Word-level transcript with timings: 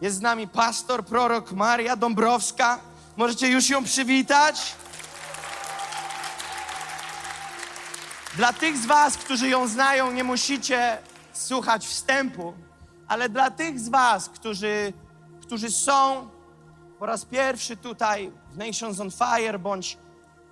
Jest 0.00 0.16
z 0.16 0.20
nami 0.20 0.48
pastor, 0.48 1.04
prorok 1.04 1.52
Maria 1.52 1.96
Dąbrowska. 1.96 2.78
Możecie 3.16 3.48
już 3.48 3.68
ją 3.68 3.84
przywitać. 3.84 4.74
Dla 8.36 8.52
tych 8.52 8.76
z 8.76 8.86
Was, 8.86 9.16
którzy 9.16 9.48
ją 9.48 9.68
znają, 9.68 10.12
nie 10.12 10.24
musicie 10.24 10.98
słuchać 11.32 11.86
wstępu, 11.86 12.54
ale 13.08 13.28
dla 13.28 13.50
tych 13.50 13.80
z 13.80 13.88
Was, 13.88 14.28
którzy, 14.28 14.92
którzy 15.42 15.70
są 15.70 16.28
po 16.98 17.06
raz 17.06 17.24
pierwszy 17.24 17.76
tutaj 17.76 18.32
w 18.52 18.56
Nations 18.56 19.00
on 19.00 19.10
Fire, 19.10 19.58
bądź, 19.58 19.98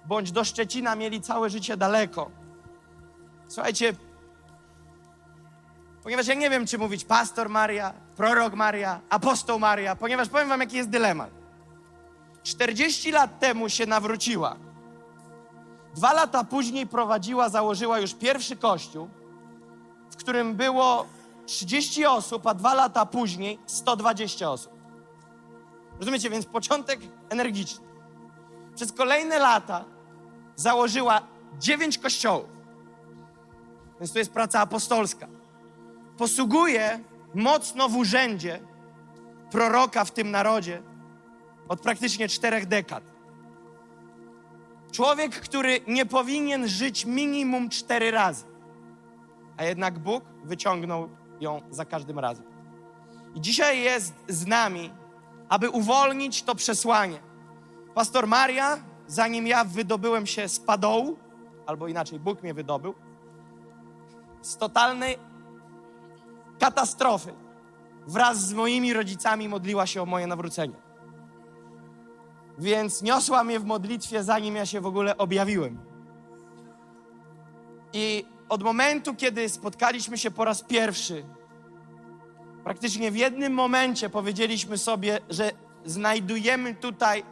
bądź 0.06 0.32
do 0.32 0.44
Szczecina 0.44 0.94
mieli 0.94 1.20
całe 1.20 1.50
życie 1.50 1.76
daleko. 1.76 2.30
Słuchajcie, 3.48 3.94
ponieważ 6.04 6.26
ja 6.26 6.34
nie 6.34 6.50
wiem, 6.50 6.66
czy 6.66 6.78
mówić 6.78 7.04
pastor 7.04 7.48
Maria, 7.48 7.94
prorok 8.16 8.54
Maria, 8.54 9.00
apostoł 9.10 9.58
Maria, 9.58 9.96
ponieważ 9.96 10.28
powiem 10.28 10.48
wam, 10.48 10.60
jaki 10.60 10.76
jest 10.76 10.88
dylemat. 10.88 11.30
40 12.42 13.10
lat 13.10 13.38
temu 13.38 13.68
się 13.68 13.86
nawróciła. 13.86 14.56
Dwa 15.94 16.12
lata 16.12 16.44
później 16.44 16.86
prowadziła, 16.86 17.48
założyła 17.48 17.98
już 17.98 18.14
pierwszy 18.14 18.56
kościół, 18.56 19.08
w 20.10 20.16
którym 20.16 20.54
było 20.54 21.06
30 21.46 22.06
osób, 22.06 22.46
a 22.46 22.54
dwa 22.54 22.74
lata 22.74 23.06
później 23.06 23.58
120 23.66 24.50
osób. 24.50 24.72
Rozumiecie? 25.98 26.30
Więc 26.30 26.46
początek 26.46 27.00
energiczny. 27.28 27.86
Przez 28.74 28.92
kolejne 28.92 29.38
lata 29.38 29.84
założyła 30.56 31.22
9 31.58 31.98
kościołów. 31.98 32.48
Więc 34.00 34.12
to 34.12 34.18
jest 34.18 34.32
praca 34.32 34.60
apostolska. 34.60 35.26
Posługuje 36.18 37.00
mocno 37.34 37.88
w 37.88 37.96
urzędzie 37.96 38.60
proroka 39.50 40.04
w 40.04 40.10
tym 40.10 40.30
narodzie 40.30 40.82
od 41.68 41.80
praktycznie 41.80 42.28
czterech 42.28 42.66
dekad. 42.66 43.04
Człowiek, 44.92 45.40
który 45.40 45.80
nie 45.86 46.06
powinien 46.06 46.68
żyć 46.68 47.04
minimum 47.04 47.68
cztery 47.68 48.10
razy, 48.10 48.44
a 49.56 49.64
jednak 49.64 49.98
Bóg 49.98 50.24
wyciągnął 50.44 51.08
ją 51.40 51.60
za 51.70 51.84
każdym 51.84 52.18
razem. 52.18 52.44
I 53.34 53.40
dzisiaj 53.40 53.80
jest 53.80 54.14
z 54.28 54.46
nami, 54.46 54.90
aby 55.48 55.70
uwolnić 55.70 56.42
to 56.42 56.54
przesłanie. 56.54 57.18
Pastor 57.94 58.26
Maria, 58.26 58.78
zanim 59.06 59.46
ja 59.46 59.64
wydobyłem 59.64 60.26
się 60.26 60.48
z 60.48 60.60
padołu, 60.60 61.16
albo 61.66 61.88
inaczej 61.88 62.20
Bóg 62.20 62.42
mnie 62.42 62.54
wydobył, 62.54 62.94
z 64.42 64.56
totalnej 64.56 65.18
katastrofy, 66.58 67.32
wraz 68.06 68.40
z 68.40 68.52
moimi 68.52 68.92
rodzicami 68.92 69.48
modliła 69.48 69.86
się 69.86 70.02
o 70.02 70.06
moje 70.06 70.26
nawrócenie. 70.26 70.74
Więc 72.58 73.02
niosła 73.02 73.44
mnie 73.44 73.60
w 73.60 73.64
modlitwie, 73.64 74.22
zanim 74.22 74.56
ja 74.56 74.66
się 74.66 74.80
w 74.80 74.86
ogóle 74.86 75.16
objawiłem. 75.16 75.78
I 77.92 78.24
od 78.48 78.62
momentu, 78.62 79.14
kiedy 79.14 79.48
spotkaliśmy 79.48 80.18
się 80.18 80.30
po 80.30 80.44
raz 80.44 80.62
pierwszy, 80.62 81.24
praktycznie 82.64 83.10
w 83.10 83.16
jednym 83.16 83.52
momencie 83.52 84.10
powiedzieliśmy 84.10 84.78
sobie, 84.78 85.18
że 85.30 85.50
znajdujemy 85.84 86.74
tutaj, 86.74 87.24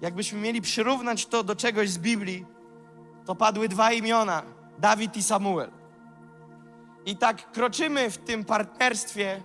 jakbyśmy 0.00 0.40
mieli 0.40 0.60
przyrównać 0.60 1.26
to 1.26 1.44
do 1.44 1.56
czegoś 1.56 1.90
z 1.90 1.98
Biblii, 1.98 2.46
to 3.26 3.34
padły 3.34 3.68
dwa 3.68 3.92
imiona: 3.92 4.42
Dawid 4.78 5.16
i 5.16 5.22
Samuel. 5.22 5.79
I 7.10 7.16
tak 7.16 7.52
kroczymy 7.52 8.10
w 8.10 8.18
tym 8.18 8.44
partnerstwie 8.44 9.42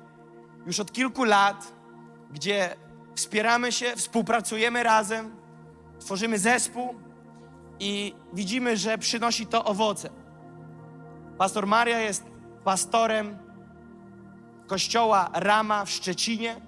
już 0.66 0.80
od 0.80 0.92
kilku 0.92 1.24
lat, 1.24 1.74
gdzie 2.32 2.76
wspieramy 3.16 3.72
się, 3.72 3.96
współpracujemy 3.96 4.84
razem, 4.84 5.36
tworzymy 6.00 6.40
zespół 6.40 6.96
i 7.80 8.16
widzimy, 8.34 8.78
że 8.78 8.98
przynosi 8.98 9.46
to 9.46 9.66
owoce. 9.66 10.10
Pastor 11.38 11.68
Maria 11.68 12.00
jest 12.00 12.24
pastorem 12.64 13.38
kościoła 14.68 15.30
Rama 15.34 15.86
w 15.86 15.90
Szczecinie, 15.90 16.62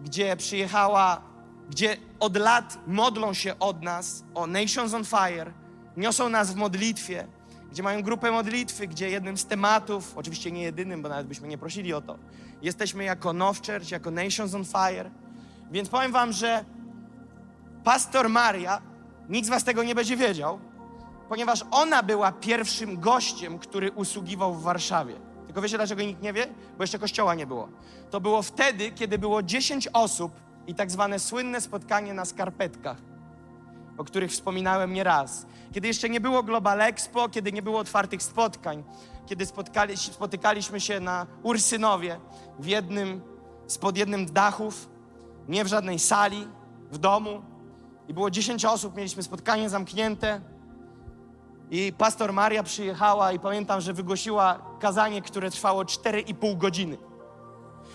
gdzie 0.00 0.36
przyjechała, 0.36 1.22
gdzie 1.70 1.96
od 2.20 2.36
lat 2.36 2.78
modlą 2.86 3.34
się 3.34 3.58
od 3.58 3.82
nas 3.82 4.24
o 4.34 4.46
Nations 4.46 4.94
on 4.94 5.04
Fire, 5.04 5.52
niosą 5.96 6.28
nas 6.28 6.52
w 6.52 6.56
modlitwie, 6.56 7.26
gdzie 7.74 7.82
mają 7.82 8.02
grupę 8.02 8.30
modlitwy, 8.30 8.88
gdzie 8.88 9.10
jednym 9.10 9.38
z 9.38 9.46
tematów, 9.46 10.12
oczywiście 10.16 10.52
nie 10.52 10.62
jedynym, 10.62 11.02
bo 11.02 11.08
nawet 11.08 11.26
byśmy 11.26 11.48
nie 11.48 11.58
prosili 11.58 11.94
o 11.94 12.00
to, 12.00 12.18
jesteśmy 12.62 13.04
jako 13.04 13.32
Now 13.32 13.56
Church, 13.56 13.90
jako 13.90 14.10
Nations 14.10 14.54
on 14.54 14.64
Fire. 14.64 15.10
Więc 15.70 15.88
powiem 15.88 16.12
wam, 16.12 16.32
że 16.32 16.64
pastor 17.84 18.28
Maria, 18.28 18.82
nikt 19.28 19.46
z 19.46 19.50
was 19.50 19.64
tego 19.64 19.82
nie 19.82 19.94
będzie 19.94 20.16
wiedział, 20.16 20.58
ponieważ 21.28 21.64
ona 21.70 22.02
była 22.02 22.32
pierwszym 22.32 23.00
gościem, 23.00 23.58
który 23.58 23.92
usługiwał 23.92 24.54
w 24.54 24.62
Warszawie. 24.62 25.14
Tylko 25.46 25.62
wiecie, 25.62 25.76
dlaczego 25.76 26.02
nikt 26.02 26.22
nie 26.22 26.32
wie? 26.32 26.46
Bo 26.78 26.82
jeszcze 26.82 26.98
kościoła 26.98 27.34
nie 27.34 27.46
było. 27.46 27.68
To 28.10 28.20
było 28.20 28.42
wtedy, 28.42 28.90
kiedy 28.90 29.18
było 29.18 29.42
10 29.42 29.88
osób 29.92 30.32
i 30.66 30.74
tak 30.74 30.90
zwane 30.90 31.18
słynne 31.18 31.60
spotkanie 31.60 32.14
na 32.14 32.24
skarpetkach, 32.24 32.96
o 33.98 34.04
których 34.04 34.30
wspominałem 34.30 34.92
nieraz. 34.92 35.46
Kiedy 35.72 35.88
jeszcze 35.88 36.08
nie 36.08 36.20
było 36.20 36.42
Global 36.42 36.80
Expo, 36.80 37.28
kiedy 37.28 37.52
nie 37.52 37.62
było 37.62 37.78
otwartych 37.78 38.22
spotkań, 38.22 38.84
kiedy 39.26 39.46
spotkali, 39.46 39.96
spotykaliśmy 39.96 40.80
się 40.80 41.00
na 41.00 41.26
Ursynowie 41.42 42.20
w 42.58 42.66
jednym, 42.66 43.20
spod 43.66 43.96
jednym 43.96 44.26
dachów, 44.26 44.88
nie 45.48 45.64
w 45.64 45.66
żadnej 45.66 45.98
sali, 45.98 46.48
w 46.90 46.98
domu. 46.98 47.42
I 48.08 48.14
było 48.14 48.30
10 48.30 48.64
osób, 48.64 48.96
mieliśmy 48.96 49.22
spotkanie 49.22 49.70
zamknięte. 49.70 50.40
I 51.70 51.92
pastor 51.98 52.32
Maria 52.32 52.62
przyjechała 52.62 53.32
i 53.32 53.38
pamiętam, 53.38 53.80
że 53.80 53.92
wygłosiła 53.92 54.58
kazanie, 54.80 55.22
które 55.22 55.50
trwało 55.50 55.82
4,5 55.82 56.58
godziny. 56.58 56.98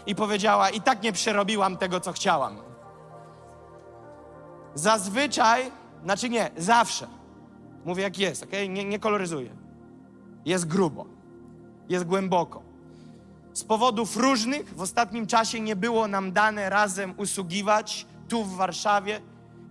I 0.05 0.15
powiedziała: 0.15 0.69
I 0.69 0.81
tak 0.81 1.03
nie 1.03 1.13
przerobiłam 1.13 1.77
tego, 1.77 1.99
co 1.99 2.11
chciałam. 2.11 2.57
Zazwyczaj, 4.75 5.71
znaczy 6.03 6.29
nie, 6.29 6.51
zawsze. 6.57 7.07
Mówię 7.85 8.03
jak 8.03 8.19
jest, 8.19 8.43
ok? 8.43 8.51
Nie, 8.69 8.85
nie 8.85 8.99
koloryzuję. 8.99 9.49
Jest 10.45 10.67
grubo, 10.67 11.05
jest 11.89 12.05
głęboko. 12.05 12.61
Z 13.53 13.63
powodów 13.63 14.17
różnych 14.17 14.75
w 14.75 14.81
ostatnim 14.81 15.27
czasie 15.27 15.59
nie 15.59 15.75
było 15.75 16.07
nam 16.07 16.31
dane 16.31 16.69
razem 16.69 17.13
usługiwać 17.17 18.05
tu 18.27 18.43
w 18.43 18.55
Warszawie. 18.55 19.21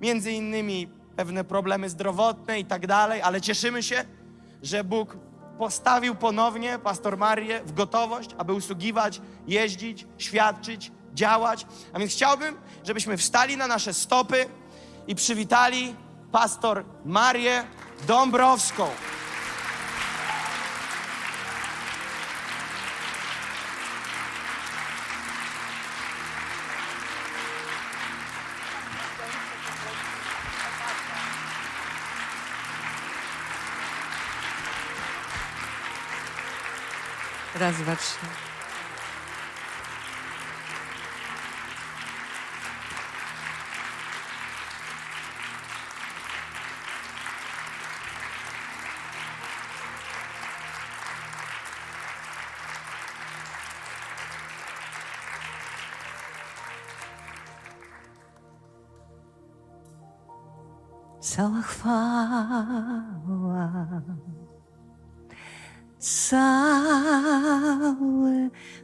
Między 0.01 0.33
innymi 0.33 0.89
pewne 1.17 1.45
problemy 1.45 1.89
zdrowotne 1.89 2.61
i 2.61 2.65
tak 2.65 2.87
dalej, 2.87 3.23
ale 3.23 3.41
cieszymy 3.41 3.83
się, 3.83 4.05
że 4.63 4.85
Bóg 4.85 5.17
postawił 5.59 6.15
ponownie 6.15 6.79
pastor 6.79 7.19
Marię 7.19 7.61
w 7.67 7.73
gotowość, 7.73 8.31
aby 8.39 8.53
usługiwać, 8.53 9.21
jeździć, 9.47 10.07
świadczyć, 10.19 10.93
działać. 11.15 11.67
A 11.93 11.99
więc 11.99 12.13
chciałbym, 12.13 12.57
żebyśmy 12.85 13.17
wstali 13.17 13.57
na 13.57 13.67
nasze 13.67 13.95
stopy 13.95 14.47
i 15.07 15.15
przywitali 15.15 15.95
pastor 16.33 16.85
Marię 17.05 17.65
Dąbrowską. 18.07 18.89
Raz, 37.55 37.77
dwa, 37.77 37.97
trzy. 37.97 38.48
Cała 61.39 61.63
chwała 61.63 62.83
cały 65.99 66.51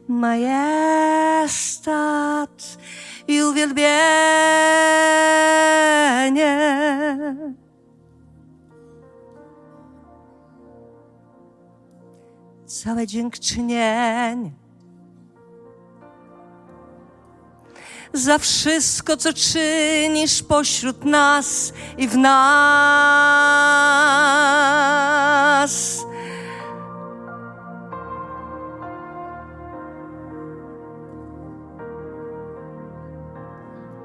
majestat 0.08 1.18
i 3.28 3.42
uwielbienie. 3.42 3.84
Całe 12.66 13.06
dziękczynienie 13.06 14.63
za 18.14 18.38
wszystko, 18.38 19.16
co 19.16 19.32
czynisz 19.32 20.42
pośród 20.42 21.04
nas 21.04 21.72
i 21.98 22.08
w 22.08 22.16
nas. 22.16 22.44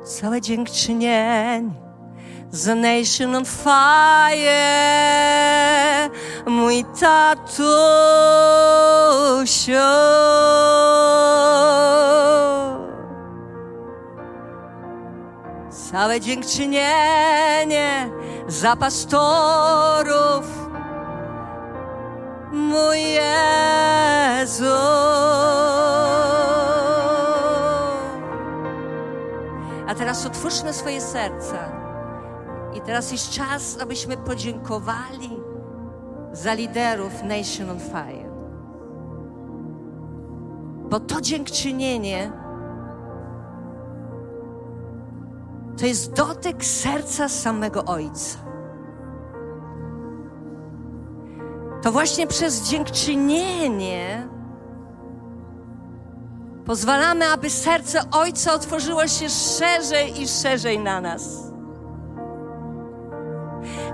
Całe 0.03 0.41
dziękczynienie 0.41 1.63
The 2.65 2.75
Nation 2.75 3.35
on 3.35 3.45
Fire, 3.45 4.49
mój 6.45 6.85
tatusiu. 6.99 7.69
Całe 15.91 16.21
dziękczynienie 16.21 18.09
za 18.47 18.75
pastorów, 18.75 20.45
mój 22.51 22.97
Jezu. 23.01 24.65
A 29.87 29.95
teraz 29.97 30.25
otwórzmy 30.25 30.73
swoje 30.73 31.01
serca. 31.01 31.71
I 32.73 32.81
teraz 32.81 33.11
jest 33.11 33.29
czas, 33.29 33.77
abyśmy 33.81 34.17
podziękowali 34.17 35.29
za 36.31 36.53
liderów 36.53 37.23
Nation 37.23 37.69
on 37.69 37.79
Fire. 37.79 38.29
Bo 40.89 40.99
to 40.99 41.21
dziękczynienie 41.21 42.31
to 45.79 45.85
jest 45.85 46.13
dotyk 46.13 46.65
serca 46.65 47.29
samego 47.29 47.85
Ojca. 47.85 48.39
To 51.81 51.91
właśnie 51.91 52.27
przez 52.27 52.69
dziękczynienie 52.69 54.27
pozwalamy, 56.65 57.27
aby 57.27 57.49
serce 57.49 58.01
Ojca 58.11 58.53
otworzyło 58.53 59.07
się 59.07 59.29
szerzej 59.29 60.21
i 60.21 60.27
szerzej 60.27 60.79
na 60.79 61.01
nas 61.01 61.49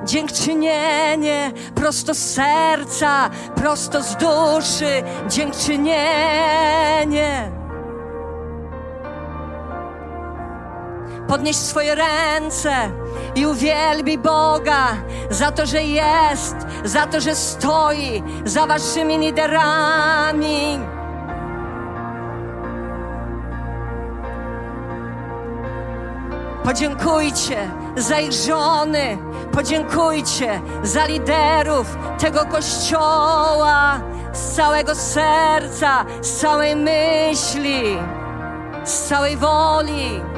dziękczynienie 0.06 1.52
prosto 1.76 2.14
z 2.14 2.18
serca, 2.18 3.30
prosto 3.56 4.04
z 4.04 4.16
duszy, 4.16 5.04
dziękczynienie. 5.30 7.52
Podnieś 11.28 11.56
swoje 11.56 11.96
ręce 11.96 12.74
i 13.36 13.46
uwielbi 13.46 14.18
Boga 14.18 14.88
za 15.30 15.52
to, 15.52 15.66
że 15.66 15.84
jest, 15.84 16.56
za 16.84 17.08
to, 17.08 17.22
że 17.22 17.36
stoi 17.36 18.24
za 18.46 18.68
waszymi 18.68 19.18
liderami. 19.18 20.80
Podziękujcie 26.64 27.72
za 27.96 28.20
ich 28.20 28.32
żony, 28.32 29.18
podziękujcie 29.52 30.62
za 30.84 31.06
liderów 31.06 31.98
tego 32.20 32.46
kościoła 32.46 34.00
z 34.34 34.56
całego 34.56 34.96
serca, 34.96 36.06
z 36.22 36.42
całej 36.42 36.76
myśli, 36.76 37.98
z 38.84 39.08
całej 39.08 39.38
woli. 39.38 40.35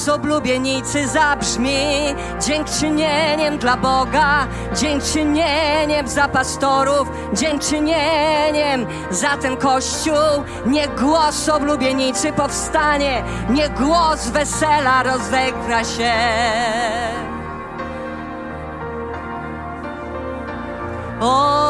Głos 0.00 0.08
oblubienicy 0.08 1.08
zabrzmi 1.08 2.14
dziękczynieniem 2.46 3.58
dla 3.58 3.76
Boga, 3.76 4.46
dziękczynieniem 4.76 6.08
za 6.08 6.28
pastorów, 6.28 7.08
dziękczynieniem 7.32 8.86
za 9.10 9.36
ten 9.36 9.56
kościół. 9.56 10.44
Niech 10.66 11.00
głos 11.00 11.48
oblubienicy 11.48 12.32
powstanie, 12.32 13.22
niech 13.50 13.74
głos 13.74 14.28
wesela 14.28 15.02
rozegra 15.02 15.84
się. 15.84 16.12
O, 21.20 21.69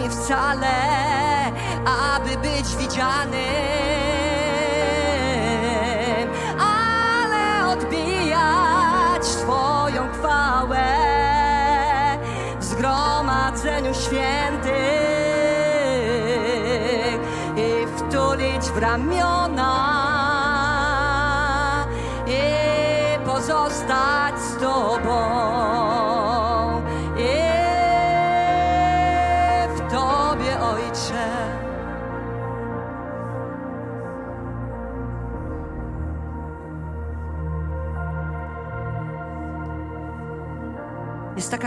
Nie 0.00 0.08
chodzi 0.08 0.18
mi 0.18 0.24
wcale, 0.24 0.72
aby 2.14 2.36
być 2.36 2.76
widzianym, 2.76 3.40
ale 6.58 7.68
odbijać 7.72 9.22
Twoją 9.22 10.12
chwałę 10.12 10.86
w 12.58 12.64
zgromadzeniu 12.64 13.94
świętych 13.94 14.70
i 17.56 17.86
wtulić 17.96 18.70
w 18.74 18.78
ramiona 18.78 19.49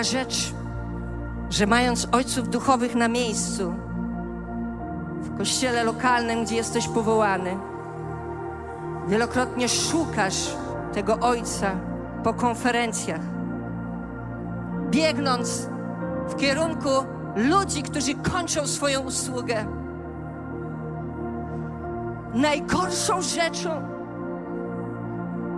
rzecz, 0.04 0.54
że 1.50 1.68
mając 1.68 2.08
ojców 2.12 2.50
duchowych 2.50 2.96
na 2.96 3.08
miejscu, 3.08 3.74
w 5.22 5.38
kościele 5.38 5.84
lokalnym, 5.84 6.44
gdzie 6.44 6.56
jesteś 6.56 6.88
powołany, 6.88 7.58
wielokrotnie 9.08 9.70
szukasz 9.70 10.56
tego 10.94 11.20
ojca 11.20 11.72
po 12.24 12.34
konferencjach, 12.34 13.22
biegnąc 14.90 15.68
w 16.28 16.36
kierunku 16.36 16.90
ludzi, 17.36 17.84
którzy 17.84 18.16
kończą 18.16 18.68
swoją 18.68 19.00
usługę. 19.02 19.66
Najgorszą 22.34 23.22
rzeczą, 23.22 23.93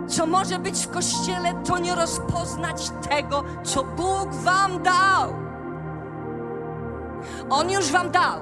co 0.08 0.26
może 0.26 0.58
być 0.58 0.86
w 0.86 0.90
kościele, 0.90 1.54
to 1.54 1.78
nie 1.78 1.94
rozpoznać 1.94 2.90
tego, 3.08 3.44
co 3.62 3.84
Bóg 3.84 4.34
Wam 4.34 4.82
dał. 4.82 5.34
On 7.50 7.70
już 7.70 7.92
Wam 7.92 8.10
dał. 8.10 8.40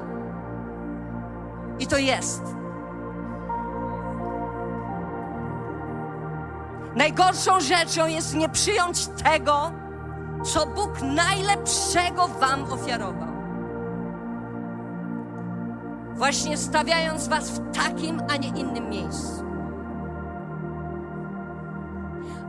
I 1.78 1.86
to 1.86 1.98
jest. 1.98 2.42
Najgorszą 6.96 7.60
rzeczą 7.60 8.06
jest 8.06 8.34
nie 8.34 8.48
przyjąć 8.48 9.06
tego, 9.06 9.72
co 10.44 10.66
Bóg 10.66 11.02
najlepszego 11.02 12.28
Wam 12.28 12.64
ofiarował. 12.72 13.34
właśnie 16.14 16.56
stawiając 16.56 17.28
Was 17.28 17.50
w 17.50 17.72
takim, 17.72 18.22
a 18.30 18.36
nie 18.36 18.48
innym 18.48 18.90
miejscu. 18.90 19.53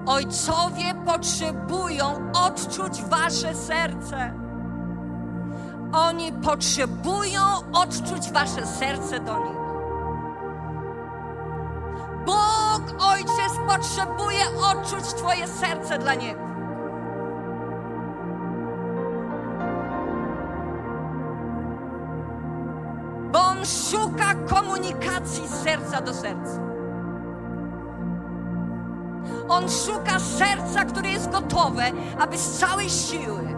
Ojcowie 0.06 0.94
potrzebują 1.06 2.32
odczuć 2.34 3.04
Wasze 3.04 3.56
serce. 3.56 4.34
Oni 5.94 6.32
potrzebują 6.34 7.42
odczuć 7.74 8.32
Wasze 8.32 8.66
serce 8.66 9.20
do 9.20 9.38
nich. 9.38 9.58
Bóg 12.26 13.02
Ojciec 13.12 13.54
potrzebuje 13.68 14.46
odczuć 14.72 15.14
Twoje 15.14 15.48
serce 15.48 15.98
dla 15.98 16.14
Niego. 16.14 16.46
Bo 23.32 23.40
On 23.40 23.66
szuka 23.66 24.36
komunikacji 24.50 25.48
serca 25.48 26.02
do 26.02 26.14
serca. 26.14 26.75
On 29.50 29.70
szuka 29.70 30.20
serca, 30.20 30.86
które 30.86 31.10
jest 31.10 31.30
gotowe, 31.32 31.84
aby 32.20 32.38
z 32.38 32.60
całej 32.60 32.90
siły, 32.90 33.56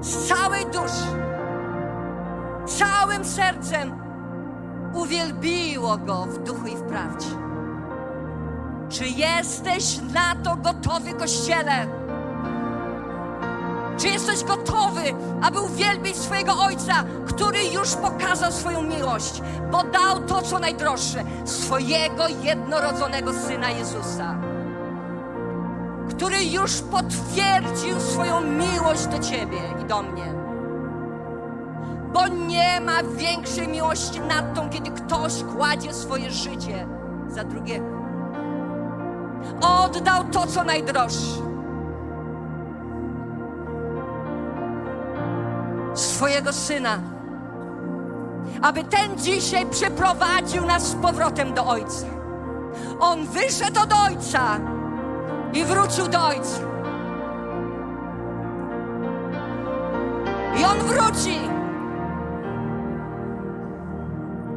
z 0.00 0.28
całej 0.28 0.66
duszy, 0.66 1.16
całym 2.66 3.24
sercem 3.24 4.00
uwielbiło 4.94 5.98
Go 5.98 6.26
w 6.26 6.38
duchu 6.38 6.66
i 6.66 6.76
w 6.76 6.82
prawdzie. 6.82 7.28
Czy 8.88 9.04
jesteś 9.06 9.98
na 10.12 10.34
to 10.44 10.56
gotowy, 10.56 11.14
Kościele? 11.14 11.86
Czy 14.00 14.08
jesteś 14.08 14.44
gotowy, 14.44 15.02
aby 15.42 15.60
uwielbić 15.60 16.16
swojego 16.16 16.52
Ojca, 16.58 17.04
który 17.26 17.64
już 17.64 17.94
pokazał 17.94 18.52
swoją 18.52 18.82
miłość, 18.82 19.42
bo 19.72 19.82
dał 19.82 20.20
to, 20.26 20.42
co 20.42 20.58
najdroższe, 20.58 21.24
swojego 21.44 22.28
jednorodzonego 22.42 23.32
Syna 23.32 23.70
Jezusa, 23.70 24.34
który 26.10 26.44
już 26.44 26.80
potwierdził 26.80 28.00
swoją 28.00 28.40
miłość 28.40 29.06
do 29.06 29.18
Ciebie 29.18 29.58
i 29.82 29.84
do 29.84 30.02
mnie. 30.02 30.34
Bo 32.12 32.28
nie 32.28 32.80
ma 32.80 33.02
większej 33.02 33.68
miłości 33.68 34.20
nad 34.20 34.54
tą, 34.54 34.70
kiedy 34.70 34.90
ktoś 34.90 35.32
kładzie 35.56 35.94
swoje 35.94 36.30
życie 36.30 36.86
za 37.28 37.44
drugiego. 37.44 37.86
Oddał 39.60 40.24
to, 40.24 40.46
co 40.46 40.64
najdroższe. 40.64 41.49
Swojego 46.00 46.52
syna, 46.52 46.98
aby 48.62 48.84
ten 48.84 49.18
dzisiaj 49.18 49.66
przyprowadził 49.66 50.66
nas 50.66 50.82
z 50.82 50.94
powrotem 50.94 51.54
do 51.54 51.66
Ojca. 51.66 52.06
On 53.00 53.26
wyszedł 53.26 53.80
od 53.80 53.92
Ojca 53.92 54.60
i 55.52 55.64
wrócił 55.64 56.08
do 56.08 56.26
Ojca. 56.26 56.60
I 60.60 60.64
on 60.64 60.78
wróci. 60.78 61.40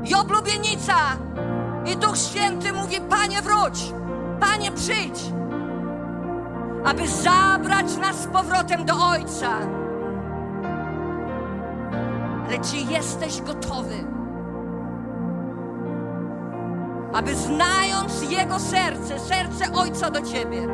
I 0.05 0.15
oblubienica, 0.15 0.95
i 1.85 1.97
Duch 1.97 2.17
Święty 2.17 2.73
mówi: 2.73 3.01
Panie, 3.09 3.41
wróć, 3.41 3.93
Panie, 4.39 4.71
przyjdź, 4.71 5.19
aby 6.85 7.07
zabrać 7.07 7.97
nas 7.97 8.15
z 8.15 8.27
powrotem 8.27 8.85
do 8.85 8.93
Ojca. 8.93 9.82
Ale 12.47 12.59
czy 12.59 12.77
jesteś 12.77 13.41
gotowy, 13.41 14.05
aby 17.13 17.35
znając 17.35 18.31
Jego 18.31 18.59
serce, 18.59 19.19
serce 19.19 19.73
Ojca 19.73 20.11
do 20.11 20.21
Ciebie, 20.21 20.67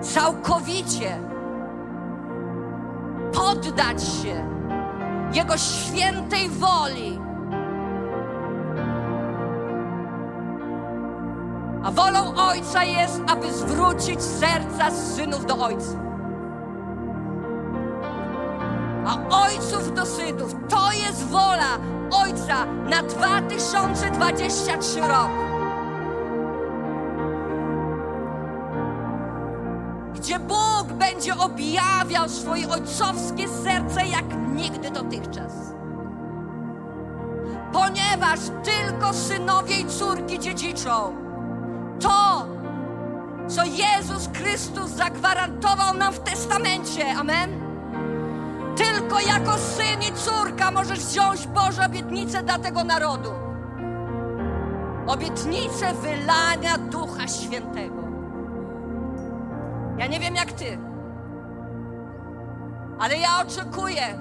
całkowicie 0.00 1.18
poddać 3.32 4.02
się 4.02 4.48
Jego 5.32 5.58
świętej 5.58 6.48
woli, 6.48 7.20
a 11.84 11.90
wolą 11.90 12.34
Ojca 12.34 12.84
jest, 12.84 13.22
aby 13.26 13.52
zwrócić 13.52 14.22
serca 14.22 14.90
synów 14.90 15.46
do 15.46 15.58
Ojca. 15.58 16.15
A 19.06 19.28
ojców 19.44 19.94
do 19.94 20.06
synów. 20.06 20.54
To 20.68 20.92
jest 20.92 21.26
wola 21.26 21.78
Ojca 22.10 22.66
na 22.66 23.02
2023 23.02 25.00
rok. 25.00 25.30
Gdzie 30.14 30.38
Bóg 30.38 30.92
będzie 30.98 31.36
objawiał 31.36 32.28
swoje 32.28 32.68
ojcowskie 32.68 33.48
serce 33.48 34.06
jak 34.06 34.24
nigdy 34.54 34.90
dotychczas. 34.90 35.52
Ponieważ 37.72 38.40
tylko 38.64 39.12
synowie 39.12 39.76
i 39.76 39.86
córki 39.86 40.38
dziedziczą 40.38 41.14
to, 42.00 42.46
co 43.48 43.64
Jezus 43.64 44.28
Chrystus 44.34 44.90
zagwarantował 44.90 45.94
nam 45.94 46.12
w 46.12 46.18
testamencie. 46.18 47.14
Amen. 47.16 47.65
Tylko 48.76 49.20
jako 49.20 49.58
syn 49.58 50.02
i 50.02 50.12
córka 50.12 50.70
możesz 50.70 50.98
wziąć 50.98 51.46
Boże 51.46 51.86
obietnicę 51.86 52.42
dla 52.42 52.58
tego 52.58 52.84
narodu. 52.84 53.30
Obietnicę 55.06 55.94
wylania 55.94 56.78
Ducha 56.78 57.28
Świętego. 57.28 58.02
Ja 59.98 60.06
nie 60.06 60.20
wiem 60.20 60.34
jak 60.34 60.52
ty, 60.52 60.78
ale 62.98 63.18
ja 63.18 63.28
oczekuję. 63.42 64.18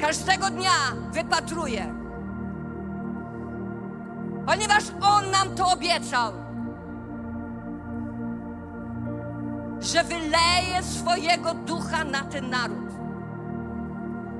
Każdego 0.00 0.50
dnia 0.50 0.70
wypatruję. 1.12 1.94
Ponieważ 4.46 4.84
On 5.00 5.30
nam 5.30 5.54
to 5.56 5.72
obiecał. 5.72 6.44
że 9.84 10.04
wyleje 10.04 10.82
swojego 10.82 11.54
ducha 11.54 12.04
na 12.04 12.24
ten 12.24 12.50
naród. 12.50 12.93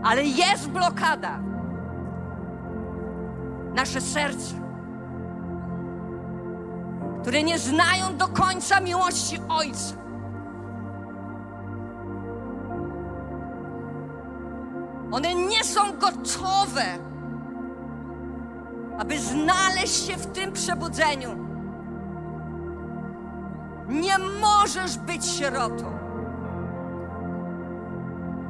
Ale 0.04 0.24
jest 0.24 0.68
blokada. 0.68 1.38
Nasze 3.74 4.00
serca, 4.00 4.54
które 7.22 7.42
nie 7.42 7.58
znają 7.58 8.16
do 8.16 8.28
końca 8.28 8.80
miłości 8.80 9.40
Ojca. 9.48 9.94
One 15.10 15.34
nie 15.34 15.64
są 15.64 15.80
gotowe, 15.98 16.84
aby 18.98 19.18
znaleźć 19.18 20.06
się 20.06 20.16
w 20.16 20.26
tym 20.26 20.52
przebudzeniu. 20.52 21.30
Nie 23.88 24.18
możesz 24.18 24.98
być 24.98 25.26
sierotą. 25.26 26.03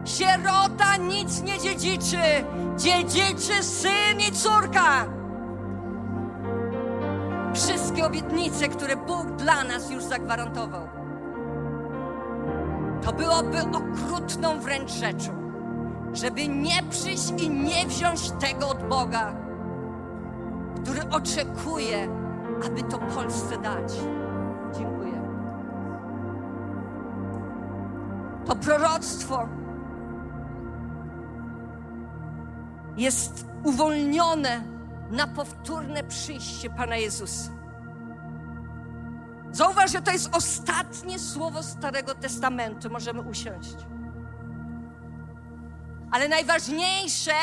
Sierota 0.04 0.96
nic 0.96 1.42
nie 1.42 1.58
dziedziczy, 1.58 2.16
dziedziczy 2.76 3.62
syn 3.62 4.20
i 4.28 4.32
córka. 4.32 5.04
Wszystkie 7.54 8.06
obietnice, 8.06 8.68
które 8.68 8.96
Bóg 8.96 9.30
dla 9.30 9.64
nas 9.64 9.90
już 9.90 10.04
zagwarantował, 10.04 10.88
to 13.02 13.12
byłoby 13.12 13.58
okrutną 13.61 14.61
wręcz 14.61 14.90
rzeczą, 14.92 15.32
żeby 16.12 16.49
nie 16.49 16.82
przyjść 16.90 17.30
i 17.42 17.50
nie 17.50 17.87
wziąć 17.87 18.30
tego 18.30 18.68
od 18.68 18.88
Boga, 18.88 19.32
który 20.82 21.00
oczekuje, 21.11 22.08
aby 22.66 22.82
to 22.82 22.99
Polsce 22.99 23.58
dać. 23.58 23.92
Dziękuję. 24.78 25.23
To 28.46 28.56
proroctwo 28.56 29.49
jest 32.96 33.46
uwolnione 33.64 34.62
na 35.10 35.26
powtórne 35.26 36.04
przyjście 36.04 36.70
Pana 36.70 36.96
Jezusa. 36.96 37.50
Zauważ, 39.52 39.92
że 39.92 40.02
to 40.02 40.10
jest 40.10 40.36
ostatnie 40.36 41.18
słowo 41.18 41.62
Starego 41.62 42.14
Testamentu. 42.14 42.90
Możemy 42.90 43.20
usiąść. 43.20 43.74
Ale 46.10 46.28
najważniejsze, 46.28 47.34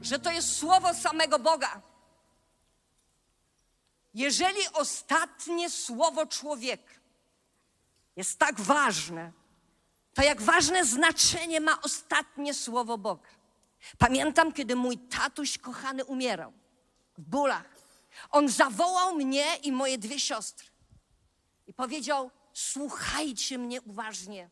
że 0.00 0.18
to 0.18 0.30
jest 0.30 0.56
słowo 0.56 0.94
samego 0.94 1.38
Boga. 1.38 1.80
Jeżeli 4.14 4.60
ostatnie 4.72 5.70
słowo 5.70 6.26
człowieka 6.26 6.94
jest 8.16 8.38
tak 8.38 8.60
ważne, 8.60 9.32
to 10.14 10.22
jak 10.22 10.42
ważne 10.42 10.84
znaczenie 10.84 11.60
ma 11.60 11.80
ostatnie 11.82 12.54
słowo 12.54 12.98
Boga. 12.98 13.41
Pamiętam, 13.98 14.52
kiedy 14.52 14.76
mój 14.76 14.98
tatuś 14.98 15.58
kochany 15.58 16.04
umierał 16.04 16.52
w 17.18 17.22
bólach. 17.22 17.76
On 18.30 18.48
zawołał 18.48 19.14
mnie 19.14 19.56
i 19.56 19.72
moje 19.72 19.98
dwie 19.98 20.20
siostry 20.20 20.68
i 21.66 21.74
powiedział: 21.74 22.30
Słuchajcie 22.52 23.58
mnie 23.58 23.82
uważnie, 23.82 24.50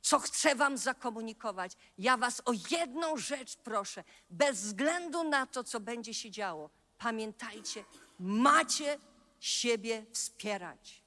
co 0.00 0.18
chcę 0.18 0.54
Wam 0.54 0.78
zakomunikować. 0.78 1.72
Ja 1.98 2.16
Was 2.16 2.42
o 2.44 2.52
jedną 2.70 3.16
rzecz 3.16 3.56
proszę, 3.56 4.04
bez 4.30 4.62
względu 4.62 5.24
na 5.24 5.46
to, 5.46 5.64
co 5.64 5.80
będzie 5.80 6.14
się 6.14 6.30
działo. 6.30 6.70
Pamiętajcie, 6.98 7.84
macie 8.18 8.98
siebie 9.40 10.06
wspierać. 10.12 11.02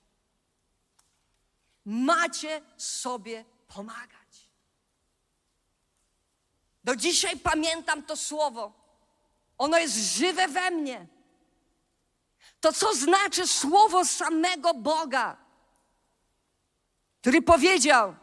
Macie 1.86 2.62
sobie 2.78 3.46
pomagać. 3.68 4.25
Do 6.86 6.96
dzisiaj 6.96 7.38
pamiętam 7.38 8.04
to 8.04 8.16
słowo. 8.18 8.72
Ono 9.58 9.78
jest 9.78 9.96
żywe 9.96 10.48
we 10.48 10.72
mnie. 10.72 11.08
To 12.62 12.74
co 12.74 12.96
znaczy 12.96 13.48
słowo 13.48 14.06
samego 14.06 14.74
Boga, 14.74 15.38
który 17.22 17.42
powiedział, 17.42 18.16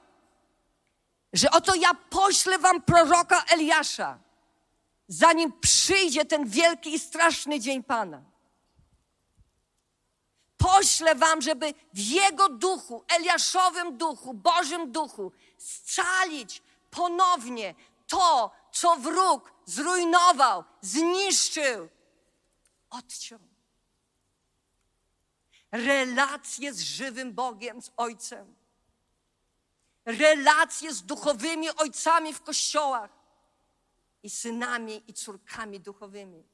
że 1.33 1.51
oto 1.51 1.75
ja 1.75 1.95
poślę 1.95 2.59
wam 2.59 2.83
proroka 2.83 3.45
Eliasza, 3.45 4.19
zanim 5.09 5.53
przyjdzie 5.61 6.25
ten 6.25 6.49
wielki 6.49 6.95
i 6.95 6.99
straszny 6.99 7.61
dzień 7.61 7.83
Pana. 7.83 8.23
Poślę 10.57 11.15
wam, 11.15 11.43
żeby 11.43 11.75
w 11.93 11.99
jego 11.99 12.49
duchu, 12.49 13.05
Eliaszowym 13.09 13.97
duchu, 13.97 14.35
Bożym 14.35 14.93
duchu, 14.93 15.33
scalić 15.59 16.63
ponownie 16.91 17.75
to, 18.13 18.51
co 18.73 18.97
wróg 18.97 19.53
zrujnował, 19.65 20.65
zniszczył, 20.81 21.89
odciął. 22.91 23.39
Relacje 25.73 26.75
z 26.75 26.81
żywym 26.81 27.33
Bogiem, 27.33 27.83
z 27.83 27.91
Ojcem. 27.97 28.55
Relacje 30.05 30.95
z 30.95 31.03
duchowymi 31.03 31.71
ojcami 31.71 32.35
w 32.35 32.43
kościołach 32.43 33.11
i 34.23 34.31
synami 34.31 35.03
i 35.09 35.13
córkami 35.13 35.81
duchowymi. 35.81 36.45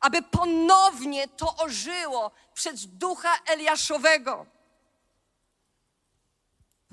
Aby 0.00 0.22
ponownie 0.22 1.28
to 1.28 1.56
ożyło 1.56 2.30
przez 2.54 2.86
ducha 2.86 3.38
Eliaszowego 3.46 4.46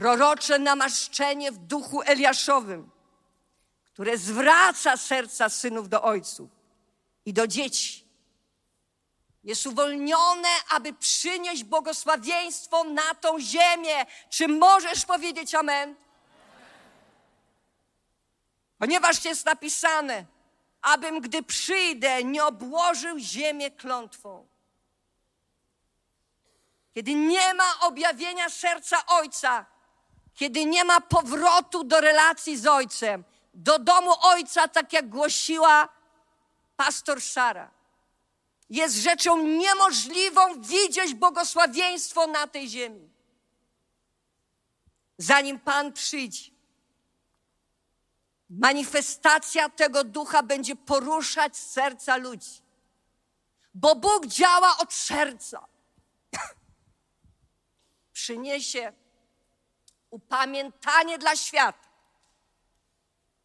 prorocze 0.01 0.59
namaszczenie 0.59 1.51
w 1.51 1.57
duchu 1.57 2.01
Eliaszowym, 2.01 2.91
które 3.85 4.17
zwraca 4.17 4.97
serca 4.97 5.49
synów 5.49 5.89
do 5.89 6.01
ojców 6.03 6.49
i 7.25 7.33
do 7.33 7.47
dzieci. 7.47 8.05
Jest 9.43 9.65
uwolnione, 9.65 10.49
aby 10.69 10.93
przynieść 10.93 11.63
błogosławieństwo 11.63 12.83
na 12.83 13.15
tą 13.15 13.39
ziemię. 13.39 14.05
Czy 14.29 14.47
możesz 14.47 15.05
powiedzieć 15.05 15.55
amen? 15.55 15.95
Ponieważ 18.77 19.25
jest 19.25 19.45
napisane, 19.45 20.25
abym, 20.81 21.21
gdy 21.21 21.43
przyjdę, 21.43 22.23
nie 22.23 22.45
obłożył 22.45 23.19
ziemię 23.19 23.71
klątwą. 23.71 24.47
Kiedy 26.93 27.13
nie 27.13 27.53
ma 27.53 27.79
objawienia 27.79 28.49
serca 28.49 29.05
Ojca, 29.05 29.70
kiedy 30.35 30.65
nie 30.65 30.83
ma 30.83 31.01
powrotu 31.01 31.83
do 31.83 32.01
relacji 32.01 32.57
z 32.57 32.67
Ojcem, 32.67 33.23
do 33.53 33.79
domu 33.79 34.11
Ojca, 34.21 34.67
tak 34.67 34.93
jak 34.93 35.09
głosiła 35.09 35.89
pastor 36.75 37.21
Sara. 37.21 37.71
Jest 38.69 38.95
rzeczą 38.95 39.37
niemożliwą 39.37 40.61
widzieć 40.61 41.13
błogosławieństwo 41.13 42.27
na 42.27 42.47
tej 42.47 42.69
ziemi. 42.69 43.09
Zanim 45.17 45.59
Pan 45.59 45.93
przyjdzie, 45.93 46.51
manifestacja 48.49 49.69
tego 49.69 50.03
ducha 50.03 50.43
będzie 50.43 50.75
poruszać 50.75 51.57
serca 51.57 52.17
ludzi. 52.17 52.61
Bo 53.73 53.95
Bóg 53.95 54.25
działa 54.25 54.77
od 54.77 54.93
serca. 54.93 55.67
Przyniesie 58.13 58.93
upamiętanie 60.11 61.17
dla 61.17 61.35
świata, 61.35 61.89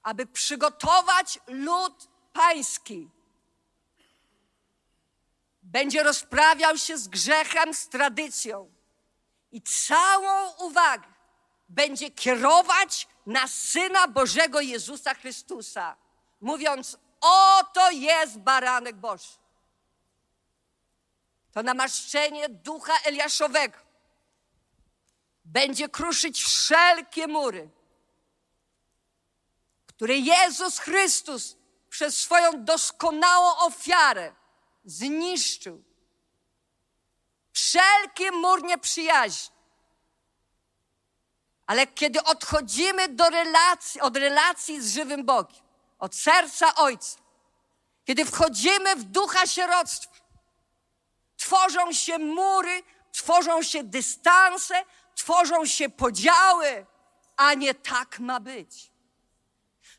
aby 0.02 0.26
przygotować 0.26 1.38
lud 1.46 2.08
pański. 2.32 3.10
Będzie 5.62 6.02
rozprawiał 6.02 6.78
się 6.78 6.98
z 6.98 7.08
grzechem, 7.08 7.74
z 7.74 7.88
tradycją 7.88 8.72
i 9.52 9.62
całą 9.62 10.52
uwagę 10.52 11.08
będzie 11.68 12.10
kierować 12.10 13.08
na 13.26 13.48
Syna 13.48 14.08
Bożego 14.08 14.60
Jezusa 14.60 15.14
Chrystusa, 15.14 15.96
mówiąc: 16.40 16.98
Oto 17.20 17.90
jest 17.90 18.38
baranek 18.38 18.96
Boży. 18.96 19.28
To 21.52 21.62
namaszczenie 21.62 22.48
ducha 22.48 22.92
Eliaszowego 23.04 23.85
będzie 25.46 25.88
kruszyć 25.88 26.42
wszelkie 26.42 27.26
mury, 27.26 27.70
które 29.86 30.16
Jezus 30.16 30.78
Chrystus 30.78 31.56
przez 31.90 32.18
swoją 32.18 32.64
doskonałą 32.64 33.56
ofiarę 33.56 34.34
zniszczył. 34.84 35.84
Wszelki 37.52 38.30
mur 38.30 38.62
nieprzyjaźni. 38.62 39.56
Ale 41.66 41.86
kiedy 41.86 42.22
odchodzimy 42.22 43.08
do 43.08 43.30
relacji, 43.30 44.00
od 44.00 44.16
relacji 44.16 44.82
z 44.82 44.94
żywym 44.94 45.24
Bogiem, 45.24 45.62
od 45.98 46.14
serca 46.14 46.74
Ojca, 46.74 47.18
kiedy 48.04 48.24
wchodzimy 48.24 48.96
w 48.96 49.04
ducha 49.04 49.46
sieroctwa, 49.46 50.14
tworzą 51.36 51.92
się 51.92 52.18
mury, 52.18 52.82
tworzą 53.12 53.62
się 53.62 53.84
dystanse, 53.84 54.84
tworzą 55.16 55.66
się 55.66 55.88
podziały, 55.88 56.86
a 57.36 57.54
nie 57.54 57.74
tak 57.74 58.18
ma 58.18 58.40
być. 58.40 58.92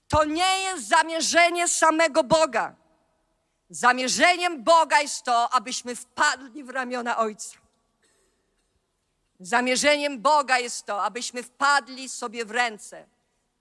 To 0.08 0.26
nie 0.26 0.60
jest 0.60 0.88
zamierzenie 0.88 1.68
samego 1.68 2.24
Boga. 2.24 2.76
Zamierzeniem 3.70 4.64
Boga 4.64 5.02
jest 5.02 5.24
to, 5.24 5.50
abyśmy 5.54 5.96
wpadli 5.96 6.64
w 6.64 6.70
ramiona 6.70 7.18
Ojca. 7.18 7.58
Zamierzeniem 9.40 10.22
Boga 10.22 10.60
jest 10.60 10.86
to, 10.86 11.04
abyśmy 11.04 11.44
wpadli 11.44 12.10
sobie 12.10 12.46
w 12.46 12.52
ręce, 12.52 13.08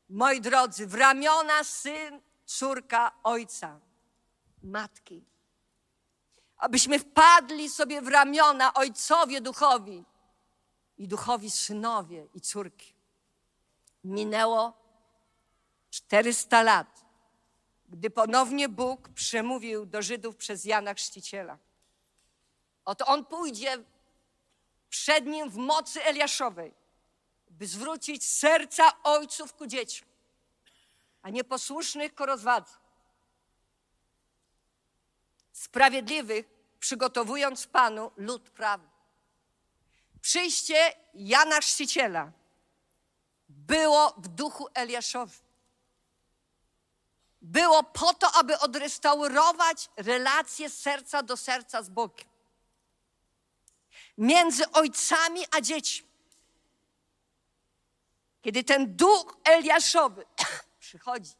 moi 0.08 0.40
drodzy, 0.40 0.86
w 0.86 0.94
ramiona 0.94 1.64
syn, 1.64 2.20
córka, 2.44 3.12
ojca, 3.22 3.80
matki. 4.62 5.24
Abyśmy 6.56 6.98
wpadli 6.98 7.70
sobie 7.70 8.02
w 8.02 8.08
ramiona 8.08 8.74
ojcowie 8.74 9.40
duchowi, 9.40 10.04
i 10.98 11.08
duchowi 11.08 11.50
synowie 11.50 12.26
i 12.34 12.40
córki. 12.40 12.94
Minęło 14.04 14.72
400 15.90 16.62
lat, 16.62 17.04
gdy 17.88 18.10
ponownie 18.10 18.68
Bóg 18.68 19.08
przemówił 19.08 19.86
do 19.86 20.02
Żydów 20.02 20.36
przez 20.36 20.64
Jana 20.64 20.94
Chrzciciela. 20.94 21.58
Oto 22.84 23.06
on 23.06 23.24
pójdzie 23.24 23.84
przed 24.88 25.26
nim 25.26 25.50
w 25.50 25.56
mocy 25.56 26.04
Eliaszowej, 26.04 26.74
by 27.50 27.66
zwrócić 27.66 28.28
serca 28.28 29.02
ojców 29.02 29.54
ku 29.54 29.66
dzieciom, 29.66 30.08
a 31.22 31.30
nieposłusznych 31.30 32.14
ku 32.14 32.26
rozwadze. 32.26 32.74
Sprawiedliwych 35.52 36.46
przygotowując 36.78 37.66
Panu 37.66 38.10
lud 38.16 38.50
prawy. 38.50 38.95
Przyjście 40.26 40.92
Jana 41.14 41.60
Chrzciciela 41.60 42.32
było 43.48 44.14
w 44.18 44.28
duchu 44.28 44.68
Eliaszowym. 44.74 45.38
Było 47.42 47.82
po 47.82 48.14
to, 48.14 48.32
aby 48.32 48.58
odrestaurować 48.58 49.90
relacje 49.96 50.70
serca 50.70 51.22
do 51.22 51.36
serca 51.36 51.82
z 51.82 51.88
Bogiem. 51.88 52.28
Między 54.18 54.70
ojcami 54.70 55.40
a 55.50 55.60
dziećmi. 55.60 56.08
Kiedy 58.42 58.64
ten 58.64 58.96
duch 58.96 59.36
Eliaszowy 59.44 60.26
przychodzi, 60.80 61.32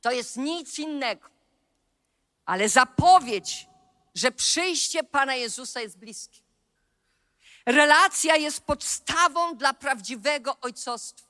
to 0.00 0.10
jest 0.10 0.36
nic 0.36 0.78
innego, 0.78 1.28
ale 2.44 2.68
zapowiedź, 2.68 3.66
że 4.14 4.32
przyjście 4.32 5.04
Pana 5.04 5.34
Jezusa 5.34 5.80
jest 5.80 5.98
bliskie. 5.98 6.41
Relacja 7.66 8.36
jest 8.36 8.60
podstawą 8.60 9.56
dla 9.56 9.72
prawdziwego 9.74 10.56
ojcostwa. 10.60 11.28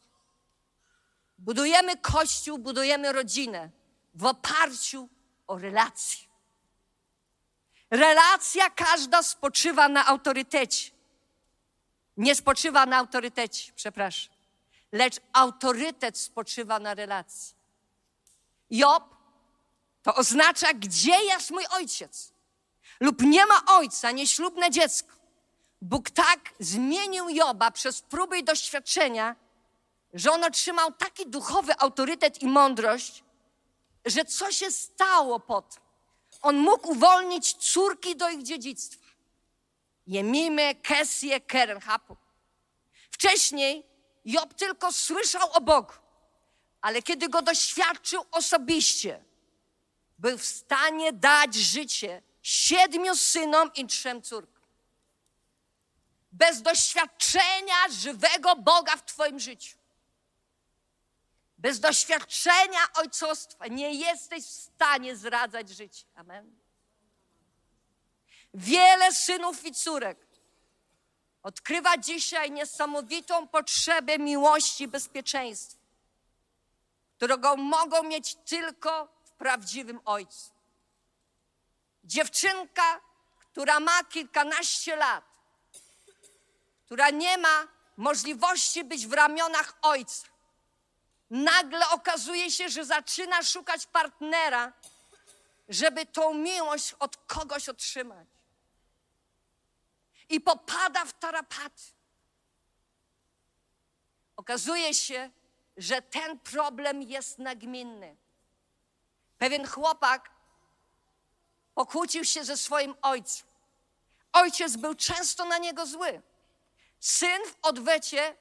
Budujemy 1.38 1.97
kościół, 1.97 2.59
budujemy 2.59 3.12
rodzinę 3.12 3.71
w 4.14 4.27
oparciu 4.27 5.09
o 5.47 5.59
relacje. 5.59 6.29
Relacja 7.90 8.71
każda 8.71 9.23
spoczywa 9.23 9.88
na 9.88 10.07
autorytecie. 10.07 10.90
Nie 12.16 12.35
spoczywa 12.35 12.87
na 12.87 12.97
autorytecie, 12.97 13.73
przepraszam, 13.77 14.35
lecz 14.92 15.21
autorytet 15.33 16.18
spoczywa 16.18 16.79
na 16.79 16.95
relacji. 16.95 17.55
Job 18.71 19.16
to 20.03 20.14
oznacza, 20.14 20.75
gdzie 20.75 21.25
jest 21.25 21.51
mój 21.51 21.64
ojciec? 21.71 22.33
Lub 23.01 23.23
nie 23.23 23.47
ma 23.47 23.64
ojca, 23.66 24.11
nieślubne 24.11 24.71
dziecko. 24.71 25.22
Bóg 25.83 26.11
tak 26.11 26.55
zmienił 26.61 27.29
Joba 27.29 27.71
przez 27.71 28.01
próby 28.01 28.38
i 28.38 28.45
doświadczenia, 28.45 29.37
że 30.14 30.33
on 30.33 30.45
otrzymał 30.45 30.92
taki 30.92 31.27
duchowy 31.27 31.79
autorytet 31.79 32.42
i 32.42 32.47
mądrość, 32.47 33.25
że 34.05 34.25
co 34.25 34.53
się 34.53 34.71
stało 34.71 35.40
potem? 35.40 35.83
On 36.42 36.57
mógł 36.57 36.90
uwolnić 36.90 37.53
córki 37.53 38.16
do 38.16 38.29
ich 38.29 38.42
dziedzictwa. 38.42 39.07
Jemimy, 40.07 40.75
Kesję, 40.75 41.40
Kerenhapu. 41.40 42.16
Wcześniej 43.11 43.87
Job 44.25 44.55
tylko 44.55 44.92
słyszał 44.92 45.53
o 45.53 45.61
Bogu, 45.61 45.92
ale 46.81 47.03
kiedy 47.03 47.29
go 47.29 47.42
doświadczył 47.42 48.25
osobiście, 48.31 49.25
był 50.18 50.38
w 50.38 50.45
stanie 50.45 51.12
dać 51.12 51.55
życie 51.55 52.23
siedmiu 52.42 53.16
synom 53.16 53.71
i 53.75 53.87
trzem 53.87 54.23
córkom. 54.23 54.62
Bez 56.33 56.62
doświadczenia 56.62 57.88
żywego 57.90 58.57
Boga 58.57 58.97
w 58.97 59.05
Twoim 59.05 59.40
życiu, 59.40 59.79
bez 61.59 61.81
doświadczenia 61.81 62.92
ojcostwa 62.95 63.66
nie 63.66 63.95
jesteś 63.95 64.45
w 64.45 64.51
stanie 64.51 65.16
zradzać 65.16 65.68
życia. 65.68 66.07
Amen. 66.14 66.57
Wiele 68.55 69.12
synów 69.12 69.64
i 69.64 69.75
córek 69.75 70.27
odkrywa 71.42 71.99
dzisiaj 71.99 72.51
niesamowitą 72.51 73.49
potrzebę 73.49 74.18
miłości 74.18 74.85
i 74.85 74.88
bezpieczeństwa, 74.88 75.81
którego 77.16 77.57
mogą 77.57 78.03
mieć 78.03 78.35
tylko 78.35 79.09
w 79.25 79.31
prawdziwym 79.33 80.01
ojcu. 80.05 80.51
Dziewczynka, 82.05 83.01
która 83.38 83.81
ma 83.81 84.05
kilkanaście 84.05 84.97
lat, 84.97 85.25
która 86.93 87.11
nie 87.11 87.39
ma 87.39 87.69
możliwości 87.97 88.85
być 88.85 89.07
w 89.07 89.13
ramionach 89.13 89.79
ojca, 89.83 90.27
nagle 91.31 91.89
okazuje 91.89 92.51
się, 92.51 92.69
że 92.69 92.85
zaczyna 92.85 93.43
szukać 93.43 93.87
partnera, 93.87 94.73
żeby 95.69 96.07
tą 96.07 96.35
miłość 96.35 96.95
od 96.99 97.17
kogoś 97.17 97.69
otrzymać. 97.69 98.29
I 100.29 100.41
popada 100.41 101.05
w 101.05 101.13
tarapaty. 101.13 101.83
Okazuje 104.37 104.95
się, 104.95 105.31
że 105.77 106.03
ten 106.03 106.39
problem 106.39 107.03
jest 107.03 107.39
nagminny. 107.39 108.17
Pewien 109.39 109.67
chłopak 109.67 110.31
pokłócił 111.75 112.25
się 112.25 112.45
ze 112.45 112.57
swoim 112.57 112.95
ojcem. 113.03 113.47
Ojciec 114.33 114.77
był 114.77 114.95
często 114.95 115.45
na 115.45 115.59
niego 115.59 115.87
zły. 115.87 116.23
Syn 117.03 117.43
w 117.47 117.57
odwecie 117.62 118.37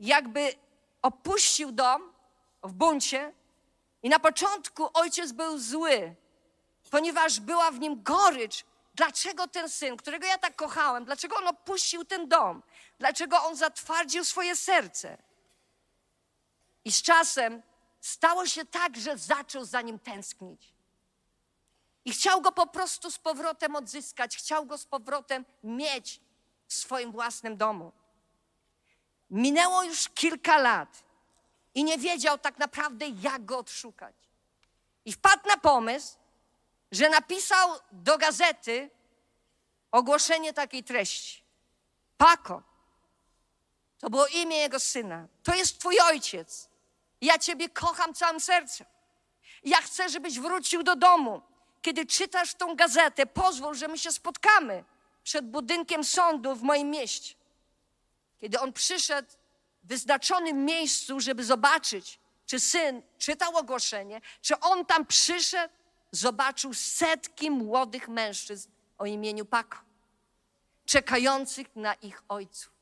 jakby 0.00 0.54
opuścił 1.02 1.72
dom 1.72 2.12
w 2.62 2.72
buncie 2.72 3.32
i 4.02 4.08
na 4.08 4.18
początku 4.18 4.88
ojciec 4.94 5.32
był 5.32 5.58
zły, 5.58 6.14
ponieważ 6.90 7.40
była 7.40 7.70
w 7.70 7.80
nim 7.80 8.02
gorycz. 8.02 8.64
Dlaczego 8.94 9.48
ten 9.48 9.68
syn, 9.68 9.96
którego 9.96 10.26
ja 10.26 10.38
tak 10.38 10.56
kochałem, 10.56 11.04
dlaczego 11.04 11.36
on 11.36 11.48
opuścił 11.48 12.04
ten 12.04 12.28
dom? 12.28 12.62
Dlaczego 12.98 13.42
on 13.42 13.56
zatwardził 13.56 14.24
swoje 14.24 14.56
serce? 14.56 15.18
I 16.84 16.92
z 16.92 17.02
czasem 17.02 17.62
stało 18.00 18.46
się 18.46 18.64
tak, 18.64 18.96
że 18.96 19.18
zaczął 19.18 19.64
za 19.64 19.80
nim 19.80 19.98
tęsknić. 19.98 20.74
I 22.04 22.12
chciał 22.12 22.40
go 22.40 22.52
po 22.52 22.66
prostu 22.66 23.10
z 23.10 23.18
powrotem 23.18 23.76
odzyskać, 23.76 24.36
chciał 24.36 24.66
go 24.66 24.78
z 24.78 24.84
powrotem 24.84 25.44
mieć 25.64 26.20
w 26.74 26.78
swoim 26.78 27.12
własnym 27.12 27.56
domu. 27.56 27.92
Minęło 29.30 29.82
już 29.82 30.08
kilka 30.08 30.58
lat 30.58 31.04
i 31.74 31.84
nie 31.84 31.98
wiedział 31.98 32.38
tak 32.38 32.58
naprawdę, 32.58 33.06
jak 33.08 33.44
go 33.44 33.58
odszukać. 33.58 34.14
I 35.04 35.12
wpadł 35.12 35.48
na 35.48 35.56
pomysł, 35.56 36.16
że 36.92 37.08
napisał 37.08 37.70
do 37.92 38.18
gazety 38.18 38.90
ogłoszenie 39.90 40.52
takiej 40.52 40.84
treści. 40.84 41.42
Pako, 42.16 42.62
to 43.98 44.10
było 44.10 44.26
imię 44.26 44.56
jego 44.56 44.80
syna. 44.80 45.26
To 45.42 45.54
jest 45.54 45.78
twój 45.78 46.00
ojciec. 46.00 46.68
Ja 47.20 47.38
ciebie 47.38 47.68
kocham 47.68 48.14
całym 48.14 48.40
sercem. 48.40 48.86
Ja 49.64 49.82
chcę, 49.82 50.08
żebyś 50.08 50.40
wrócił 50.40 50.82
do 50.82 50.96
domu. 50.96 51.42
Kiedy 51.82 52.06
czytasz 52.06 52.54
tą 52.54 52.76
gazetę, 52.76 53.26
pozwól, 53.26 53.74
że 53.74 53.88
my 53.88 53.98
się 53.98 54.12
spotkamy 54.12 54.84
przed 55.24 55.50
budynkiem 55.50 56.04
sądu 56.04 56.54
w 56.54 56.62
moim 56.62 56.90
mieście. 56.90 57.34
Kiedy 58.40 58.60
on 58.60 58.72
przyszedł 58.72 59.28
w 59.84 59.88
wyznaczonym 59.88 60.64
miejscu, 60.64 61.20
żeby 61.20 61.44
zobaczyć, 61.44 62.18
czy 62.46 62.60
syn 62.60 63.02
czytał 63.18 63.56
ogłoszenie, 63.56 64.20
czy 64.40 64.60
on 64.60 64.86
tam 64.86 65.06
przyszedł, 65.06 65.74
zobaczył 66.12 66.74
setki 66.74 67.50
młodych 67.50 68.08
mężczyzn 68.08 68.70
o 68.98 69.06
imieniu 69.06 69.44
Pako, 69.44 69.78
czekających 70.86 71.76
na 71.76 71.94
ich 71.94 72.22
ojców. 72.28 72.72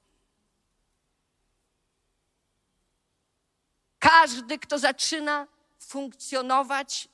Każdy, 3.98 4.58
kto 4.58 4.78
zaczyna 4.78 5.46
funkcjonować 5.78 7.08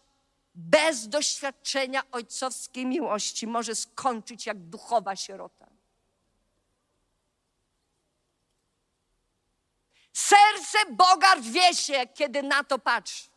bez 0.58 1.08
doświadczenia 1.08 2.02
ojcowskiej 2.10 2.86
miłości, 2.86 3.46
może 3.46 3.74
skończyć 3.74 4.46
jak 4.46 4.58
duchowa 4.58 5.16
sierota. 5.16 5.66
Serce 10.12 10.78
Boga 10.90 11.34
rwie 11.34 11.74
się, 11.74 12.06
kiedy 12.06 12.42
na 12.42 12.64
to 12.64 12.78
patrzy. 12.78 13.28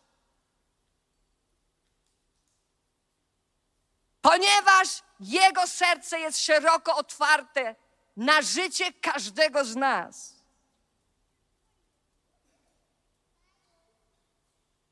Ponieważ 4.21 5.03
Jego 5.19 5.67
serce 5.67 6.19
jest 6.19 6.39
szeroko 6.39 6.95
otwarte 6.95 7.75
na 8.17 8.41
życie 8.41 8.93
każdego 8.93 9.65
z 9.65 9.75
nas. 9.75 10.36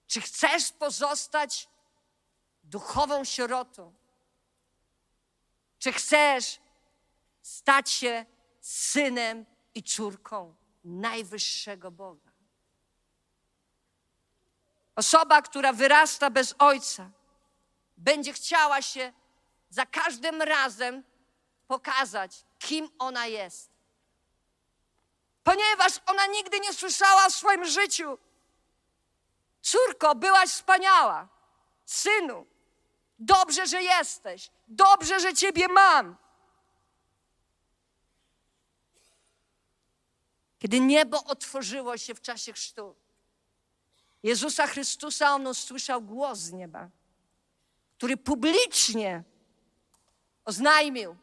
Czy 0.08 0.22
chcesz 0.22 0.72
pozostać 0.72 1.69
duchową 2.70 3.26
sierotą? 3.26 3.94
Czy 5.80 5.92
chcesz 5.92 6.60
stać 7.42 7.90
się 7.90 8.26
synem 8.62 9.46
i 9.76 9.84
córką 9.84 10.56
najwyższego 10.84 11.92
Boga? 11.92 12.30
Osoba, 14.96 15.42
która 15.42 15.74
wyrasta 15.74 16.30
bez 16.30 16.56
ojca, 16.60 17.10
będzie 17.98 18.34
chciała 18.34 18.82
się 18.82 19.14
za 19.70 19.86
każdym 19.86 20.42
razem 20.42 21.04
pokazać, 21.68 22.46
kim 22.60 22.90
ona 23.00 23.28
jest. 23.28 23.70
Ponieważ 25.44 25.94
ona 26.06 26.26
nigdy 26.26 26.60
nie 26.60 26.74
słyszała 26.74 27.30
w 27.30 27.36
swoim 27.36 27.66
życiu, 27.66 28.18
córko, 29.62 30.16
byłaś 30.16 30.50
wspaniała, 30.50 31.28
synu, 31.86 32.46
dobrze, 33.20 33.68
że 33.68 33.84
jesteś, 33.84 34.50
dobrze, 34.68 35.20
że 35.20 35.34
Ciebie 35.34 35.68
mam. 35.68 36.18
Kiedy 40.60 40.80
niebo 40.80 41.24
otworzyło 41.24 41.98
się 41.98 42.16
w 42.16 42.22
czasie 42.22 42.54
chrztu, 42.54 42.96
Jezusa 44.24 44.68
Chrystusa, 44.68 45.36
on 45.36 45.48
usłyszał 45.48 46.02
głos 46.02 46.40
z 46.40 46.52
nieba, 46.52 46.90
który 47.98 48.18
publicznie 48.18 49.24
oznajmił: 50.46 51.16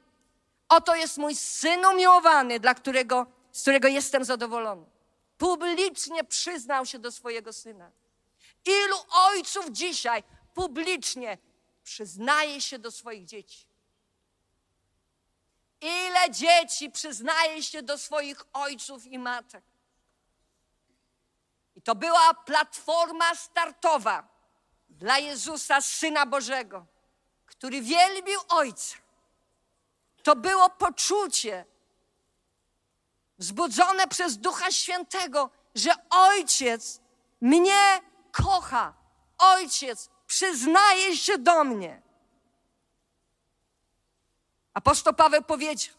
Oto 0.69 0.95
jest 0.95 1.19
mój 1.19 1.35
syn 1.35 1.85
umiłowany, 1.85 2.61
dla 2.61 2.75
którego, 2.75 3.27
z 3.53 3.63
którego 3.63 3.89
jestem 3.89 4.25
zadowolony. 4.25 4.87
Publicznie 5.39 6.25
przyznał 6.25 6.87
się 6.87 6.99
do 6.99 7.13
swojego 7.13 7.53
syna. 7.53 7.91
Ilu 8.67 8.97
ojców 9.11 9.71
dzisiaj 9.71 10.23
publicznie 10.55 11.39
przyznaje 11.87 12.61
się 12.61 12.79
do 12.79 12.91
swoich 12.91 13.25
dzieci? 13.25 13.67
Ile 15.81 16.31
dzieci 16.31 16.91
przyznaje 16.91 17.63
się 17.63 17.83
do 17.83 17.99
swoich 17.99 18.45
ojców 18.53 19.07
i 19.07 19.19
matek? 19.19 19.65
I 21.77 21.83
to 21.83 21.95
była 21.95 22.35
platforma 22.35 23.35
startowa 23.35 24.29
dla 24.89 25.19
Jezusa, 25.19 25.81
Syna 25.81 26.27
Bożego, 26.27 26.87
który 27.47 27.83
wielbił 27.83 28.41
Ojca. 28.49 28.97
To 30.23 30.37
było 30.37 30.71
poczucie 30.71 31.65
wzbudzone 33.39 34.09
przez 34.09 34.39
Ducha 34.39 34.71
Świętego, 34.71 35.51
że 35.75 35.91
Ojciec 36.11 37.01
mnie 37.41 38.01
kocha. 38.33 38.95
Ojciec 39.39 40.11
przyznaje 40.27 41.17
się 41.17 41.39
do 41.39 41.65
mnie. 41.65 42.03
Apostoł 44.75 45.15
Paweł 45.15 45.43
powiedział, 45.43 45.95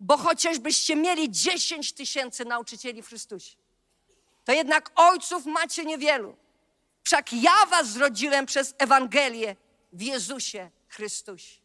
bo 0.00 0.16
chociażbyście 0.16 0.96
mieli 0.96 1.30
10 1.30 1.92
tysięcy 1.92 2.44
nauczycieli 2.44 3.02
w 3.02 3.08
Chrystusie, 3.08 3.56
to 4.44 4.52
jednak 4.52 4.90
ojców 4.94 5.46
macie 5.46 5.84
niewielu. 5.84 6.36
Wszak 7.02 7.32
ja 7.32 7.66
was 7.66 7.88
zrodziłem 7.88 8.46
przez 8.46 8.74
Ewangelię 8.78 9.56
w 9.92 10.02
Jezusie 10.02 10.70
Chrystusie. 10.88 11.60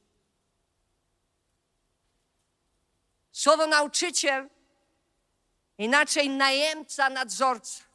Słowo 3.32 3.68
nauczyciel, 3.68 4.50
inaczej 5.78 6.30
najemca, 6.30 7.10
nadzorca. 7.10 7.89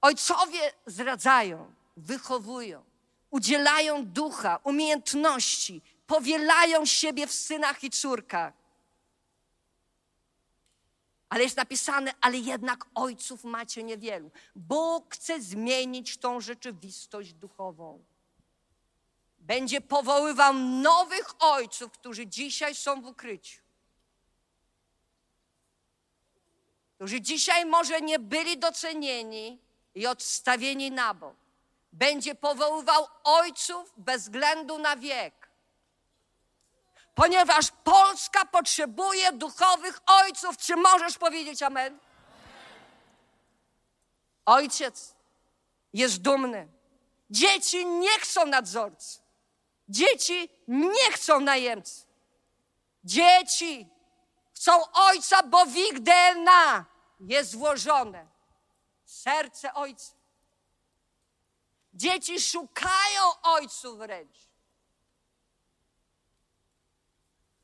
Ojcowie 0.00 0.72
zdradzają, 0.86 1.74
wychowują, 1.96 2.84
udzielają 3.30 4.06
ducha, 4.06 4.58
umiejętności, 4.64 5.82
powielają 6.06 6.86
siebie 6.86 7.26
w 7.26 7.32
synach 7.32 7.84
i 7.84 7.90
córkach. 7.90 8.54
Ale 11.28 11.42
jest 11.42 11.56
napisane, 11.56 12.12
ale 12.20 12.38
jednak 12.38 12.84
ojców 12.94 13.44
macie 13.44 13.82
niewielu. 13.82 14.30
Bóg 14.56 15.14
chce 15.14 15.40
zmienić 15.40 16.18
tą 16.18 16.40
rzeczywistość 16.40 17.32
duchową. 17.32 18.04
Będzie 19.38 19.80
powoływał 19.80 20.54
nowych 20.54 21.42
ojców, 21.42 21.92
którzy 21.92 22.26
dzisiaj 22.26 22.74
są 22.74 23.02
w 23.02 23.06
ukryciu. 23.06 23.62
Którzy 26.94 27.20
dzisiaj 27.20 27.66
może 27.66 28.00
nie 28.00 28.18
byli 28.18 28.58
docenieni 28.58 29.58
i 29.98 30.06
odstawieni 30.06 30.90
na 30.90 31.14
bok. 31.14 31.36
Będzie 31.92 32.34
powoływał 32.34 33.06
ojców 33.24 33.92
bez 33.96 34.22
względu 34.22 34.78
na 34.78 34.96
wiek 34.96 35.48
ponieważ 37.18 37.66
Polska 37.84 38.44
potrzebuje 38.44 39.32
duchowych 39.32 40.00
ojców. 40.06 40.56
Czy 40.56 40.76
możesz 40.76 41.18
powiedzieć 41.18 41.62
amen? 41.62 41.98
Ojciec 44.46 45.14
jest 45.92 46.22
dumny. 46.22 46.68
Dzieci 47.30 47.86
nie 47.86 48.18
chcą 48.18 48.46
nadzorcy. 48.46 49.18
Dzieci 49.88 50.50
nie 50.68 51.12
chcą 51.12 51.40
najemcy. 51.40 52.02
Dzieci 53.04 53.88
chcą 54.54 54.92
ojca, 54.92 55.42
bo 55.42 55.66
w 55.66 55.76
ich 55.76 56.00
DNA 56.00 56.84
jest 57.20 57.56
włożone 57.56 58.26
serce 59.08 59.74
ojca. 59.74 60.14
Dzieci 61.94 62.40
szukają 62.40 63.22
ojców 63.42 63.98
wręcz. 63.98 64.48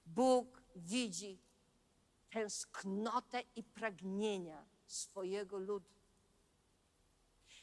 Bóg 0.07 0.62
widzi 0.76 1.38
tęsknotę 2.30 3.42
i 3.57 3.62
pragnienia 3.62 4.64
swojego 4.87 5.59
ludu. 5.59 5.90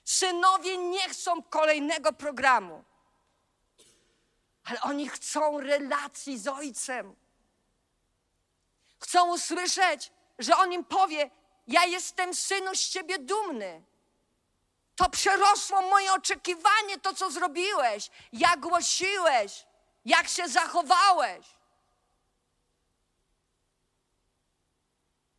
Synowie 0.06 0.78
nie 0.78 1.10
chcą 1.10 1.44
kolejnego 1.44 2.14
programu, 2.14 2.84
ale 4.64 4.82
oni 4.82 5.10
chcą 5.10 5.60
relacji 5.60 6.40
z 6.40 6.48
ojcem. 6.48 7.16
Chcą 9.00 9.34
usłyszeć, 9.34 10.12
że 10.40 10.58
on 10.58 10.74
im 10.74 10.86
powie: 10.86 11.30
Ja 11.72 11.86
jestem 11.86 12.34
synu 12.34 12.76
z 12.76 12.90
ciebie 12.90 13.20
dumny. 13.20 13.84
To 14.96 15.10
przerosło 15.10 15.82
moje 15.82 16.14
oczekiwanie, 16.14 17.00
to 17.00 17.14
co 17.14 17.32
zrobiłeś, 17.32 18.10
jak 18.34 18.60
głosiłeś, 18.60 19.66
jak 20.06 20.28
się 20.28 20.48
zachowałeś. 20.48 21.46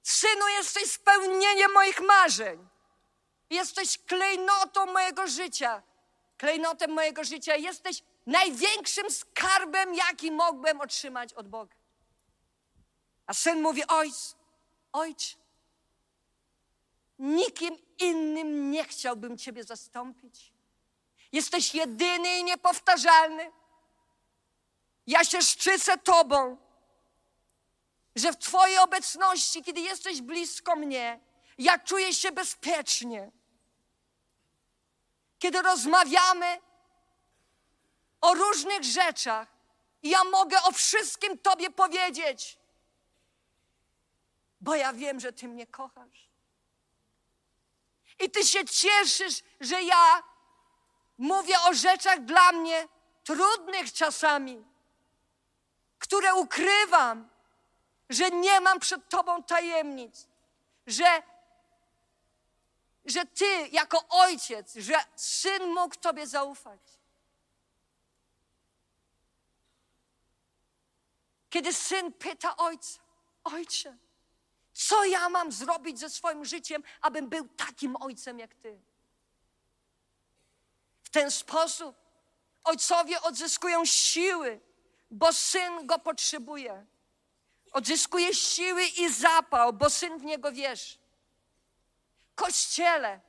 Synu, 0.02 0.48
jesteś 0.48 0.92
spełnieniem 0.92 1.72
moich 1.72 2.00
marzeń. 2.00 2.68
Jesteś 3.50 3.98
klejnotą 3.98 4.86
mojego 4.86 5.26
życia. 5.26 5.82
Klejnotem 6.38 6.90
mojego 6.90 7.24
życia. 7.24 7.56
Jesteś 7.56 8.02
największym 8.26 9.10
skarbem, 9.10 9.94
jaki 9.94 10.30
mogłem 10.30 10.80
otrzymać 10.80 11.32
od 11.32 11.48
Boga. 11.48 11.76
A 13.26 13.34
syn 13.34 13.62
mówi: 13.62 13.86
Ojc, 13.86 14.36
ojcze, 14.92 15.41
nikim 17.22 17.78
innym 17.98 18.70
nie 18.70 18.84
chciałbym 18.84 19.38
Ciebie 19.38 19.64
zastąpić. 19.64 20.52
Jesteś 21.32 21.74
jedyny 21.74 22.38
i 22.38 22.44
niepowtarzalny. 22.44 23.52
Ja 25.06 25.24
się 25.24 25.42
szczycę 25.42 25.98
Tobą 25.98 26.56
że 28.16 28.32
w 28.32 28.38
Twojej 28.38 28.78
obecności, 28.78 29.62
kiedy 29.62 29.80
jesteś 29.80 30.22
blisko 30.22 30.76
mnie, 30.76 31.20
ja 31.58 31.78
czuję 31.78 32.14
się 32.14 32.32
bezpiecznie. 32.32 33.30
Kiedy 35.38 35.62
rozmawiamy 35.62 36.60
o 38.20 38.34
różnych 38.34 38.84
rzeczach, 38.84 39.48
ja 40.02 40.24
mogę 40.24 40.62
o 40.62 40.72
wszystkim 40.72 41.38
Tobie 41.38 41.70
powiedzieć, 41.70 42.58
bo 44.60 44.74
ja 44.74 44.92
wiem, 44.92 45.20
że 45.20 45.32
Ty 45.32 45.48
mnie 45.48 45.66
kochasz. 45.66 46.31
I 48.18 48.30
Ty 48.30 48.44
się 48.44 48.64
cieszysz, 48.64 49.42
że 49.60 49.82
ja 49.82 50.22
mówię 51.18 51.60
o 51.60 51.74
rzeczach 51.74 52.24
dla 52.24 52.52
mnie 52.52 52.88
trudnych 53.24 53.92
czasami, 53.92 54.64
które 55.98 56.34
ukrywam, 56.34 57.28
że 58.10 58.30
nie 58.30 58.60
mam 58.60 58.80
przed 58.80 59.08
Tobą 59.08 59.42
tajemnic, 59.42 60.28
że, 60.86 61.22
że 63.04 63.26
Ty 63.26 63.68
jako 63.68 64.08
ojciec, 64.08 64.74
że 64.74 64.94
syn 65.16 65.66
mógł 65.66 65.94
Tobie 65.94 66.26
zaufać. 66.26 66.80
Kiedy 71.50 71.72
syn 71.72 72.12
pyta 72.12 72.56
ojca, 72.56 73.00
ojcze, 73.44 73.96
co 74.72 75.04
ja 75.04 75.28
mam 75.28 75.52
zrobić 75.52 75.98
ze 75.98 76.10
swoim 76.10 76.44
życiem, 76.44 76.82
abym 77.00 77.28
był 77.28 77.48
takim 77.48 77.96
ojcem 77.96 78.38
jak 78.38 78.54
Ty? 78.54 78.80
W 81.02 81.10
ten 81.10 81.30
sposób 81.30 81.96
ojcowie 82.64 83.22
odzyskują 83.22 83.84
siły, 83.84 84.60
bo 85.10 85.32
syn 85.32 85.86
go 85.86 85.98
potrzebuje. 85.98 86.86
Odzyskuje 87.72 88.34
siły 88.34 88.84
i 88.84 89.12
zapał, 89.12 89.72
bo 89.72 89.90
syn 89.90 90.18
w 90.18 90.24
niego 90.24 90.52
wierzy. 90.52 90.98
Kościele, 92.34 93.20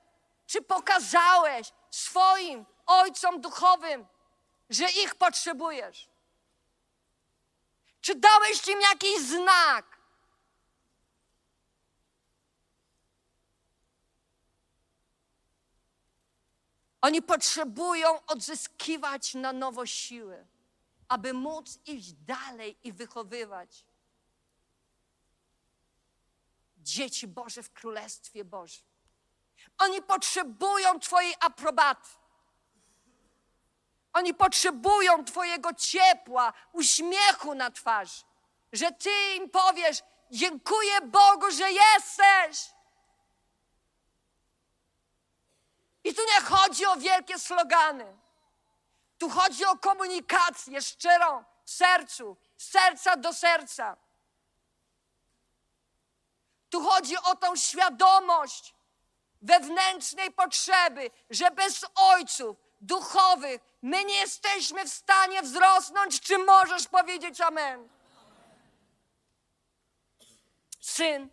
czy 0.48 0.62
pokazałeś 0.62 1.72
swoim 1.92 2.66
ojcom 2.86 3.42
duchowym, 3.42 4.06
że 4.70 4.90
ich 4.90 5.16
potrzebujesz? 5.16 6.10
Czy 8.02 8.16
dałeś 8.16 8.68
im 8.68 8.82
jakiś 8.82 9.20
znak? 9.20 9.93
Oni 17.04 17.22
potrzebują 17.22 18.26
odzyskiwać 18.26 19.34
na 19.34 19.54
nowo 19.54 19.86
siły, 19.86 20.48
aby 21.08 21.34
móc 21.34 21.80
iść 21.86 22.14
dalej 22.14 22.78
i 22.84 22.94
wychowywać 22.94 23.86
dzieci 26.78 27.28
Boże 27.28 27.64
w 27.64 27.74
Królestwie 27.74 28.46
Bożym. 28.46 28.84
Oni 29.78 30.02
potrzebują 30.02 31.00
Twojej 31.00 31.34
aprobaty. 31.40 32.10
Oni 34.14 34.34
potrzebują 34.34 35.26
Twojego 35.26 35.74
ciepła, 35.74 36.54
uśmiechu 36.74 37.56
na 37.56 37.72
twarzy, 37.72 38.24
że 38.72 38.92
Ty 38.92 39.36
im 39.36 39.50
powiesz: 39.50 40.04
Dziękuję 40.32 41.02
Bogu, 41.02 41.52
że 41.52 41.72
jesteś. 41.72 42.73
I 46.04 46.14
tu 46.16 46.22
nie 46.26 46.42
chodzi 46.42 46.86
o 46.86 46.96
wielkie 46.96 47.40
slogany. 47.40 48.18
Tu 49.18 49.30
chodzi 49.30 49.66
o 49.66 49.78
komunikację 49.78 50.82
szczerą 50.82 51.44
w 51.66 51.72
sercu, 51.72 52.38
z 52.58 52.70
serca 52.70 53.16
do 53.16 53.34
serca. 53.34 53.98
Tu 56.70 56.82
chodzi 56.82 57.18
o 57.18 57.36
tą 57.36 57.56
świadomość 57.56 58.76
wewnętrznej 59.42 60.32
potrzeby, 60.32 61.12
że 61.30 61.52
bez 61.52 61.86
ojców 61.96 62.58
duchowych 62.82 63.62
my 63.82 64.04
nie 64.04 64.16
jesteśmy 64.16 64.86
w 64.86 64.94
stanie 64.94 65.42
wzrosnąć. 65.42 66.22
Czy 66.22 66.38
możesz 66.38 66.88
powiedzieć 66.88 67.42
amen? 67.42 67.90
Syn 70.80 71.30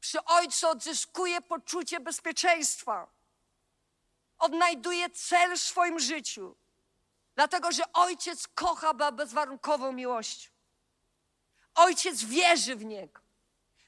przy 0.00 0.24
ojcu 0.24 0.68
odzyskuje 0.68 1.40
poczucie 1.40 2.00
bezpieczeństwa. 2.00 3.06
Odnajduje 4.42 5.10
cel 5.10 5.56
w 5.56 5.60
swoim 5.62 5.98
życiu. 6.00 6.56
Dlatego, 7.34 7.72
że 7.72 7.92
ojciec 7.92 8.48
kocha 8.48 8.94
bezwarunkową 9.12 9.92
miłością. 9.92 10.50
Ojciec 11.74 12.24
wierzy 12.24 12.76
w 12.76 12.84
niego. 12.84 13.20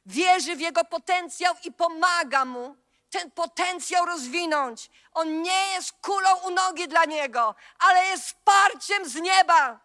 Wierzy 0.07 0.57
w 0.57 0.61
jego 0.61 0.85
potencjał 0.85 1.55
i 1.65 1.73
pomaga 1.73 2.45
mu 2.45 2.77
ten 3.11 3.31
potencjał 3.31 4.07
rozwinąć. 4.07 4.91
On 5.13 5.43
nie 5.43 5.67
jest 5.73 5.93
kulą 5.93 6.37
u 6.37 6.51
nogi 6.51 6.89
dla 6.89 7.05
niego, 7.05 7.55
ale 7.79 8.07
jest 8.07 8.25
wsparciem 8.25 9.09
z 9.09 9.15
nieba. 9.15 9.81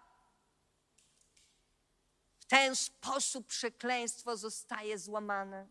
W 2.40 2.46
ten 2.46 2.76
sposób 2.76 3.48
przekleństwo 3.48 4.38
zostaje 4.38 4.98
złamane. 4.98 5.68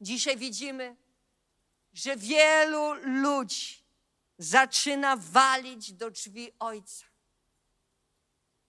Dzisiaj 0.00 0.36
widzimy, 0.36 0.96
że 1.92 2.16
wielu 2.16 2.94
ludzi 2.94 3.84
zaczyna 4.38 5.16
walić 5.16 5.92
do 5.92 6.10
drzwi 6.10 6.52
Ojca. 6.58 7.06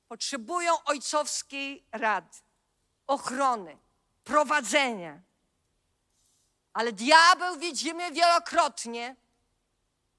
Potrzebują 0.08 0.84
ojcowskiej 0.84 1.86
rady, 1.92 2.38
ochrony, 3.08 3.78
prowadzenia. 4.24 5.22
Ale 6.74 6.92
diabeł, 6.94 7.60
widzimy 7.60 8.12
wielokrotnie, 8.12 9.16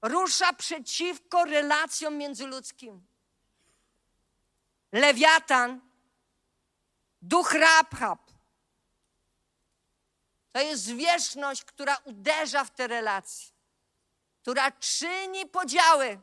rusza 0.01 0.53
przeciwko 0.53 1.45
relacjom 1.45 2.17
międzyludzkim. 2.17 3.05
Lewiatan, 4.91 5.81
duch 7.21 7.53
Rabhab, 7.53 8.24
to 10.55 10.61
jest 10.61 10.83
zwierzchność, 10.83 11.63
która 11.63 11.97
uderza 12.03 12.63
w 12.63 12.71
te 12.71 12.87
relacje, 12.87 13.53
która 14.41 14.71
czyni 14.71 15.45
podziały. 15.45 16.19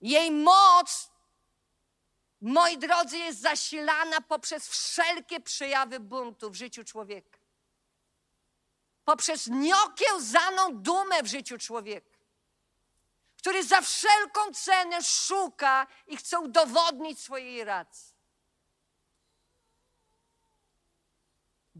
Jej 0.00 0.30
moc, 0.30 1.10
moi 2.40 2.78
drodzy, 2.78 3.18
jest 3.18 3.40
zasilana 3.40 4.20
poprzez 4.20 4.68
wszelkie 4.68 5.40
przejawy 5.40 6.00
buntu 6.00 6.50
w 6.50 6.54
życiu 6.54 6.84
człowieka. 6.84 7.38
Poprzez 9.04 9.46
nieokiełzaną 9.46 10.82
dumę 10.82 11.22
w 11.22 11.26
życiu 11.26 11.58
człowieka, 11.58 12.18
który 13.38 13.64
za 13.64 13.80
wszelką 13.80 14.40
cenę 14.54 15.02
szuka 15.02 15.86
i 16.06 16.16
chce 16.16 16.40
udowodnić 16.40 17.20
swojej 17.20 17.64
racji. 17.64 18.11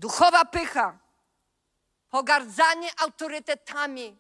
Duchowa 0.02 0.44
pycha, 0.44 0.98
pogardzanie 2.10 2.90
autorytetami, 3.00 4.18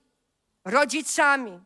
rodzicami 0.64 1.60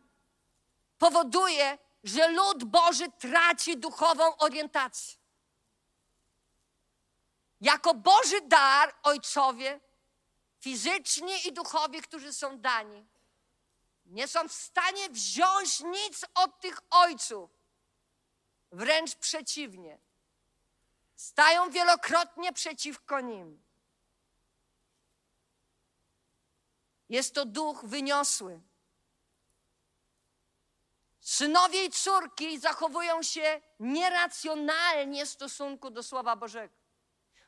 powoduje, 0.98 1.78
że 2.04 2.28
lud 2.28 2.64
Boży 2.64 3.08
traci 3.18 3.76
duchową 3.76 4.36
orientację. 4.36 5.18
Jako 7.60 7.94
Boży 7.94 8.40
dar 8.40 8.94
ojcowie, 9.02 9.80
fizyczni 10.60 11.48
i 11.48 11.52
duchowi, 11.52 12.02
którzy 12.02 12.32
są 12.32 12.58
dani, 12.58 13.06
nie 14.06 14.28
są 14.28 14.48
w 14.48 14.52
stanie 14.52 15.10
wziąć 15.10 15.80
nic 15.80 16.24
od 16.34 16.60
tych 16.60 16.80
ojców. 16.90 17.50
Wręcz 18.72 19.14
przeciwnie. 19.14 19.98
Stają 21.16 21.70
wielokrotnie 21.70 22.52
przeciwko 22.52 23.20
nim. 23.20 23.65
Jest 27.08 27.34
to 27.34 27.44
duch 27.44 27.84
wyniosły. 27.84 28.60
Synowie 31.20 31.84
i 31.84 31.90
córki 31.90 32.58
zachowują 32.58 33.22
się 33.22 33.60
nieracjonalnie 33.80 35.26
w 35.26 35.28
stosunku 35.28 35.90
do 35.90 36.02
Słowa 36.02 36.36
Bożego. 36.36 36.74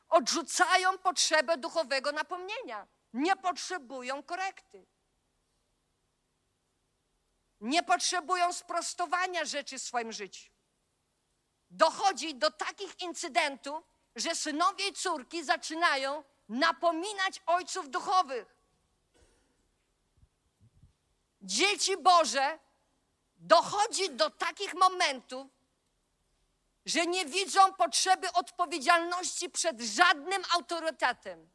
Odrzucają 0.09 0.97
potrzebę 0.97 1.57
duchowego 1.57 2.11
napomnienia. 2.11 2.87
Nie 3.13 3.35
potrzebują 3.35 4.23
korekty. 4.23 4.85
Nie 7.61 7.83
potrzebują 7.83 8.53
sprostowania 8.53 9.45
rzeczy 9.45 9.79
w 9.79 9.81
swoim 9.81 10.11
życiu. 10.11 10.51
Dochodzi 11.69 12.35
do 12.35 12.51
takich 12.51 13.01
incydentów, 13.01 13.83
że 14.15 14.35
synowie 14.35 14.87
i 14.87 14.93
córki 14.93 15.43
zaczynają 15.43 16.23
napominać 16.49 17.41
ojców 17.45 17.89
duchowych 17.89 18.58
dzieci 21.41 21.97
Boże 21.97 22.59
dochodzi 23.37 24.09
do 24.09 24.29
takich 24.29 24.73
momentów, 24.73 25.47
że 26.85 27.05
nie 27.05 27.25
widzą 27.25 27.73
potrzeby 27.73 28.31
odpowiedzialności 28.31 29.49
przed 29.49 29.81
żadnym 29.81 30.43
autorytetem. 30.51 31.49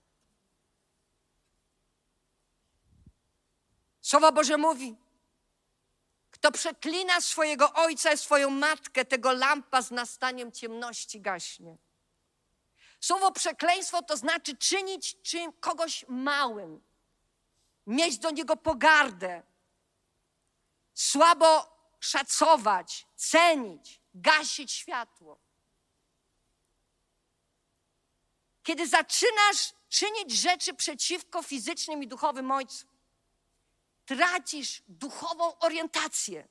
Słowo 4.00 4.32
Boże 4.32 4.56
mówi: 4.56 4.96
Kto 6.30 6.52
przeklina 6.52 7.20
swojego 7.20 7.72
ojca 7.72 8.12
i 8.12 8.18
swoją 8.18 8.50
matkę, 8.50 9.04
tego 9.04 9.32
lampa 9.32 9.82
z 9.82 9.90
nastaniem 9.90 10.52
ciemności 10.52 11.20
gaśnie. 11.20 11.76
Słowo 13.00 13.32
przekleństwo 13.32 14.02
to 14.02 14.16
znaczy 14.16 14.56
czynić 14.56 15.22
czym 15.22 15.52
kogoś 15.52 16.04
małym, 16.08 16.82
mieć 17.86 18.18
do 18.18 18.30
niego 18.30 18.56
pogardę 18.56 19.42
słabo 20.94 21.76
szacować, 22.00 23.06
cenić, 23.16 24.00
gasić 24.14 24.72
światło. 24.72 25.38
Kiedy 28.62 28.88
zaczynasz 28.88 29.72
czynić 29.88 30.32
rzeczy 30.32 30.74
przeciwko 30.74 31.42
fizycznym 31.42 32.02
i 32.02 32.08
duchowym 32.08 32.50
ojcu, 32.50 32.86
tracisz 34.06 34.82
duchową 34.88 35.58
orientację, 35.58 36.48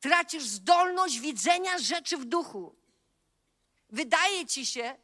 tracisz 0.00 0.44
zdolność 0.44 1.18
widzenia 1.18 1.78
rzeczy 1.78 2.16
w 2.16 2.24
duchu. 2.24 2.76
Wydaje 3.90 4.46
ci 4.46 4.66
się, 4.66 4.96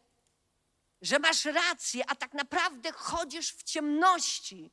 że 1.02 1.18
masz 1.18 1.44
rację, 1.44 2.04
a 2.08 2.14
tak 2.14 2.34
naprawdę 2.34 2.92
chodzisz 2.92 3.52
w 3.52 3.62
ciemności 3.62 4.70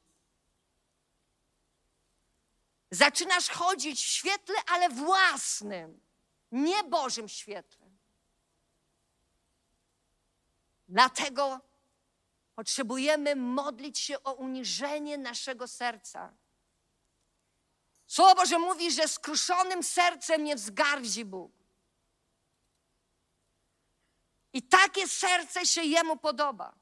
Zaczynasz 2.93 3.49
chodzić 3.49 4.05
w 4.05 4.07
świetle, 4.07 4.55
ale 4.67 4.89
własnym, 4.89 5.99
nie 6.51 6.83
Bożym 6.83 7.29
świetle. 7.29 7.87
Dlatego 10.87 11.59
potrzebujemy 12.55 13.35
modlić 13.35 13.99
się 13.99 14.23
o 14.23 14.33
uniżenie 14.33 15.17
naszego 15.17 15.67
serca. 15.67 16.33
Słowo 18.07 18.35
Boże 18.35 18.59
mówi, 18.59 18.91
że 18.91 19.07
skruszonym 19.07 19.83
sercem 19.83 20.43
nie 20.43 20.55
wzgardzi 20.55 21.25
Bóg. 21.25 21.51
I 24.53 24.61
takie 24.61 25.07
serce 25.07 25.65
się 25.65 25.83
Jemu 25.83 26.17
podoba. 26.17 26.73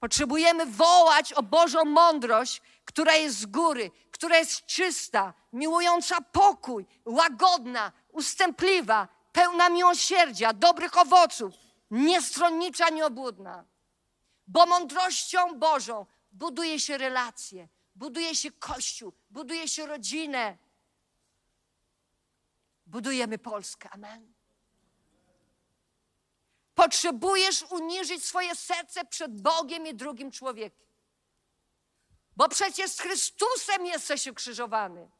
Potrzebujemy 0.00 0.66
wołać 0.66 1.32
o 1.32 1.42
Bożą 1.42 1.84
mądrość, 1.84 2.62
która 2.84 3.14
jest 3.14 3.38
z 3.38 3.46
góry, 3.46 3.90
która 4.10 4.38
jest 4.38 4.66
czysta, 4.66 5.34
miłująca 5.52 6.20
pokój, 6.20 6.86
łagodna, 7.04 7.92
ustępliwa, 8.12 9.08
pełna 9.32 9.68
miłosierdzia, 9.68 10.52
dobrych 10.52 10.98
owoców, 10.98 11.54
niestronnicza, 11.90 12.88
nieobłudna. 12.88 13.64
Bo 14.46 14.66
mądrością 14.66 15.58
Bożą 15.58 16.06
buduje 16.32 16.80
się 16.80 16.98
relacje, 16.98 17.68
buduje 17.94 18.34
się 18.34 18.52
kościół, 18.52 19.12
buduje 19.30 19.68
się 19.68 19.86
rodzinę. 19.86 20.58
Budujemy 22.86 23.38
Polskę. 23.38 23.88
Amen. 23.90 24.34
Potrzebujesz 26.74 27.62
uniżyć 27.62 28.24
swoje 28.24 28.54
serce 28.54 29.04
przed 29.04 29.40
Bogiem 29.40 29.86
i 29.86 29.94
drugim 29.94 30.30
człowiekiem. 30.30 30.83
Bo 32.36 32.48
przecież 32.48 32.90
z 32.90 33.00
Chrystusem 33.00 33.86
jesteś 33.86 34.26
ukrzyżowany. 34.26 35.10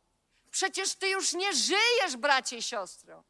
Przecież 0.50 0.94
ty 0.94 1.08
już 1.08 1.32
nie 1.32 1.52
żyjesz, 1.52 2.16
bracie 2.16 2.56
i 2.56 2.62
siostro, 2.62 3.24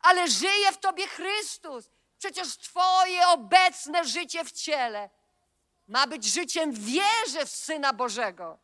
ale 0.00 0.28
żyje 0.28 0.72
w 0.72 0.78
tobie 0.78 1.06
Chrystus. 1.06 1.90
Przecież 2.18 2.56
Twoje 2.56 3.28
obecne 3.28 4.04
życie 4.04 4.44
w 4.44 4.52
ciele 4.52 5.10
ma 5.88 6.06
być 6.06 6.24
życiem 6.24 6.72
wierze 6.72 7.46
w 7.46 7.50
Syna 7.50 7.92
Bożego, 7.92 8.58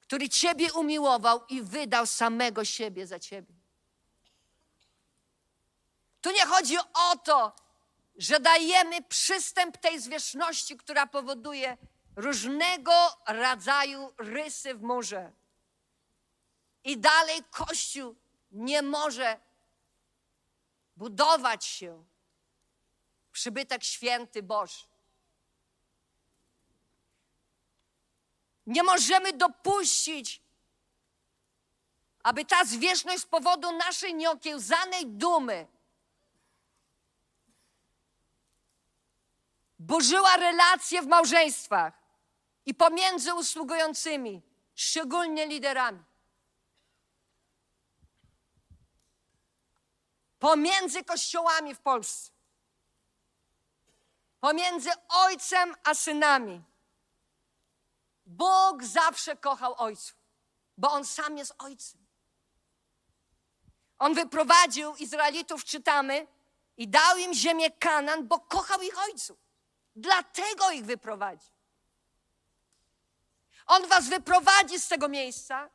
który 0.00 0.28
Ciebie 0.28 0.72
umiłował 0.72 1.46
i 1.48 1.62
wydał 1.62 2.06
samego 2.06 2.64
siebie 2.64 3.06
za 3.06 3.18
Ciebie. 3.18 3.54
Tu 6.20 6.30
nie 6.30 6.46
chodzi 6.46 6.78
o 6.94 7.16
to, 7.16 7.52
że 8.16 8.40
dajemy 8.40 9.02
przystęp 9.02 9.76
tej 9.76 10.00
zwierzchności, 10.00 10.76
która 10.76 11.06
powoduje 11.06 11.76
różnego 12.18 12.92
rodzaju 13.26 14.12
rysy 14.18 14.74
w 14.74 14.82
murze. 14.82 15.32
I 16.84 16.98
dalej 16.98 17.44
Kościół 17.50 18.16
nie 18.50 18.82
może 18.82 19.40
budować 20.96 21.64
się 21.64 22.04
przybytek 23.32 23.84
święty 23.84 24.42
Boży. 24.42 24.86
Nie 28.66 28.82
możemy 28.82 29.32
dopuścić, 29.32 30.42
aby 32.22 32.44
ta 32.44 32.64
zwierzchność 32.64 33.22
z 33.22 33.26
powodu 33.26 33.76
naszej 33.76 34.14
nieokiełzanej 34.14 35.06
dumy 35.06 35.66
burzyła 39.78 40.36
relacje 40.36 41.02
w 41.02 41.06
małżeństwach 41.06 41.97
i 42.68 42.74
pomiędzy 42.74 43.34
usługującymi, 43.34 44.42
szczególnie 44.74 45.46
liderami. 45.46 46.04
Pomiędzy 50.38 51.04
kościołami 51.04 51.74
w 51.74 51.80
Polsce. 51.80 52.30
Pomiędzy 54.40 54.90
ojcem 55.08 55.74
a 55.84 55.94
synami. 55.94 56.64
Bóg 58.26 58.84
zawsze 58.84 59.36
kochał 59.36 59.74
ojców, 59.78 60.16
bo 60.76 60.90
on 60.90 61.04
sam 61.04 61.38
jest 61.38 61.54
ojcem. 61.58 62.06
On 63.98 64.14
wyprowadził 64.14 64.96
Izraelitów, 64.96 65.64
czytamy, 65.64 66.26
i 66.76 66.88
dał 66.88 67.16
im 67.16 67.34
ziemię 67.34 67.70
Kanan, 67.70 68.28
bo 68.28 68.40
kochał 68.40 68.82
ich 68.82 68.98
ojców. 68.98 69.38
Dlatego 69.96 70.70
ich 70.70 70.84
wyprowadzi. 70.84 71.57
On 73.68 73.88
was 73.88 74.08
wyprowadzi 74.08 74.80
z 74.80 74.88
tego 74.88 75.08
miejsca 75.08 75.70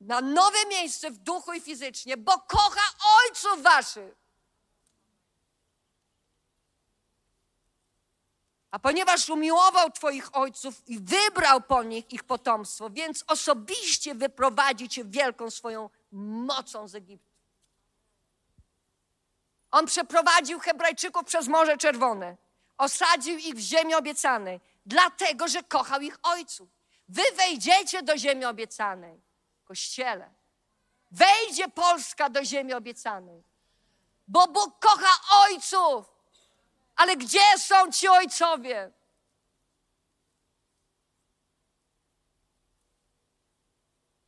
na 0.00 0.20
nowe 0.20 0.66
miejsce 0.66 1.10
w 1.10 1.18
duchu 1.18 1.52
i 1.52 1.60
fizycznie, 1.60 2.16
bo 2.16 2.38
kocha 2.38 2.92
ojców 3.20 3.62
waszych. 3.62 4.14
A 8.70 8.78
ponieważ 8.78 9.30
umiłował 9.30 9.90
Twoich 9.90 10.36
ojców 10.36 10.88
i 10.88 10.98
wybrał 10.98 11.60
po 11.60 11.82
nich 11.82 12.12
ich 12.12 12.24
potomstwo, 12.24 12.90
więc 12.90 13.24
osobiście 13.26 14.14
wyprowadzi 14.14 14.88
Cię 14.88 15.04
wielką 15.04 15.50
swoją 15.50 15.90
mocą 16.12 16.88
z 16.88 16.94
Egiptu. 16.94 17.32
On 19.70 19.86
przeprowadził 19.86 20.58
Hebrajczyków 20.58 21.24
przez 21.24 21.48
Morze 21.48 21.76
Czerwone, 21.76 22.36
osadził 22.78 23.38
ich 23.38 23.54
w 23.54 23.58
ziemi 23.58 23.94
obiecanej, 23.94 24.60
dlatego 24.86 25.48
że 25.48 25.62
kochał 25.62 26.00
ich 26.00 26.18
ojców. 26.22 26.68
Wy 27.08 27.22
wejdziecie 27.36 28.02
do 28.02 28.18
ziemi 28.18 28.44
obiecanej, 28.44 29.20
kościele. 29.64 30.30
Wejdzie 31.10 31.68
Polska 31.68 32.30
do 32.30 32.44
ziemi 32.44 32.72
obiecanej, 32.72 33.42
bo 34.28 34.48
Bóg 34.48 34.78
kocha 34.78 35.12
ojców. 35.30 36.06
Ale 36.96 37.16
gdzie 37.16 37.58
są 37.58 37.92
ci 37.92 38.08
ojcowie? 38.08 38.90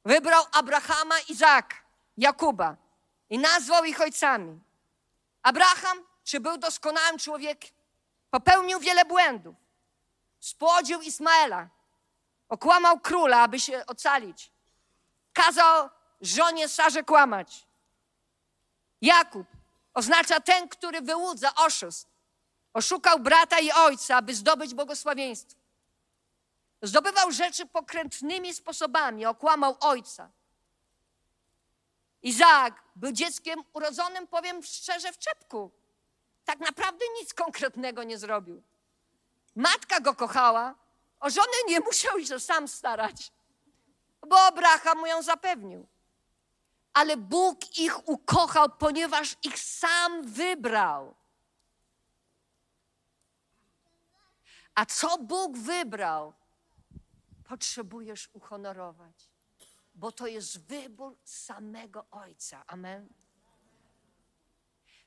Wybrał 0.05 0.45
Abrahama, 0.53 1.15
Izaaka, 1.29 1.77
Jakuba 2.17 2.77
i 3.31 3.39
nazwał 3.39 3.85
ich 3.85 4.01
ojcami. 4.01 4.61
Abraham, 5.43 6.05
czy 6.25 6.41
był 6.41 6.59
doskonałym 6.59 7.19
człowiekiem? 7.19 7.75
Popełnił 8.31 8.81
wiele 8.81 9.05
błędów. 9.05 9.64
Spłodził 10.45 11.01
Ismaela. 11.01 11.69
Okłamał 12.49 13.01
króla, 13.01 13.43
aby 13.43 13.61
się 13.61 13.87
ocalić. 13.87 14.51
Kazał 15.33 15.91
żonie 16.21 16.69
Sarze 16.69 17.03
kłamać. 17.03 17.67
Jakub 19.01 19.47
oznacza 19.95 20.41
ten, 20.41 20.69
który 20.69 21.01
wyłudza, 21.01 21.55
oszust. 21.55 22.09
Oszukał 22.75 23.19
brata 23.19 23.59
i 23.59 23.73
ojca, 23.73 24.17
aby 24.17 24.35
zdobyć 24.35 24.75
błogosławieństwo. 24.75 25.61
Zdobywał 26.83 27.33
rzeczy 27.33 27.67
pokrętnymi 27.67 28.55
sposobami, 28.55 29.27
okłamał 29.27 29.77
ojca. 29.81 30.31
Izaak 32.23 32.83
był 32.97 33.13
dzieckiem 33.13 33.65
urodzonym, 33.73 34.27
powiem 34.27 34.63
szczerze, 34.63 35.13
w 35.13 35.19
czepku. 35.19 35.71
Tak 36.45 36.61
naprawdę 36.61 37.05
nic 37.21 37.35
konkretnego 37.35 38.03
nie 38.03 38.19
zrobił. 38.19 38.63
Matka 39.55 40.01
go 40.01 40.15
kochała, 40.15 40.75
o 41.21 41.31
żonę 41.31 41.57
nie 41.69 41.81
musiał 41.81 42.21
się 42.21 42.41
sam 42.41 42.69
starać, 42.69 43.33
bo 44.29 44.41
Abraham 44.41 44.99
mu 44.99 45.07
ją 45.07 45.23
zapewnił. 45.23 45.87
Ale 46.93 47.17
Bóg 47.17 47.79
ich 47.79 48.09
ukochał, 48.09 48.69
ponieważ 48.79 49.37
ich 49.43 49.59
sam 49.59 50.23
wybrał. 50.23 51.15
A 54.75 54.87
co 54.87 55.19
Bóg 55.19 55.57
wybrał, 55.57 56.33
potrzebujesz 57.45 58.31
uhonorować, 58.33 59.31
bo 59.95 60.13
to 60.13 60.27
jest 60.27 60.61
wybór 60.61 61.17
samego 61.25 62.07
Ojca. 62.11 62.65
Amen. 62.67 63.24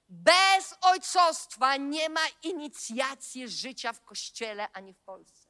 Bez 0.10 0.76
ojcostwa 0.82 1.78
nie 1.78 2.10
ma 2.10 2.28
inicjacji 2.44 3.50
życia 3.50 3.94
w 3.94 4.04
kościele 4.04 4.72
ani 4.72 4.94
w 4.94 5.00
Polsce. 5.00 5.48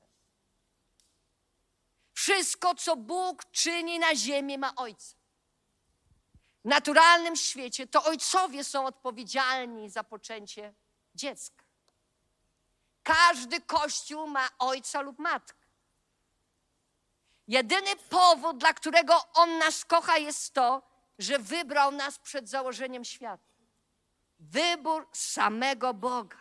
Wszystko, 2.13 2.75
co 2.75 2.95
Bóg 2.95 3.45
czyni 3.51 3.99
na 3.99 4.15
ziemi, 4.15 4.57
ma 4.57 4.75
ojca. 4.75 5.15
W 6.65 6.69
naturalnym 6.69 7.35
świecie 7.35 7.87
to 7.87 8.03
ojcowie 8.03 8.63
są 8.63 8.85
odpowiedzialni 8.85 9.89
za 9.89 10.03
poczęcie 10.03 10.73
dziecka. 11.15 11.63
Każdy 13.03 13.61
kościół 13.61 14.27
ma 14.27 14.49
ojca 14.59 15.01
lub 15.01 15.19
matkę. 15.19 15.67
Jedyny 17.47 17.95
powód, 17.95 18.57
dla 18.57 18.73
którego 18.73 19.33
on 19.33 19.57
nas 19.57 19.85
kocha, 19.85 20.17
jest 20.17 20.53
to, 20.53 20.81
że 21.19 21.39
wybrał 21.39 21.91
nas 21.91 22.19
przed 22.19 22.49
założeniem 22.49 23.05
świata. 23.05 23.56
Wybór 24.51 25.07
samego 25.13 25.93
Boga, 25.93 26.37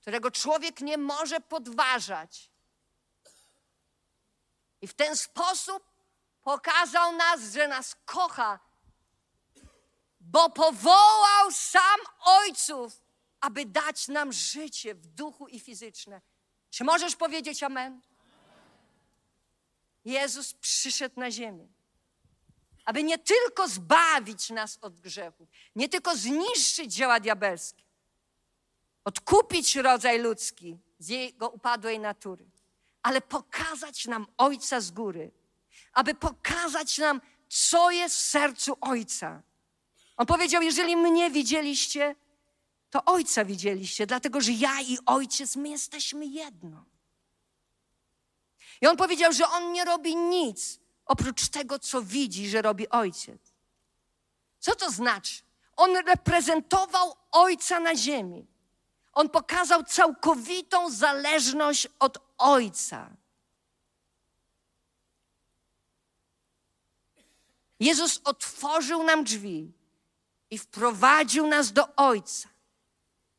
którego 0.00 0.30
człowiek 0.30 0.80
nie 0.80 0.98
może 0.98 1.40
podważać. 1.40 2.50
I 4.80 4.86
w 4.86 4.94
ten 4.94 5.16
sposób 5.16 5.82
pokazał 6.42 7.16
nas, 7.16 7.52
że 7.52 7.68
nas 7.68 7.96
kocha, 8.04 8.58
bo 10.20 10.50
powołał 10.50 11.52
sam 11.52 12.00
ojców 12.20 13.06
aby 13.40 13.66
dać 13.66 14.08
nam 14.08 14.32
życie 14.32 14.94
w 14.94 15.06
duchu 15.06 15.48
i 15.48 15.60
fizyczne. 15.60 16.20
Czy 16.70 16.84
możesz 16.84 17.16
powiedzieć 17.16 17.62
amen? 17.62 18.00
Jezus 20.04 20.54
przyszedł 20.54 21.20
na 21.20 21.30
ziemię, 21.30 21.68
aby 22.86 23.02
nie 23.02 23.18
tylko 23.18 23.68
zbawić 23.68 24.50
nas 24.50 24.78
od 24.80 25.00
grzechu, 25.00 25.46
nie 25.76 25.88
tylko 25.88 26.16
zniszczyć 26.16 26.94
dzieła 26.94 27.20
diabelskie, 27.20 27.82
odkupić 29.04 29.76
rodzaj 29.76 30.18
ludzki 30.18 30.78
z 30.98 31.08
jego 31.08 31.48
upadłej 31.48 31.98
natury, 31.98 32.46
ale 33.02 33.20
pokazać 33.20 34.06
nam 34.06 34.26
Ojca 34.36 34.80
z 34.80 34.90
góry, 34.90 35.30
aby 35.92 36.14
pokazać 36.14 36.98
nam, 36.98 37.20
co 37.48 37.90
jest 37.90 38.16
w 38.16 38.20
sercu 38.20 38.76
Ojca. 38.80 39.42
On 40.16 40.26
powiedział: 40.26 40.62
Jeżeli 40.62 40.96
mnie 40.96 41.30
widzieliście, 41.30 42.16
to 42.90 43.04
Ojca 43.04 43.44
widzieliście, 43.44 44.06
dlatego 44.06 44.40
że 44.40 44.52
ja 44.52 44.80
i 44.80 44.98
Ojciec, 45.06 45.56
my 45.56 45.68
jesteśmy 45.68 46.26
jedno. 46.26 46.84
I 48.80 48.86
on 48.86 48.96
powiedział, 48.96 49.32
że 49.32 49.48
on 49.48 49.72
nie 49.72 49.84
robi 49.84 50.16
nic 50.16 50.80
oprócz 51.06 51.48
tego, 51.48 51.78
co 51.78 52.02
widzi, 52.02 52.48
że 52.48 52.62
robi 52.62 52.88
Ojciec. 52.88 53.40
Co 54.58 54.74
to 54.74 54.90
znaczy? 54.90 55.42
On 55.76 55.96
reprezentował 55.96 57.16
Ojca 57.32 57.80
na 57.80 57.96
ziemi. 57.96 58.46
On 59.12 59.28
pokazał 59.28 59.84
całkowitą 59.84 60.90
zależność 60.90 61.88
od 61.98 62.18
Ojca. 62.38 63.10
Jezus 67.80 68.20
otworzył 68.24 69.02
nam 69.02 69.24
drzwi 69.24 69.72
i 70.50 70.58
wprowadził 70.58 71.46
nas 71.46 71.72
do 71.72 71.96
Ojca, 71.96 72.48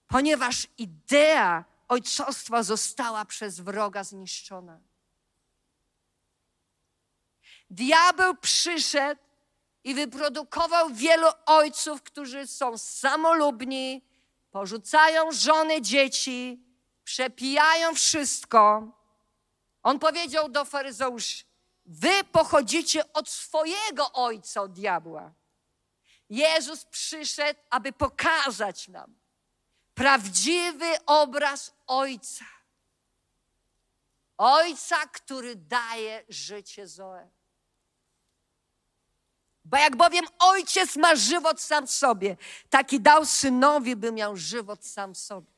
ponieważ 0.08 0.68
idea 0.78 1.66
ojcostwa 1.88 2.64
została 2.64 3.26
przez 3.26 3.60
wroga 3.60 4.04
zniszczona. 4.04 4.80
Diabeł 7.70 8.36
przyszedł 8.36 9.22
i 9.84 9.94
wyprodukował 9.96 10.90
wielu 10.90 11.28
ojców, 11.46 12.04
którzy 12.04 12.48
są 12.48 12.78
samolubni, 12.78 14.02
porzucają 14.52 15.32
żony, 15.32 15.82
dzieci, 15.82 16.64
przepijają 17.04 17.96
wszystko. 17.96 18.92
On 19.84 20.00
powiedział 20.00 20.50
do 20.50 20.66
faryzeuszy: 20.66 21.44
Wy 21.86 22.24
pochodzicie 22.32 23.14
od 23.14 23.30
swojego 23.30 24.12
ojca, 24.12 24.62
od 24.62 24.74
diabła. 24.74 25.32
Jezus 26.30 26.86
przyszedł, 26.86 27.60
aby 27.70 27.92
pokazać 27.92 28.88
nam 28.88 29.16
prawdziwy 29.98 31.06
obraz 31.06 31.74
Ojca. 31.88 32.46
Ojca, 34.38 35.08
który 35.08 35.56
daje 35.56 36.24
życie 36.30 36.88
Zoe. 36.88 37.30
Bo 39.70 39.78
jak 39.78 39.96
bowiem 39.96 40.26
ojciec 40.40 40.96
ma 40.96 41.16
żywot 41.16 41.62
sam 41.62 41.88
w 41.88 41.92
sobie, 41.92 42.38
taki 42.70 43.00
dał 43.00 43.26
synowi, 43.26 43.96
by 43.96 44.12
miał 44.12 44.38
żywot 44.38 44.86
sam 44.86 45.14
w 45.14 45.18
sobie. 45.18 45.52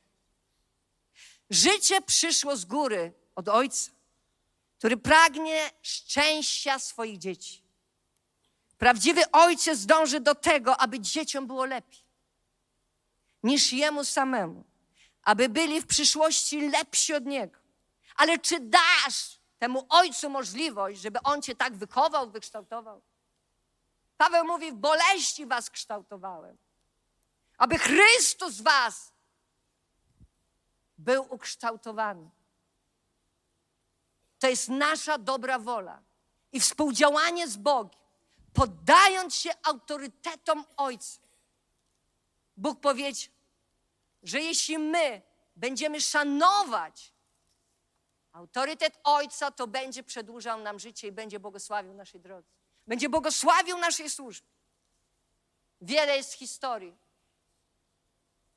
Życie 1.50 2.02
przyszło 2.02 2.56
z 2.56 2.64
góry 2.64 3.12
od 3.34 3.48
ojca, 3.48 3.90
który 4.78 4.96
pragnie 4.96 5.70
szczęścia 5.82 6.78
swoich 6.78 7.18
dzieci. 7.18 7.62
Prawdziwy 8.78 9.30
ojciec 9.32 9.86
dąży 9.86 10.20
do 10.20 10.34
tego, 10.34 10.76
aby 10.76 11.00
dzieciom 11.00 11.46
było 11.46 11.64
lepiej 11.64 12.00
niż 13.42 13.72
jemu 13.72 14.04
samemu, 14.04 14.64
aby 15.22 15.48
byli 15.48 15.80
w 15.80 15.86
przyszłości 15.86 16.70
lepsi 16.70 17.14
od 17.14 17.26
niego. 17.26 17.58
Ale 18.16 18.38
czy 18.38 18.60
dasz 18.60 19.38
temu 19.58 19.86
ojcu 19.88 20.30
możliwość, 20.30 21.00
żeby 21.00 21.22
on 21.22 21.42
cię 21.42 21.54
tak 21.54 21.76
wychował, 21.76 22.30
wykształtował? 22.30 23.02
Paweł 24.20 24.44
mówi: 24.44 24.72
W 24.72 24.76
boleści 24.76 25.46
was 25.46 25.70
kształtowałem, 25.70 26.56
aby 27.58 27.78
Chrystus 27.78 28.60
was 28.60 29.12
był 30.98 31.34
ukształtowany. 31.34 32.30
To 34.38 34.48
jest 34.48 34.68
nasza 34.68 35.18
dobra 35.18 35.58
wola 35.58 36.02
i 36.52 36.60
współdziałanie 36.60 37.48
z 37.48 37.56
Bogiem, 37.56 38.00
poddając 38.52 39.34
się 39.34 39.50
autorytetom 39.62 40.64
Ojca. 40.76 41.20
Bóg 42.56 42.80
powiedział, 42.80 43.32
że 44.22 44.40
jeśli 44.40 44.78
my 44.78 45.22
będziemy 45.56 46.00
szanować 46.00 47.12
autorytet 48.32 49.00
Ojca, 49.04 49.50
to 49.50 49.66
będzie 49.66 50.02
przedłużał 50.02 50.60
nam 50.60 50.78
życie 50.78 51.08
i 51.08 51.12
będzie 51.12 51.40
błogosławił 51.40 51.94
naszej 51.94 52.20
drodze. 52.20 52.59
Będzie 52.90 53.08
błogosławił 53.08 53.78
naszej 53.78 54.10
służby. 54.10 54.46
Wiele 55.80 56.16
jest 56.16 56.32
historii, 56.32 56.96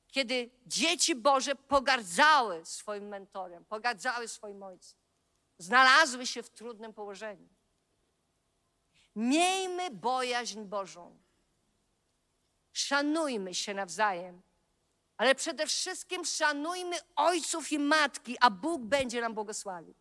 kiedy 0.07 0.49
dzieci 0.65 1.15
Boże 1.15 1.55
pogardzały 1.55 2.65
swoim 2.65 3.07
mentorem, 3.07 3.65
pogardzały 3.65 4.27
swoim 4.27 4.63
ojcem. 4.63 4.99
Znalazły 5.57 6.27
się 6.27 6.43
w 6.43 6.49
trudnym 6.49 6.93
położeniu. 6.93 7.47
Miejmy 9.15 9.91
bojaźń 9.91 10.61
Bożą. 10.61 11.17
Szanujmy 12.71 13.53
się 13.53 13.73
nawzajem, 13.73 14.41
ale 15.17 15.35
przede 15.35 15.67
wszystkim 15.67 16.25
szanujmy 16.25 16.95
ojców 17.15 17.71
i 17.71 17.79
matki, 17.79 18.37
a 18.41 18.49
Bóg 18.49 18.81
będzie 18.81 19.21
nam 19.21 19.33
błogosławił. 19.33 19.93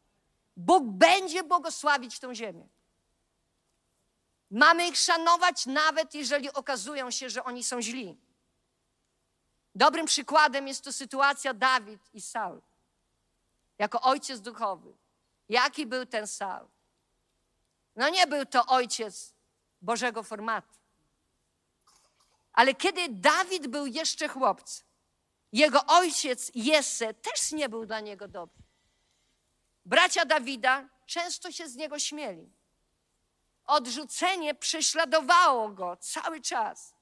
Bóg 0.57 0.85
będzie 0.85 1.45
błogosławić 1.45 2.18
tą 2.18 2.35
ziemię. 2.35 2.68
Mamy 4.53 4.88
ich 4.88 4.96
szanować, 4.96 5.66
nawet 5.66 6.14
jeżeli 6.14 6.53
okazują 6.53 7.11
się, 7.11 7.30
że 7.30 7.44
oni 7.44 7.64
są 7.64 7.82
źli. 7.82 8.18
Dobrym 9.74 10.07
przykładem 10.07 10.68
jest 10.68 10.84
to 10.84 10.92
sytuacja 10.92 11.55
Dawid 11.55 12.00
i 12.14 12.20
Saul. 12.20 12.61
Jako 13.78 14.00
ojciec 14.00 14.40
duchowy. 14.40 14.92
Jaki 15.48 15.86
był 15.86 16.07
ten 16.07 16.26
Saul? 16.26 16.68
No 17.96 18.09
nie 18.09 18.26
był 18.26 18.46
to 18.46 18.66
ojciec 18.66 19.34
Bożego 19.82 20.22
formatu. 20.22 20.78
Ale 22.53 22.74
kiedy 22.74 23.09
Dawid 23.09 23.66
był 23.66 23.86
jeszcze 23.86 24.28
chłopcem, 24.28 24.86
jego 25.53 25.86
ojciec 25.86 26.50
Jesse 26.55 27.14
też 27.14 27.53
nie 27.53 27.68
był 27.68 27.86
dla 27.86 28.00
niego 28.00 28.28
dobry. 28.28 28.62
Bracia 29.84 30.24
Dawida 30.24 30.88
często 31.07 31.53
się 31.53 31.68
z 31.68 31.76
niego 31.76 31.98
śmieli. 31.98 32.61
Odrzucenie 33.72 34.54
prześladowało 34.54 35.68
go 35.68 35.96
cały 35.96 36.40
czas. 36.40 36.94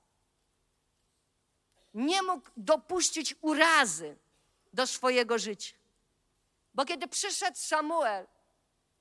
Nie 1.95 2.23
mógł 2.23 2.51
dopuścić 2.57 3.35
urazy 3.41 4.17
do 4.73 4.87
swojego 4.87 5.39
życia. 5.39 5.77
Bo 6.75 6.85
kiedy 6.85 7.09
przyszedł 7.09 7.57
Samuel, 7.59 8.27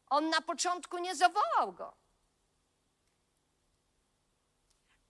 on 0.09 0.29
na 0.29 0.41
początku 0.41 0.97
nie 0.97 1.15
zawołał 1.15 1.73
go. 1.73 1.93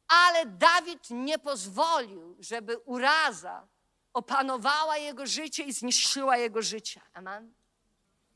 Ale 0.07 0.45
Dawid 0.45 1.09
nie 1.09 1.39
pozwolił, 1.39 2.35
żeby 2.39 2.77
uraza 2.77 3.67
opanowała 4.13 4.97
jego 4.97 5.25
życie 5.25 5.63
i 5.63 5.73
zniszczyła 5.73 6.37
jego 6.37 6.61
życie. 6.61 7.01
Amen. 7.13 7.53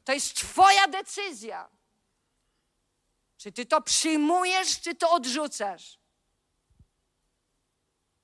To 0.05 0.13
jest 0.13 0.35
Twoja 0.35 0.87
decyzja. 0.87 1.69
Czy 3.43 3.51
Ty 3.51 3.65
to 3.65 3.81
przyjmujesz, 3.81 4.81
czy 4.81 4.95
to 4.95 5.11
odrzucasz? 5.11 5.99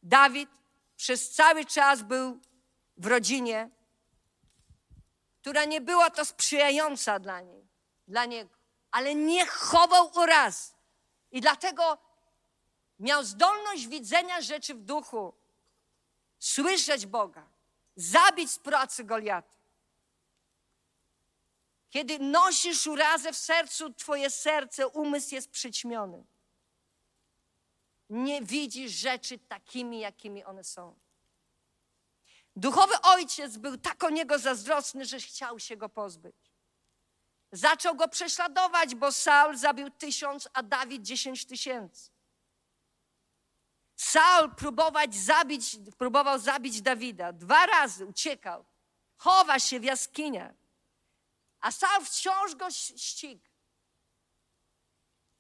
Dawid 0.03 0.49
przez 0.97 1.29
cały 1.29 1.65
czas 1.65 2.01
był 2.01 2.39
w 2.97 3.05
rodzinie, 3.05 3.69
która 5.41 5.65
nie 5.65 5.81
była 5.81 6.09
to 6.09 6.25
sprzyjająca 6.25 7.19
dla, 7.19 7.41
niej, 7.41 7.67
dla 8.07 8.25
niego, 8.25 8.55
ale 8.91 9.15
nie 9.15 9.45
chował 9.45 10.11
uraz. 10.15 10.75
I 11.31 11.41
dlatego 11.41 11.97
miał 12.99 13.23
zdolność 13.23 13.87
widzenia 13.87 14.41
rzeczy 14.41 14.73
w 14.75 14.81
duchu, 14.81 15.33
słyszeć 16.39 17.05
Boga, 17.05 17.49
zabić 17.95 18.51
z 18.51 18.59
pracy 18.59 19.03
Goliata. 19.03 19.58
Kiedy 21.89 22.19
nosisz 22.19 22.87
urazę 22.87 23.33
w 23.33 23.37
sercu, 23.37 23.93
twoje 23.93 24.29
serce, 24.29 24.87
umysł 24.87 25.35
jest 25.35 25.51
przyćmiony. 25.51 26.25
Nie 28.09 28.41
widzisz 28.41 28.91
rzeczy 28.91 29.39
takimi, 29.39 29.99
jakimi 29.99 30.43
one 30.43 30.63
są. 30.63 30.99
Duchowy 32.55 33.01
ojciec 33.01 33.57
był 33.57 33.77
tak 33.77 34.03
o 34.03 34.09
niego 34.09 34.39
zazdrosny, 34.39 35.05
że 35.05 35.19
chciał 35.19 35.59
się 35.59 35.77
go 35.77 35.89
pozbyć. 35.89 36.35
Zaczął 37.51 37.95
go 37.95 38.07
prześladować, 38.07 38.95
bo 38.95 39.11
Saul 39.11 39.57
zabił 39.57 39.89
tysiąc, 39.89 40.49
a 40.53 40.63
Dawid 40.63 41.03
dziesięć 41.03 41.45
tysięcy. 41.45 42.11
Saul 43.95 44.55
próbować 44.55 45.15
zabić, 45.15 45.77
próbował 45.97 46.39
zabić 46.39 46.81
Dawida. 46.81 47.33
Dwa 47.33 47.65
razy 47.65 48.05
uciekał. 48.05 48.65
Chowa 49.17 49.59
się 49.59 49.79
w 49.79 49.83
jaskiniach. 49.83 50.53
A 51.61 51.71
Saul 51.71 52.05
wciąż 52.05 52.55
go 52.55 52.71
ściga. 52.71 53.49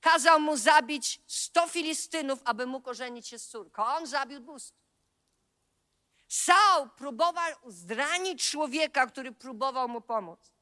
Kazał 0.01 0.39
mu 0.39 0.57
zabić 0.57 1.21
sto 1.27 1.67
Filistynów, 1.67 2.39
aby 2.45 2.65
mógł 2.65 2.89
ożenić 2.89 3.27
się 3.27 3.39
z 3.39 3.47
córką. 3.47 3.85
On 3.85 4.07
zabił 4.07 4.39
dwustu. 4.39 4.77
Saul 6.27 6.89
próbował 6.89 7.55
zranić 7.67 8.49
człowieka, 8.51 9.07
który 9.07 9.31
próbował 9.31 9.89
mu 9.89 10.01
pomóc. 10.01 10.53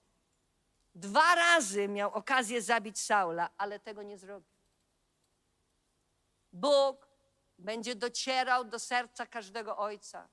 Dwa 0.96 1.36
razy 1.36 1.88
miał 1.88 2.14
okazję 2.14 2.62
zabić 2.62 3.00
Saula, 3.00 3.50
ale 3.58 3.80
tego 3.80 4.04
nie 4.04 4.18
zrobił. 4.18 4.58
Bóg 6.54 7.08
będzie 7.58 7.96
docierał 7.96 8.66
do 8.66 8.80
serca 8.80 9.26
każdego 9.26 9.78
ojca, 9.78 10.30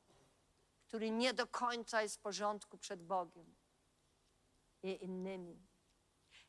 który 0.89 1.11
nie 1.11 1.35
do 1.35 1.47
końca 1.47 2.03
jest 2.03 2.17
w 2.17 2.21
porządku 2.21 2.79
przed 2.79 3.03
Bogiem 3.03 3.55
i 4.85 5.05
innymi. 5.05 5.67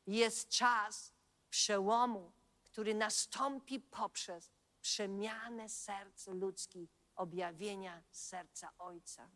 Jest 0.08 0.50
czas 0.50 1.14
przełomu, 1.50 2.32
który 2.64 2.94
nastąpi 2.94 3.80
poprzez 3.80 4.52
przemianę 4.82 5.70
serc 5.70 6.28
ludzkich, 6.28 6.90
objawienia 7.16 8.04
serca 8.12 8.72
Ojca. 8.78 9.30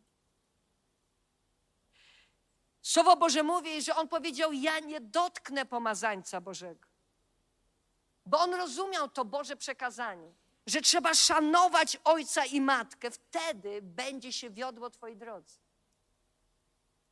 Słowo 2.82 3.16
Boże 3.16 3.42
mówi, 3.42 3.82
że 3.82 3.96
On 3.96 4.08
powiedział: 4.08 4.52
Ja 4.52 4.78
nie 4.78 5.00
dotknę 5.00 5.66
pomazańca 5.66 6.40
Bożego. 6.40 6.88
Bo 8.26 8.38
On 8.38 8.54
rozumiał 8.54 9.08
to 9.08 9.24
Boże 9.24 9.56
przekazanie 9.56 10.34
że 10.66 10.80
trzeba 10.80 11.14
szanować 11.14 11.98
ojca 12.04 12.44
i 12.44 12.60
matkę, 12.60 13.10
wtedy 13.10 13.82
będzie 13.82 14.32
się 14.32 14.50
wiodło 14.50 14.90
Twojej 14.90 15.16
drodze. 15.16 15.59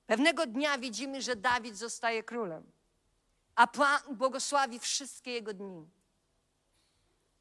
Pewnego 0.09 0.46
dnia 0.46 0.78
widzimy, 0.78 1.22
że 1.22 1.36
Dawid 1.36 1.76
zostaje 1.76 2.22
królem, 2.22 2.72
a 3.54 3.66
Pan 3.66 4.16
błogosławi 4.16 4.78
wszystkie 4.78 5.30
jego 5.32 5.54
dni. 5.54 5.90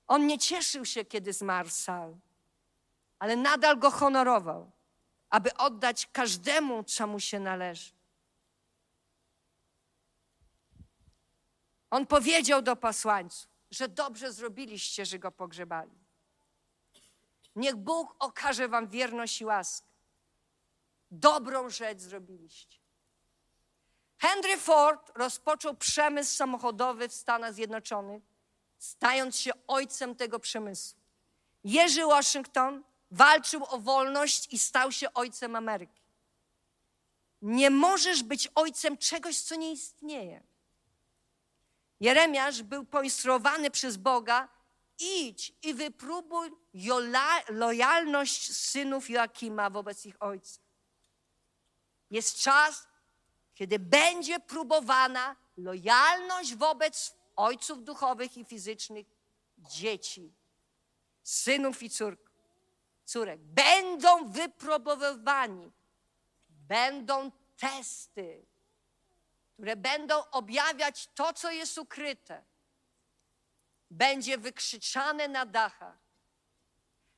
On 0.08 0.28
nie 0.28 0.40
cieszył 0.40 0.86
się, 0.86 1.06
kiedy 1.06 1.34
zmarł 1.34 1.70
Saul, 1.70 2.16
ale 3.20 3.36
nadal 3.36 3.80
go 3.80 3.92
honorował, 3.92 4.72
aby 5.30 5.54
oddać 5.54 6.10
każdemu, 6.12 6.84
co 6.84 7.08
mu 7.08 7.20
się 7.20 7.40
należy. 7.40 7.92
On 11.90 12.08
powiedział 12.08 12.62
do 12.62 12.76
posłańców, 12.76 13.50
że 13.72 13.90
dobrze 13.90 14.34
zrobiliście, 14.34 15.06
że 15.06 15.20
go 15.20 15.32
pogrzebali. 15.32 15.98
Niech 17.56 17.76
Bóg 17.76 18.16
okaże 18.20 18.68
wam 18.68 18.88
wierność 18.88 19.42
i 19.42 19.46
łaskę. 19.46 19.87
Dobrą 21.12 21.70
rzecz 21.70 22.00
zrobiliście. 22.00 22.78
Henry 24.18 24.58
Ford 24.58 25.12
rozpoczął 25.16 25.76
przemysł 25.76 26.36
samochodowy 26.36 27.10
w 27.10 27.14
Stanach 27.14 27.54
Zjednoczonych, 27.54 28.24
stając 28.78 29.38
się 29.38 29.52
ojcem 29.68 30.16
tego 30.16 30.40
przemysłu. 30.40 31.00
Jerzy 31.64 32.06
Washington 32.06 32.84
walczył 33.12 33.66
o 33.70 33.80
wolność 33.80 34.54
i 34.54 34.60
stał 34.60 34.92
się 34.92 35.14
ojcem 35.14 35.56
Ameryki. 35.56 36.02
Nie 37.42 37.70
możesz 37.70 38.24
być 38.24 38.50
ojcem 38.56 38.98
czegoś, 38.98 39.40
co 39.40 39.56
nie 39.56 39.72
istnieje. 39.72 40.44
Jeremiasz 42.00 42.64
był 42.64 42.86
poinstruowany 42.86 43.72
przez 43.72 43.98
Boga: 43.98 44.50
idź 45.00 45.54
i 45.64 45.74
wypróbuj 45.74 46.52
lojalność 47.50 48.56
synów 48.58 49.10
Joakima 49.10 49.70
wobec 49.70 50.06
ich 50.06 50.16
ojca. 50.20 50.67
Jest 52.12 52.42
czas, 52.42 52.88
kiedy 53.56 53.80
będzie 53.80 54.40
próbowana 54.40 55.36
lojalność 55.58 56.56
wobec 56.56 57.16
ojców 57.36 57.84
duchowych 57.84 58.38
i 58.38 58.46
fizycznych 58.46 59.08
dzieci, 59.58 60.34
synów 61.24 61.84
i 61.84 61.90
córk, 61.90 62.32
córek. 63.06 63.40
Będą 63.40 64.32
wypróbowywani, 64.32 65.72
będą 66.50 67.32
testy 67.58 68.46
które 69.58 69.76
będą 69.76 70.24
objawiać 70.32 71.10
to, 71.16 71.34
co 71.34 71.52
jest 71.52 71.78
ukryte, 71.78 72.44
będzie 73.92 74.38
wykrzyczane 74.38 75.28
na 75.28 75.46
dachach. 75.46 75.98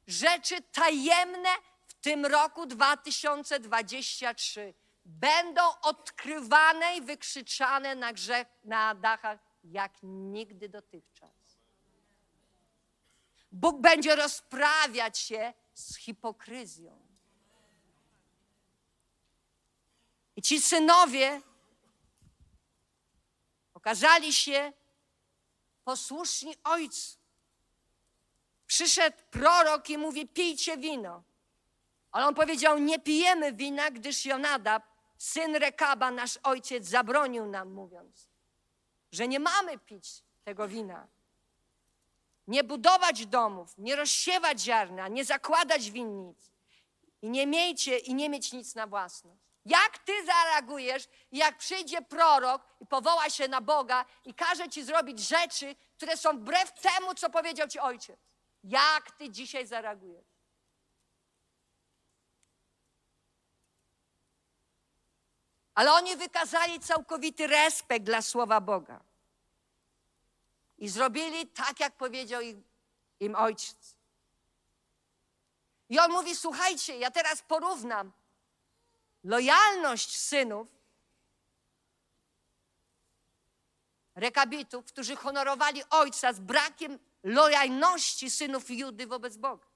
Rzeczy 0.07 0.61
tajemne 0.61 1.49
w 1.87 1.93
tym 1.93 2.25
roku 2.25 2.65
2023 2.65 4.73
będą 5.09 5.61
odkrywane 5.81 6.97
i 6.97 7.01
wykrzyczane 7.01 7.95
na, 7.95 8.13
grzech, 8.13 8.47
na 8.63 8.95
dachach 8.95 9.39
jak 9.63 9.93
nigdy 10.03 10.69
dotychczas. 10.69 11.29
Bóg 13.51 13.81
będzie 13.81 14.15
rozprawiać 14.15 15.19
się 15.19 15.53
z 15.73 15.97
hipokryzją. 15.97 17.09
I 20.35 20.41
ci 20.41 20.61
synowie 20.61 21.41
Okazali 23.79 24.33
się 24.33 24.73
posłuszni 25.83 26.55
ojcu. 26.63 27.17
Przyszedł 28.67 29.17
prorok 29.31 29.89
i 29.89 29.97
mówi: 29.97 30.27
pijcie 30.27 30.77
wino. 30.77 31.23
Ale 32.11 32.25
on 32.27 32.35
powiedział: 32.35 32.79
Nie 32.79 32.99
pijemy 32.99 33.53
wina, 33.53 33.91
gdyż 33.91 34.25
Jonadab, 34.25 34.83
syn 35.19 35.55
Rekaba, 35.55 36.11
nasz 36.11 36.39
ojciec, 36.43 36.87
zabronił 36.87 37.45
nam, 37.45 37.73
mówiąc, 37.73 38.27
że 39.11 39.27
nie 39.27 39.39
mamy 39.39 39.77
pić 39.77 40.23
tego 40.43 40.67
wina. 40.67 41.07
Nie 42.47 42.63
budować 42.63 43.25
domów, 43.25 43.77
nie 43.77 43.95
rozsiewać 43.95 44.61
ziarna, 44.61 45.07
nie 45.07 45.25
zakładać 45.25 45.91
winnic 45.91 46.51
i 47.21 47.29
nie 47.29 47.47
miejcie 47.47 47.97
i 47.97 48.15
nie 48.15 48.29
mieć 48.29 48.53
nic 48.53 48.75
na 48.75 48.87
własność. 48.87 49.41
Jak 49.65 49.97
ty 49.97 50.25
zareagujesz, 50.25 51.07
jak 51.31 51.57
przyjdzie 51.57 52.01
prorok 52.01 52.61
i 52.81 52.85
powoła 52.85 53.29
się 53.29 53.47
na 53.47 53.61
Boga 53.61 54.05
i 54.25 54.33
każe 54.33 54.69
ci 54.69 54.83
zrobić 54.83 55.19
rzeczy, 55.19 55.75
które 55.97 56.17
są 56.17 56.39
wbrew 56.39 56.71
temu, 56.73 57.15
co 57.15 57.29
powiedział 57.29 57.67
ci 57.67 57.79
ojciec? 57.79 58.19
Jak 58.63 59.11
ty 59.11 59.29
dzisiaj 59.29 59.67
zareagujesz? 59.67 60.28
Ale 65.75 65.93
oni 65.93 66.15
wykazali 66.15 66.79
całkowity 66.79 67.47
respekt 67.47 68.05
dla 68.05 68.21
słowa 68.21 68.61
Boga. 68.61 69.01
I 70.77 70.89
zrobili 70.89 71.47
tak, 71.47 71.79
jak 71.79 71.97
powiedział 71.97 72.41
im, 72.41 72.63
im 73.19 73.35
ojciec. 73.35 73.95
I 75.89 75.99
on 75.99 76.11
mówi: 76.11 76.35
Słuchajcie, 76.35 76.97
ja 76.97 77.11
teraz 77.11 77.41
porównam 77.41 78.11
lojalność 79.23 80.17
synów 80.17 80.67
rekabitów, 84.15 84.85
którzy 84.85 85.15
honorowali 85.15 85.83
ojca 85.89 86.33
z 86.33 86.39
brakiem 86.39 86.99
lojalności 87.23 88.29
synów 88.29 88.69
Judy 88.69 89.07
wobec 89.07 89.37
Boga. 89.37 89.67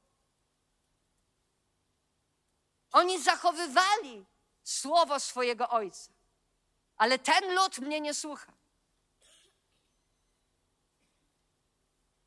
Oni 2.92 3.24
zachowywali 3.24 4.26
słowo 4.64 5.20
swojego 5.20 5.70
ojca, 5.70 6.12
ale 6.98 7.20
ten 7.20 7.56
lud 7.56 7.80
mnie 7.80 8.02
nie 8.02 8.14
słucha. 8.14 8.54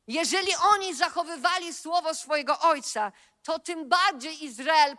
Jeżeli 0.07 0.55
oni 0.55 0.95
zachowywali 0.95 1.73
słowo 1.73 2.15
swojego 2.15 2.59
ojca, 2.59 3.11
to 3.43 3.59
tym 3.59 3.89
bardziej 3.89 4.43
Izrael 4.43 4.97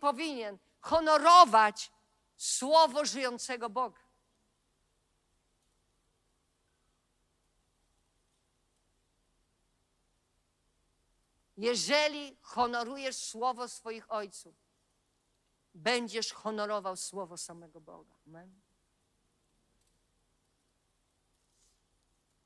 powinien 0.00 0.58
honorować 0.80 1.90
słowo 2.36 3.04
żyjącego 3.04 3.70
Boga. 3.70 4.08
Jeżeli 11.56 12.36
honorujesz 12.42 13.16
słowo 13.16 13.68
swoich 13.68 14.12
ojców, 14.12 14.54
będziesz 15.78 16.32
honorował 16.32 16.96
słowo 16.96 17.36
samego 17.36 17.80
Boga. 17.80 18.14
Amen. 18.26 18.60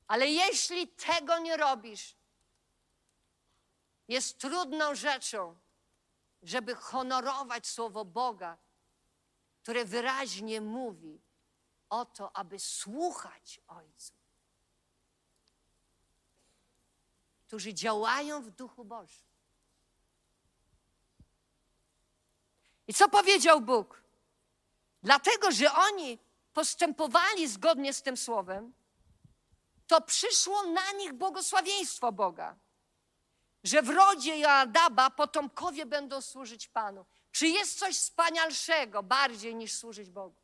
Ale 0.07 0.27
jeśli 0.27 0.87
tego 0.87 1.39
nie 1.39 1.57
robisz, 1.57 2.15
jest 4.07 4.37
trudną 4.37 4.95
rzeczą 4.95 5.55
żeby 6.43 6.75
honorować 6.75 7.67
słowo 7.67 8.05
Boga, 8.05 8.57
które 9.61 9.85
wyraźnie 9.85 10.61
mówi 10.61 11.21
o 11.89 12.05
to, 12.05 12.35
aby 12.35 12.59
słuchać 12.59 13.61
ojców, 13.67 14.17
którzy 17.47 17.73
działają 17.73 18.41
w 18.41 18.49
duchu 18.49 18.85
Bożym. 18.85 19.32
I 22.93 22.95
co 22.95 23.09
powiedział 23.09 23.61
Bóg? 23.61 24.03
Dlatego, 25.03 25.51
że 25.51 25.73
oni 25.73 26.19
postępowali 26.53 27.47
zgodnie 27.47 27.93
z 27.93 28.01
tym 28.01 28.17
słowem, 28.17 28.73
to 29.87 30.01
przyszło 30.01 30.63
na 30.63 30.91
nich 30.91 31.13
błogosławieństwo 31.13 32.11
Boga 32.11 32.55
że 33.63 33.81
w 33.81 33.89
rodzie 33.89 34.39
Joadaba 34.39 35.09
potomkowie 35.09 35.85
będą 35.85 36.21
służyć 36.21 36.67
Panu. 36.67 37.05
Czy 37.31 37.47
jest 37.47 37.79
coś 37.79 37.97
wspanialszego 37.97 39.03
bardziej 39.03 39.55
niż 39.55 39.73
służyć 39.73 40.09
Bogu? 40.09 40.35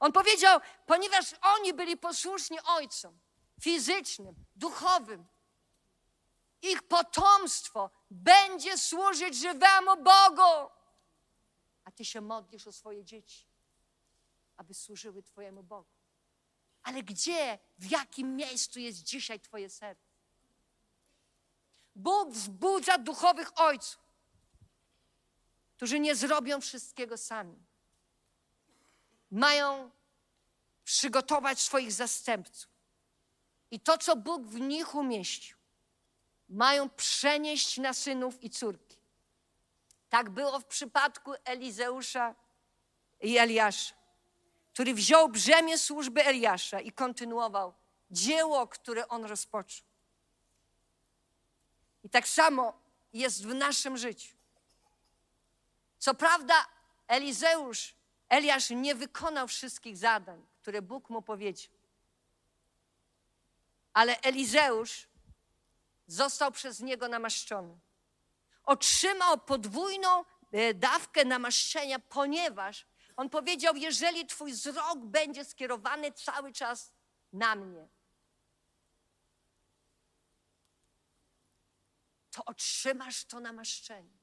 On 0.00 0.12
powiedział, 0.12 0.60
ponieważ 0.86 1.34
oni 1.42 1.74
byli 1.74 1.96
posłuszni 1.96 2.58
ojcom, 2.60 3.18
fizycznym, 3.60 4.34
duchowym, 4.56 5.26
ich 6.62 6.82
potomstwo 6.82 7.90
będzie 8.10 8.78
służyć 8.78 9.36
żywemu 9.36 9.96
Bogu. 9.96 10.77
Ty 11.98 12.04
się 12.04 12.20
modlisz 12.20 12.66
o 12.66 12.72
swoje 12.72 13.04
dzieci, 13.04 13.46
aby 14.56 14.74
służyły 14.74 15.22
Twojemu 15.22 15.62
Bogu. 15.62 15.90
Ale 16.82 17.02
gdzie, 17.02 17.58
w 17.78 17.90
jakim 17.90 18.36
miejscu 18.36 18.80
jest 18.80 19.02
dzisiaj 19.02 19.40
Twoje 19.40 19.70
serce? 19.70 20.12
Bóg 21.94 22.30
wzbudza 22.30 22.98
duchowych 22.98 23.60
ojców, 23.60 24.00
którzy 25.76 26.00
nie 26.00 26.16
zrobią 26.16 26.60
wszystkiego 26.60 27.16
sami. 27.16 27.66
Mają 29.30 29.90
przygotować 30.84 31.60
swoich 31.60 31.92
zastępców. 31.92 32.70
I 33.70 33.80
to, 33.80 33.98
co 33.98 34.16
Bóg 34.16 34.46
w 34.46 34.60
nich 34.60 34.94
umieścił, 34.94 35.56
mają 36.48 36.90
przenieść 36.90 37.78
na 37.78 37.94
synów 37.94 38.44
i 38.44 38.50
córki. 38.50 38.97
Tak 40.10 40.30
było 40.30 40.60
w 40.60 40.64
przypadku 40.64 41.34
Elizeusza 41.44 42.34
i 43.20 43.38
Eliasza, 43.38 43.94
który 44.72 44.94
wziął 44.94 45.28
brzemię 45.28 45.78
służby 45.78 46.24
Eliasza 46.24 46.80
i 46.80 46.92
kontynuował 46.92 47.74
dzieło, 48.10 48.66
które 48.66 49.08
on 49.08 49.24
rozpoczął. 49.24 49.86
I 52.04 52.10
tak 52.10 52.28
samo 52.28 52.72
jest 53.12 53.46
w 53.46 53.54
naszym 53.54 53.96
życiu. 53.96 54.36
Co 55.98 56.14
prawda, 56.14 56.66
Elizeusz, 57.08 57.94
Eliasz 58.28 58.70
nie 58.70 58.94
wykonał 58.94 59.48
wszystkich 59.48 59.96
zadań, 59.96 60.46
które 60.62 60.82
Bóg 60.82 61.10
mu 61.10 61.22
powiedział. 61.22 61.72
Ale 63.92 64.20
Elizeusz 64.20 65.08
został 66.06 66.52
przez 66.52 66.80
niego 66.80 67.08
namaszczony. 67.08 67.78
Otrzymał 68.68 69.38
podwójną 69.38 70.24
e, 70.52 70.74
dawkę 70.74 71.24
namaszczenia, 71.24 71.98
ponieważ 71.98 72.86
on 73.16 73.30
powiedział: 73.30 73.76
Jeżeli 73.76 74.26
Twój 74.26 74.52
wzrok 74.52 74.98
będzie 74.98 75.44
skierowany 75.44 76.12
cały 76.12 76.52
czas 76.52 76.92
na 77.32 77.54
mnie, 77.54 77.88
to 82.30 82.44
otrzymasz 82.44 83.24
to 83.24 83.40
namaszczenie. 83.40 84.18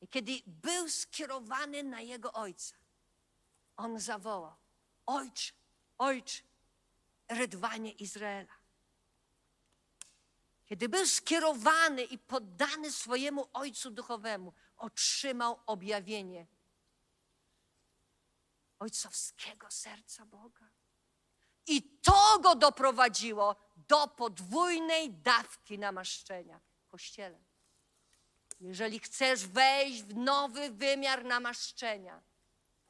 I 0.00 0.08
kiedy 0.08 0.32
był 0.46 0.88
skierowany 0.88 1.82
na 1.82 2.00
jego 2.00 2.32
ojca, 2.32 2.76
on 3.76 4.00
zawołał: 4.00 4.56
Ojcze, 5.06 5.52
ojcze, 5.98 6.42
rydwanie 7.28 7.92
Izraela. 7.92 8.55
Kiedy 10.66 10.88
był 10.88 11.06
skierowany 11.06 12.02
i 12.02 12.18
poddany 12.18 12.92
swojemu 12.92 13.48
ojcu 13.52 13.90
duchowemu, 13.90 14.52
otrzymał 14.76 15.60
objawienie 15.66 16.46
ojcowskiego 18.78 19.70
serca 19.70 20.26
Boga. 20.26 20.68
I 21.66 21.82
to 21.82 22.38
go 22.42 22.54
doprowadziło 22.54 23.56
do 23.76 24.08
podwójnej 24.08 25.10
dawki 25.10 25.78
namaszczenia 25.78 26.60
w 26.78 26.86
kościele. 26.86 27.38
Jeżeli 28.60 28.98
chcesz 28.98 29.46
wejść 29.46 30.02
w 30.02 30.16
nowy 30.16 30.70
wymiar 30.70 31.24
namaszczenia, 31.24 32.22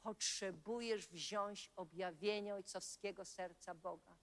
potrzebujesz 0.01 1.07
wziąć 1.07 1.71
objawienie 1.75 2.53
ojcowskiego 2.53 3.25
serca 3.25 3.73
Boga, 3.75 4.17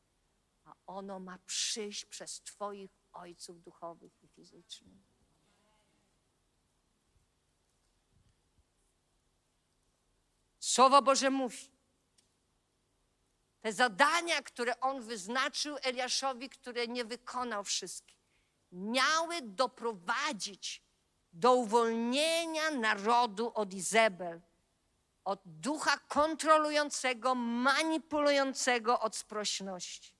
a 0.64 0.74
ono 0.86 1.20
ma 1.20 1.38
przyjść 1.46 2.04
przez 2.04 2.40
Twoich 2.40 3.03
ojców 3.14 3.62
duchowych 3.62 4.12
i 4.22 4.28
fizycznych. 4.28 5.14
Słowo 10.58 11.02
Boże 11.02 11.30
mówi, 11.30 11.70
te 13.60 13.72
zadania, 13.72 14.42
które 14.42 14.80
on 14.80 15.02
wyznaczył 15.02 15.76
Eliaszowi, 15.82 16.48
które 16.48 16.88
nie 16.88 17.04
wykonał 17.04 17.64
wszystkich, 17.64 18.18
miały 18.72 19.42
doprowadzić 19.42 20.82
do 21.32 21.54
uwolnienia 21.54 22.70
narodu 22.70 23.52
od 23.54 23.74
Izabel, 23.74 24.40
od 25.24 25.40
ducha 25.44 25.98
kontrolującego, 25.98 27.34
manipulującego 27.34 29.00
od 29.00 29.16
sprośności. 29.16 30.13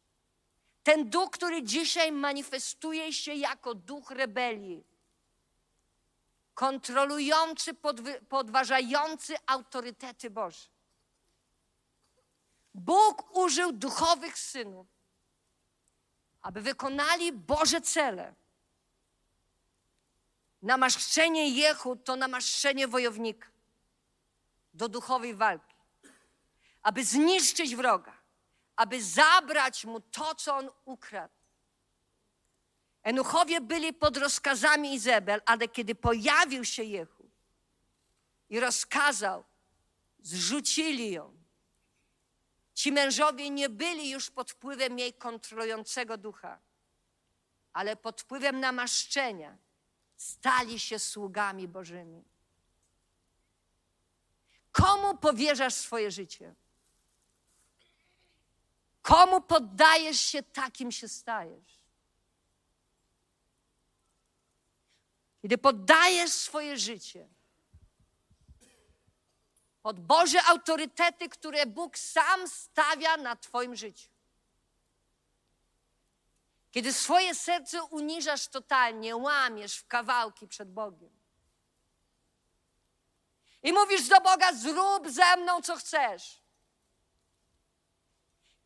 Ten 0.85 1.11
duch, 1.11 1.31
który 1.31 1.63
dzisiaj 1.63 2.13
manifestuje 2.13 3.13
się 3.13 3.35
jako 3.35 3.75
duch 3.75 4.11
rebelii, 4.11 4.85
kontrolujący, 6.55 7.75
podważający 8.29 9.35
autorytety 9.47 10.31
Boże. 10.31 10.69
Bóg 12.75 13.37
użył 13.37 13.73
duchowych 13.73 14.39
synów, 14.39 14.87
aby 16.43 16.61
wykonali 16.61 17.33
Boże 17.33 17.81
cele. 17.81 18.35
Namaszczenie 20.63 21.49
Jehu 21.49 21.97
to 21.97 22.17
namaszczenie 22.17 22.89
wojownika 22.89 23.49
do 24.75 24.89
duchowej 24.89 25.35
walki, 25.35 25.75
aby 26.83 27.05
zniszczyć 27.05 27.77
wroga, 27.77 28.14
aby 28.77 29.03
zabrać 29.03 29.85
mu 29.85 30.01
to, 30.01 30.35
co 30.35 30.57
on 30.57 30.71
ukradł. 30.85 31.35
Enuchowie 33.03 33.61
byli 33.61 33.93
pod 33.93 34.17
rozkazami 34.17 34.95
Izabel, 34.95 35.41
ale 35.47 35.69
kiedy 35.69 35.95
pojawił 35.95 36.65
się 36.65 36.83
Jehu 36.83 37.31
i 38.51 38.61
rozkazał, 38.61 39.45
zrzucili 40.23 41.11
ją. 41.11 41.37
Ci 42.75 42.93
mężowie 42.93 43.51
nie 43.51 43.69
byli 43.69 44.11
już 44.11 44.31
pod 44.31 44.51
wpływem 44.51 44.99
jej 44.99 45.15
kontrolującego 45.15 46.17
ducha, 46.17 46.59
ale 47.73 47.97
pod 47.97 48.21
wpływem 48.21 48.61
namaszczenia 48.61 49.57
stali 50.17 50.81
się 50.81 50.99
sługami 50.99 51.69
Bożymi. 51.69 52.25
Komu 54.73 55.19
powierzasz 55.19 55.75
swoje 55.75 56.11
życie? 56.11 56.55
Komu 59.05 59.41
poddajesz 59.41 60.21
się, 60.21 60.43
takim 60.43 60.93
się 60.93 61.09
stajesz. 61.09 61.81
Kiedy 65.43 65.59
poddajesz 65.59 66.31
swoje 66.31 66.79
życie 66.79 67.29
pod 69.83 70.01
Boże 70.01 70.43
autorytety, 70.43 71.29
które 71.29 71.67
Bóg 71.67 71.99
sam 71.99 72.49
stawia 72.49 73.17
na 73.17 73.37
Twoim 73.37 73.77
życiu. 73.77 74.11
Kiedy 76.71 76.93
swoje 76.93 77.35
serce 77.35 77.83
uniżasz 77.83 78.49
totalnie, 78.49 79.17
łamiesz 79.17 79.77
w 79.77 79.87
kawałki 79.87 80.49
przed 80.49 80.73
Bogiem. 80.73 81.13
I 83.63 83.73
mówisz 83.73 84.09
do 84.09 84.21
Boga: 84.21 84.53
zrób 84.53 85.11
ze 85.11 85.37
mną, 85.37 85.63
co 85.63 85.77
chcesz. 85.77 86.44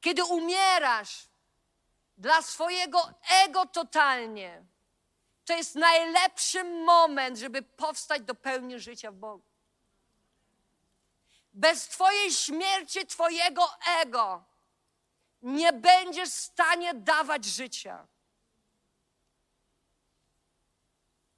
Kiedy 0.01 0.25
umierasz 0.25 1.29
dla 2.19 2.43
swojego 2.43 3.13
ego 3.45 3.67
totalnie, 3.67 4.65
to 5.45 5.53
jest 5.57 5.75
najlepszy 5.75 6.65
moment, 6.65 7.39
żeby 7.39 7.63
powstać 7.63 8.23
do 8.23 8.35
pełni 8.35 8.81
życia 8.81 9.13
w 9.13 9.15
Bogu. 9.15 9.45
Bez 11.53 11.89
Twojej 11.89 12.33
śmierci, 12.33 13.07
Twojego 13.07 13.69
ego 14.01 14.45
nie 15.43 15.73
będziesz 15.73 16.29
w 16.29 16.33
stanie 16.33 16.95
dawać 16.95 17.45
życia. 17.45 18.07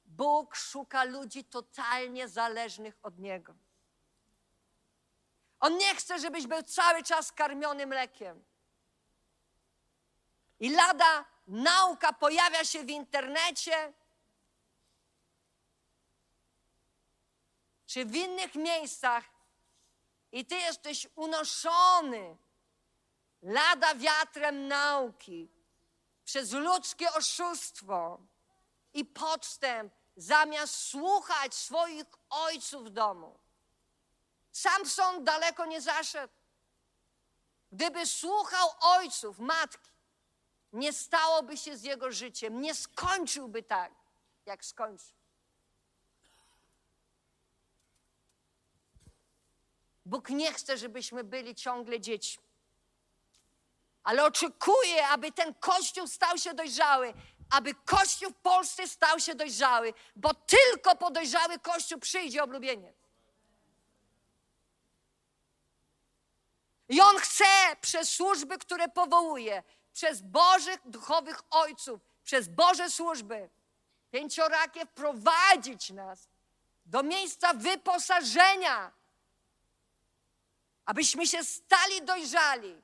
Bóg 0.05 0.57
szuka 0.57 1.05
ludzi 1.05 1.45
totalnie 1.45 2.29
zależnych 2.29 2.99
od 3.03 3.19
Niego. 3.19 3.55
On 5.61 5.77
nie 5.77 5.95
chce, 5.95 6.19
żebyś 6.19 6.47
był 6.47 6.63
cały 6.63 7.03
czas 7.03 7.33
karmiony 7.33 7.87
mlekiem. 7.87 8.45
I 10.61 10.71
lada 10.71 11.25
nauka 11.47 12.13
pojawia 12.13 12.65
się 12.65 12.85
w 12.85 12.91
internecie. 12.91 13.93
Czy 17.87 18.05
w 18.05 18.15
innych 18.15 18.55
miejscach. 18.55 19.25
I 20.33 20.47
ty 20.47 20.55
jesteś 20.55 21.09
unoszony. 21.17 22.37
Lada 23.43 23.95
wiatrem 23.95 24.69
nauki. 24.69 25.49
Przez 26.25 26.53
ludzkie 26.53 27.13
oszustwo. 27.13 28.21
I 28.95 29.05
podstęp, 29.05 29.95
zamiast 30.17 30.75
słuchać 30.75 31.55
swoich 31.55 32.05
ojców 32.31 32.93
domu. 32.93 33.39
Samson 34.53 35.25
daleko 35.25 35.67
nie 35.67 35.81
zaszedł. 35.81 36.35
Gdyby 37.73 38.07
słuchał 38.07 38.69
ojców, 38.81 39.39
matki, 39.39 39.90
nie 40.73 40.93
stałoby 40.93 41.57
się 41.57 41.77
z 41.77 41.83
jego 41.83 42.13
życiem, 42.13 42.61
nie 42.61 42.75
skończyłby 42.75 43.63
tak, 43.63 43.93
jak 44.47 44.65
skończył. 44.65 45.21
Bóg 50.07 50.31
nie 50.31 50.53
chce, 50.53 50.79
żebyśmy 50.79 51.25
byli 51.25 51.55
ciągle 51.55 52.01
dziećmi. 52.01 52.45
Ale 54.03 54.25
oczekuje, 54.25 55.09
aby 55.09 55.33
ten 55.33 55.55
Kościół 55.55 56.07
stał 56.07 56.39
się 56.39 56.55
dojrzały, 56.55 57.15
aby 57.51 57.75
Kościół 57.75 58.31
w 58.31 58.37
Polsce 58.37 58.89
stał 58.89 59.21
się 59.21 59.35
dojrzały, 59.35 59.95
bo 60.17 60.35
tylko 60.35 60.97
po 60.97 61.11
dojrzały 61.11 61.59
Kościół 61.59 61.99
przyjdzie 61.99 62.43
oblubienie. 62.43 62.93
I 66.89 67.01
On 67.01 67.17
chce 67.19 67.45
przez 67.81 68.09
służby, 68.09 68.59
które 68.59 68.89
powołuje, 68.89 69.63
przez 69.93 70.23
Bożych 70.23 70.81
duchowych 70.85 71.43
ojców, 71.51 72.01
przez 72.25 72.49
Boże 72.49 72.91
służby 72.91 73.51
pięciorakie 74.11 74.87
wprowadzić 74.87 75.91
nas 75.91 76.29
do 76.87 77.03
miejsca 77.03 77.55
wyposażenia, 77.55 78.93
abyśmy 80.85 81.27
się 81.27 81.45
stali 81.45 82.03
dojrzali, 82.03 82.83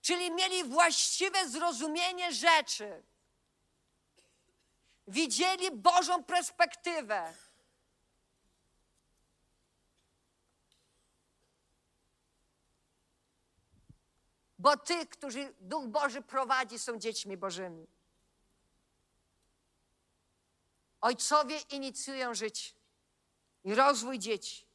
czyli 0.00 0.30
mieli 0.30 0.64
właściwe 0.64 1.48
zrozumienie 1.48 2.32
rzeczy, 2.32 3.02
widzieli 5.06 5.70
Bożą 5.70 6.24
perspektywę. 6.24 7.34
Bo 14.58 14.76
tych, 14.76 15.08
którzy 15.08 15.54
Duch 15.60 15.86
Boży 15.86 16.22
prowadzi, 16.22 16.78
są 16.78 16.98
dziećmi 16.98 17.36
Bożymi. 17.36 17.86
Ojcowie 21.00 21.58
inicjują 21.58 22.34
życie 22.34 22.70
i 23.64 23.74
rozwój 23.74 24.18
dzieci. 24.18 24.66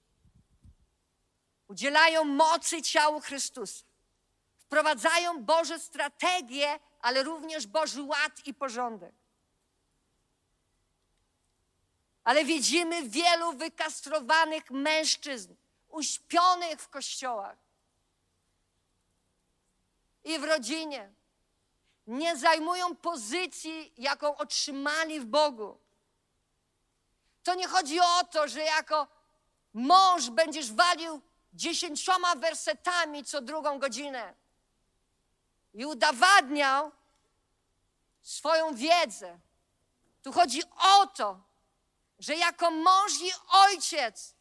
Udzielają 1.68 2.24
mocy 2.24 2.82
ciału 2.82 3.22
Chrystusa. 3.22 3.86
Wprowadzają 4.58 5.44
Boże 5.44 5.80
strategie, 5.80 6.80
ale 7.00 7.24
również 7.24 7.68
Boży 7.68 8.04
ład 8.04 8.48
i 8.48 8.54
porządek. 8.54 9.16
Ale 12.24 12.46
widzimy 12.46 13.10
wielu 13.10 13.54
wykastrowanych 13.54 14.72
mężczyzn, 14.72 15.56
uśpionych 15.90 16.82
w 16.82 16.90
kościołach 16.90 17.62
i 20.24 20.40
w 20.40 20.44
rodzinie. 20.44 21.14
Nie 22.08 22.38
zajmują 22.38 22.96
pozycji, 22.96 23.94
jaką 23.98 24.38
otrzymali 24.38 25.20
w 25.20 25.26
Bogu. 25.26 25.78
To 27.44 27.56
nie 27.56 27.68
chodzi 27.68 28.00
o 28.00 28.24
to, 28.24 28.48
że 28.48 28.60
jako 28.60 29.08
mąż 29.74 30.30
będziesz 30.30 30.72
walił 30.74 31.22
dziesięcioma 31.54 32.36
wersetami 32.36 33.24
co 33.24 33.42
drugą 33.42 33.80
godzinę 33.80 34.34
i 35.74 35.86
udowadniał 35.86 36.92
swoją 38.22 38.76
wiedzę. 38.76 39.40
Tu 40.24 40.32
chodzi 40.32 40.62
o 40.80 41.08
to, 41.08 41.42
że 42.20 42.36
jako 42.36 42.72
mąż 42.72 43.22
i 43.22 43.32
ojciec 43.52 44.33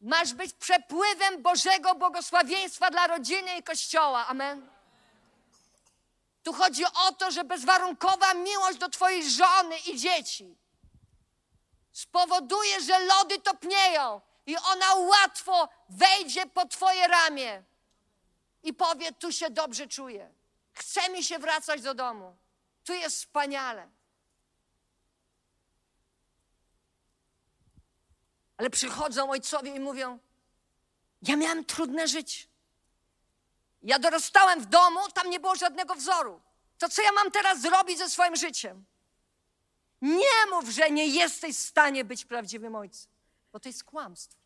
masz 0.00 0.34
być 0.34 0.52
przepływem 0.52 1.42
Bożego 1.42 1.94
błogosławieństwa 1.94 2.90
dla 2.90 3.06
rodziny 3.06 3.56
i 3.56 3.62
kościoła. 3.62 4.26
Amen. 4.26 4.68
Tu 6.42 6.52
chodzi 6.52 6.84
o 6.84 7.12
to, 7.12 7.30
że 7.30 7.44
bezwarunkowa 7.44 8.34
miłość 8.34 8.78
do 8.78 8.88
Twojej 8.88 9.30
żony 9.30 9.78
i 9.78 9.98
dzieci 9.98 10.56
spowoduje, 11.92 12.80
że 12.80 12.98
lody 12.98 13.40
topnieją 13.40 14.20
i 14.46 14.56
ona 14.56 14.94
łatwo 14.94 15.68
wejdzie 15.88 16.46
po 16.46 16.66
Twoje 16.66 17.08
ramię 17.08 17.62
i 18.62 18.74
powie: 18.74 19.12
Tu 19.12 19.32
się 19.32 19.50
dobrze 19.50 19.86
czuję. 19.86 20.32
Chce 20.72 21.08
mi 21.08 21.24
się 21.24 21.38
wracać 21.38 21.82
do 21.82 21.94
domu. 21.94 22.36
Tu 22.84 22.92
jest 22.92 23.16
wspaniale. 23.16 23.88
Ale 28.60 28.70
przychodzą 28.70 29.30
ojcowie 29.30 29.74
i 29.76 29.80
mówią: 29.80 30.18
Ja 31.22 31.36
miałem 31.36 31.64
trudne 31.64 32.08
życie. 32.08 32.46
Ja 33.82 33.98
dorastałem 33.98 34.60
w 34.60 34.66
domu, 34.66 35.00
tam 35.14 35.30
nie 35.30 35.40
było 35.40 35.56
żadnego 35.56 35.94
wzoru. 35.94 36.40
To 36.78 36.88
co 36.88 37.02
ja 37.02 37.12
mam 37.12 37.30
teraz 37.30 37.60
zrobić 37.60 37.98
ze 37.98 38.10
swoim 38.10 38.36
życiem? 38.36 38.84
Nie 40.02 40.46
mów, 40.50 40.68
że 40.68 40.90
nie 40.90 41.06
jesteś 41.06 41.56
w 41.56 41.60
stanie 41.60 42.04
być 42.04 42.24
prawdziwym 42.24 42.74
ojcem, 42.74 43.12
bo 43.52 43.60
to 43.60 43.68
jest 43.68 43.84
kłamstwo. 43.84 44.40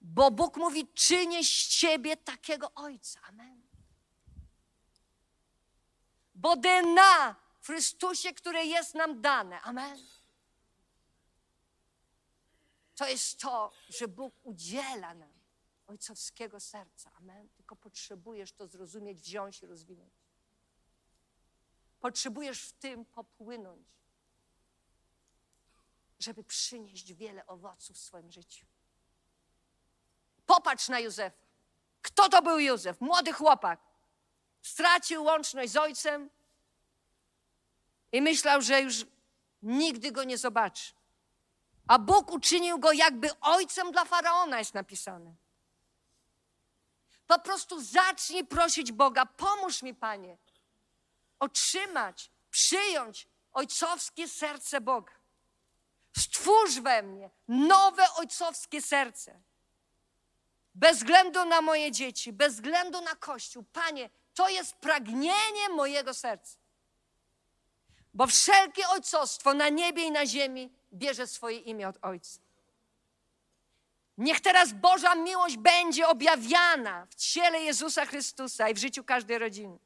Bo 0.00 0.30
Bóg 0.30 0.56
mówi: 0.56 0.88
czynię 0.94 1.44
z 1.44 1.68
ciebie 1.68 2.16
takiego 2.16 2.74
ojca. 2.74 3.20
Amen. 3.28 3.62
Bo 6.34 6.56
DNA 6.56 7.36
w 7.60 7.66
Chrystusie, 7.66 8.32
które 8.32 8.64
jest 8.64 8.94
nam 8.94 9.20
dane. 9.20 9.60
Amen. 9.60 10.19
To 13.00 13.08
jest 13.08 13.40
to, 13.40 13.72
że 13.88 14.08
Bóg 14.08 14.34
udziela 14.42 15.14
nam 15.14 15.32
ojcowskiego 15.86 16.60
serca. 16.60 17.10
Amen. 17.18 17.48
Tylko 17.48 17.76
potrzebujesz 17.76 18.52
to 18.52 18.66
zrozumieć, 18.66 19.20
wziąć 19.20 19.62
i 19.62 19.66
rozwinąć. 19.66 20.12
Potrzebujesz 22.00 22.62
w 22.62 22.72
tym 22.72 23.04
popłynąć, 23.04 23.88
żeby 26.18 26.44
przynieść 26.44 27.12
wiele 27.12 27.46
owoców 27.46 27.96
w 27.96 28.00
swoim 28.00 28.30
życiu. 28.30 28.66
Popatrz 30.46 30.88
na 30.88 31.00
Józefa. 31.00 31.36
Kto 32.02 32.28
to 32.28 32.42
był 32.42 32.58
Józef? 32.58 33.00
Młody 33.00 33.32
chłopak. 33.32 33.80
Stracił 34.62 35.24
łączność 35.24 35.72
z 35.72 35.76
ojcem 35.76 36.30
i 38.12 38.22
myślał, 38.22 38.62
że 38.62 38.80
już 38.80 39.06
nigdy 39.62 40.12
go 40.12 40.24
nie 40.24 40.38
zobaczy. 40.38 40.99
A 41.90 41.98
Bóg 41.98 42.32
uczynił 42.32 42.78
go 42.78 42.92
jakby 42.92 43.40
ojcem 43.40 43.92
dla 43.92 44.04
faraona, 44.04 44.58
jest 44.58 44.74
napisane. 44.74 45.34
Po 47.26 47.38
prostu 47.38 47.80
zacznij 47.80 48.46
prosić 48.46 48.92
Boga, 48.92 49.26
pomóż 49.26 49.82
mi, 49.82 49.94
Panie, 49.94 50.36
otrzymać, 51.38 52.30
przyjąć 52.50 53.28
ojcowskie 53.52 54.28
serce 54.28 54.80
Boga. 54.80 55.12
Stwórz 56.16 56.80
we 56.80 57.02
mnie 57.02 57.30
nowe 57.48 58.14
ojcowskie 58.14 58.82
serce. 58.82 59.40
Bez 60.74 60.98
względu 60.98 61.44
na 61.44 61.60
moje 61.60 61.92
dzieci, 61.92 62.32
bez 62.32 62.54
względu 62.54 63.00
na 63.00 63.14
Kościół. 63.14 63.64
Panie, 63.72 64.10
to 64.34 64.48
jest 64.48 64.76
pragnienie 64.76 65.68
mojego 65.68 66.14
serca. 66.14 66.58
Bo 68.14 68.26
wszelkie 68.26 68.88
ojcostwo 68.88 69.54
na 69.54 69.68
niebie 69.68 70.02
i 70.02 70.10
na 70.10 70.26
ziemi 70.26 70.79
bierze 70.92 71.26
swoje 71.26 71.58
imię 71.58 71.88
od 71.88 71.98
Ojca. 72.02 72.40
Niech 74.18 74.40
teraz 74.40 74.72
Boża 74.72 75.14
miłość 75.14 75.56
będzie 75.56 76.08
objawiana 76.08 77.06
w 77.06 77.14
ciele 77.14 77.60
Jezusa 77.60 78.06
Chrystusa 78.06 78.68
i 78.68 78.74
w 78.74 78.78
życiu 78.78 79.04
każdej 79.04 79.38
rodziny. 79.38 79.78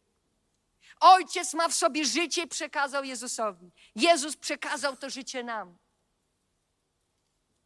Ojciec 1.00 1.54
ma 1.54 1.68
w 1.68 1.74
sobie 1.74 2.04
życie 2.04 2.42
i 2.42 2.48
przekazał 2.48 3.04
Jezusowi. 3.04 3.70
Jezus 3.94 4.36
przekazał 4.36 4.96
to 4.96 5.10
życie 5.10 5.44
nam. 5.44 5.78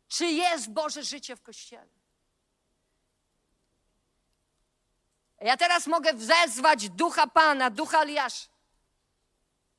Czy 0.09 0.27
jest 0.27 0.71
Boże 0.71 1.03
życie 1.03 1.37
w 1.37 1.43
Kościele? 1.43 1.89
Ja 5.41 5.57
teraz 5.57 5.87
mogę 5.87 6.13
wezwać 6.13 6.89
ducha 6.91 7.27
Pana, 7.27 7.71
ducha 7.71 8.03
Eliasza, 8.03 8.49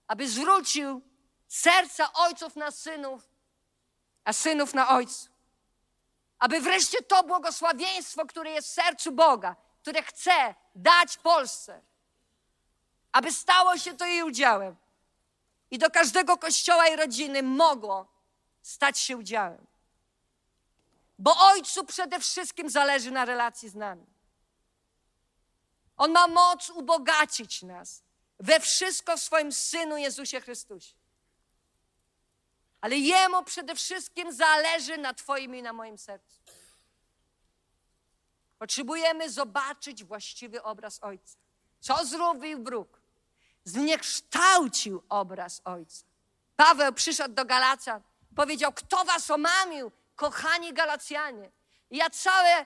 aby 0.08 0.28
zwrócił 0.30 1.02
serca 1.48 2.14
ojców 2.14 2.56
na 2.56 2.72
synów, 2.72 3.29
a 4.24 4.34
synów 4.34 4.74
na 4.74 4.90
ojców. 4.90 5.30
Aby 6.40 6.62
wreszcie 6.62 7.02
to 7.02 7.24
błogosławieństwo, 7.24 8.26
które 8.26 8.52
jest 8.52 8.68
w 8.68 8.72
sercu 8.72 9.12
Boga, 9.12 9.56
które 9.82 10.04
chce 10.04 10.56
dać 10.76 11.18
Polsce, 11.18 11.82
aby 13.12 13.32
stało 13.32 13.78
się 13.78 13.98
to 13.98 14.06
jej 14.06 14.24
udziałem. 14.24 14.76
I 15.72 15.78
do 15.78 15.92
każdego 15.92 16.38
kościoła 16.38 16.88
i 16.88 16.96
rodziny 16.96 17.44
mogło 17.44 18.08
stać 18.62 19.00
się 19.00 19.18
udziałem. 19.18 19.68
Bo 21.20 21.38
Ojcu 21.38 21.86
przede 21.86 22.20
wszystkim 22.20 22.70
zależy 22.70 23.12
na 23.12 23.26
relacji 23.26 23.70
z 23.70 23.76
nami. 23.76 24.06
On 25.98 26.12
ma 26.12 26.28
moc 26.28 26.70
ubogacić 26.70 27.62
nas 27.62 28.04
we 28.40 28.60
wszystko 28.60 29.18
w 29.18 29.20
swoim 29.20 29.52
Synu 29.52 29.98
Jezusie 29.98 30.42
Chrystusie. 30.42 30.99
Ale 32.82 32.98
Jemu 32.98 33.44
przede 33.44 33.76
wszystkim 33.76 34.34
zależy 34.34 34.98
na 34.98 35.14
Twoim 35.14 35.56
i 35.56 35.62
na 35.62 35.74
moim 35.74 35.98
sercu. 35.98 36.40
Potrzebujemy 38.60 39.30
zobaczyć 39.30 40.04
właściwy 40.04 40.64
obraz 40.64 41.04
Ojca. 41.04 41.38
Co 41.80 42.06
zrobił 42.06 42.60
Bruk? 42.60 43.02
Zniekształcił 43.64 45.04
obraz 45.10 45.62
Ojca. 45.66 46.06
Paweł 46.56 46.94
przyszedł 46.94 47.36
do 47.36 47.46
Galacja, 47.46 48.02
powiedział: 48.36 48.74
Kto 48.74 49.06
was 49.06 49.32
omamił, 49.32 49.92
kochani 50.16 50.74
Galacjanie? 50.74 51.52
I 51.90 51.98
ja 51.98 52.10
cały 52.10 52.66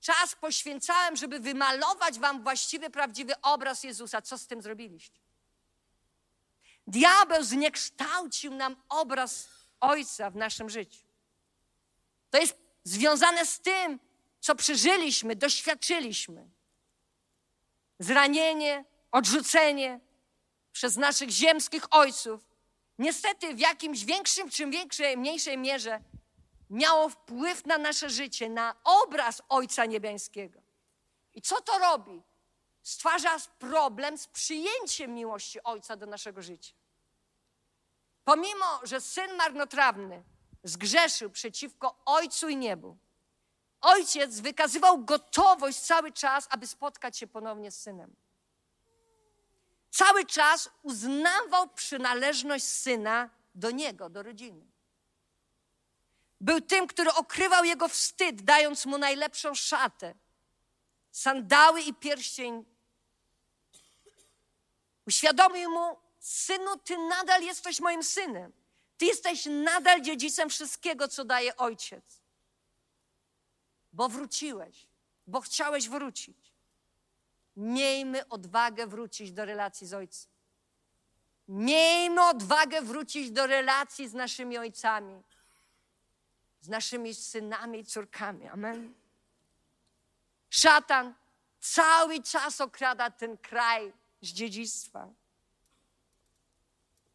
czas 0.00 0.34
poświęcałem, 0.34 1.16
żeby 1.16 1.40
wymalować 1.40 2.18
wam 2.18 2.42
właściwy, 2.42 2.90
prawdziwy 2.90 3.40
obraz 3.42 3.84
Jezusa. 3.84 4.22
Co 4.22 4.38
z 4.38 4.46
tym 4.46 4.62
zrobiliście? 4.62 5.25
Diabeł 6.86 7.44
zniekształcił 7.44 8.54
nam 8.54 8.76
obraz 8.88 9.48
Ojca 9.80 10.30
w 10.30 10.36
naszym 10.36 10.70
życiu. 10.70 11.06
To 12.30 12.38
jest 12.38 12.56
związane 12.84 13.46
z 13.46 13.60
tym, 13.60 14.00
co 14.40 14.54
przeżyliśmy, 14.54 15.36
doświadczyliśmy. 15.36 16.48
Zranienie, 17.98 18.84
odrzucenie, 19.12 20.00
przez 20.72 20.96
naszych 20.96 21.30
ziemskich 21.30 21.82
ojców, 21.90 22.40
niestety 22.98 23.54
w 23.54 23.58
jakimś 23.58 24.04
większym 24.04 24.50
czy 24.50 24.66
większej, 24.66 25.16
mniejszej 25.16 25.58
mierze 25.58 26.00
miało 26.70 27.08
wpływ 27.08 27.66
na 27.66 27.78
nasze 27.78 28.10
życie, 28.10 28.48
na 28.48 28.74
obraz 28.84 29.42
Ojca 29.48 29.86
Niebiańskiego. 29.86 30.60
I 31.34 31.42
co 31.42 31.60
to 31.60 31.78
robi? 31.78 32.22
Stwarza 32.86 33.36
problem 33.58 34.18
z 34.18 34.26
przyjęciem 34.26 35.14
miłości 35.14 35.62
Ojca 35.62 35.96
do 35.96 36.06
naszego 36.06 36.42
życia. 36.42 36.74
Pomimo, 38.24 38.80
że 38.82 39.00
syn 39.00 39.36
marnotrawny 39.36 40.22
zgrzeszył 40.64 41.30
przeciwko 41.30 41.96
Ojcu 42.04 42.48
i 42.48 42.56
niebu, 42.56 42.96
ojciec 43.80 44.40
wykazywał 44.40 45.04
gotowość 45.04 45.78
cały 45.78 46.12
czas, 46.12 46.46
aby 46.50 46.66
spotkać 46.66 47.18
się 47.18 47.26
ponownie 47.26 47.70
z 47.70 47.80
synem. 47.80 48.16
Cały 49.90 50.26
czas 50.26 50.70
uznawał 50.82 51.68
przynależność 51.68 52.64
syna 52.64 53.30
do 53.54 53.70
niego, 53.70 54.10
do 54.10 54.22
rodziny. 54.22 54.66
Był 56.40 56.60
tym, 56.60 56.86
który 56.86 57.12
okrywał 57.12 57.64
jego 57.64 57.88
wstyd, 57.88 58.42
dając 58.42 58.86
mu 58.86 58.98
najlepszą 58.98 59.54
szatę, 59.54 60.14
sandały 61.10 61.80
i 61.80 61.94
pierścień. 61.94 62.75
Uświadomił 65.06 65.70
mu, 65.70 65.96
synu, 66.18 66.76
ty 66.76 66.98
nadal 66.98 67.42
jesteś 67.42 67.80
moim 67.80 68.02
synem. 68.02 68.52
Ty 68.98 69.04
jesteś 69.04 69.46
nadal 69.46 70.00
dziedzicem 70.00 70.50
wszystkiego, 70.50 71.08
co 71.08 71.24
daje 71.24 71.56
ojciec. 71.56 72.20
Bo 73.92 74.08
wróciłeś, 74.08 74.86
bo 75.26 75.40
chciałeś 75.40 75.88
wrócić. 75.88 76.52
Miejmy 77.56 78.28
odwagę 78.28 78.86
wrócić 78.86 79.32
do 79.32 79.44
relacji 79.44 79.86
z 79.86 79.94
ojcem. 79.94 80.30
Miejmy 81.48 82.22
odwagę 82.22 82.82
wrócić 82.82 83.30
do 83.30 83.46
relacji 83.46 84.08
z 84.08 84.14
naszymi 84.14 84.58
ojcami, 84.58 85.22
z 86.60 86.68
naszymi 86.68 87.14
synami 87.14 87.78
i 87.78 87.84
córkami. 87.84 88.48
Amen. 88.48 88.94
Szatan 90.50 91.14
cały 91.60 92.22
czas 92.22 92.60
okrada 92.60 93.10
ten 93.10 93.38
kraj 93.38 93.92
z 94.26 94.32
dziedzictwa. 94.32 95.08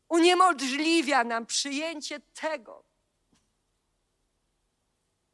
Uniemożliwia 0.09 1.23
nam 1.23 1.45
przyjęcie 1.45 2.19
tego, 2.19 2.83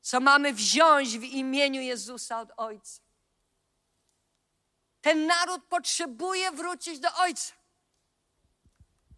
co 0.01 0.19
mamy 0.19 0.53
wziąć 0.53 1.17
w 1.17 1.23
imieniu 1.23 1.81
Jezusa 1.81 2.39
od 2.39 2.49
Ojca. 2.57 3.01
Ten 5.01 5.27
naród 5.27 5.63
potrzebuje 5.69 6.51
wrócić 6.51 6.99
do 6.99 7.15
Ojca. 7.15 7.53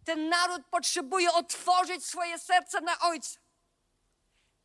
Ten 0.05 0.29
naród 0.29 0.61
potrzebuje 0.71 1.33
otworzyć 1.33 2.05
swoje 2.05 2.39
serce 2.39 2.81
na 2.81 2.99
Ojca. 2.99 3.39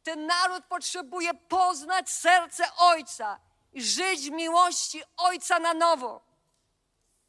Ten 0.03 0.27
naród 0.27 0.65
potrzebuje 0.65 1.35
poznać 1.35 2.11
serce 2.11 2.65
Ojca 2.77 3.41
i 3.73 3.83
żyć 3.83 4.31
w 4.31 4.33
miłości 4.33 5.03
Ojca 5.17 5.59
na 5.59 5.75
nowo. 5.75 6.34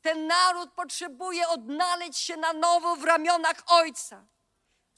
Ten 0.06 0.28
naród 0.28 0.72
potrzebuje 0.72 1.48
odnaleźć 1.48 2.20
się 2.20 2.38
na 2.38 2.54
nowo 2.54 2.96
w 2.96 3.04
ramionach 3.04 3.64
Ojca, 3.68 4.26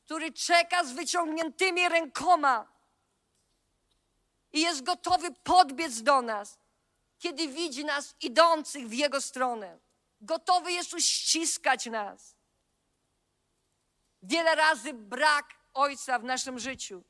który 0.06 0.32
czeka 0.32 0.84
z 0.84 0.92
wyciągniętymi 0.92 1.90
rękoma 1.90 2.68
i 4.54 4.62
jest 4.62 4.84
gotowy 4.84 5.32
podbiec 5.44 6.02
do 6.02 6.22
nas, 6.22 6.60
kiedy 7.20 7.48
widzi 7.48 7.86
nas 7.86 8.16
idących 8.22 8.88
w 8.88 8.94
Jego 8.94 9.22
stronę. 9.22 9.80
Gotowy 10.22 10.72
jest 10.72 10.94
uściskać 10.94 11.86
nas. 11.86 12.36
Wiele 14.24 14.56
razy 14.56 14.94
brak 14.94 15.56
Ojca 15.74 16.20
w 16.20 16.24
naszym 16.24 16.60
życiu 16.60 17.04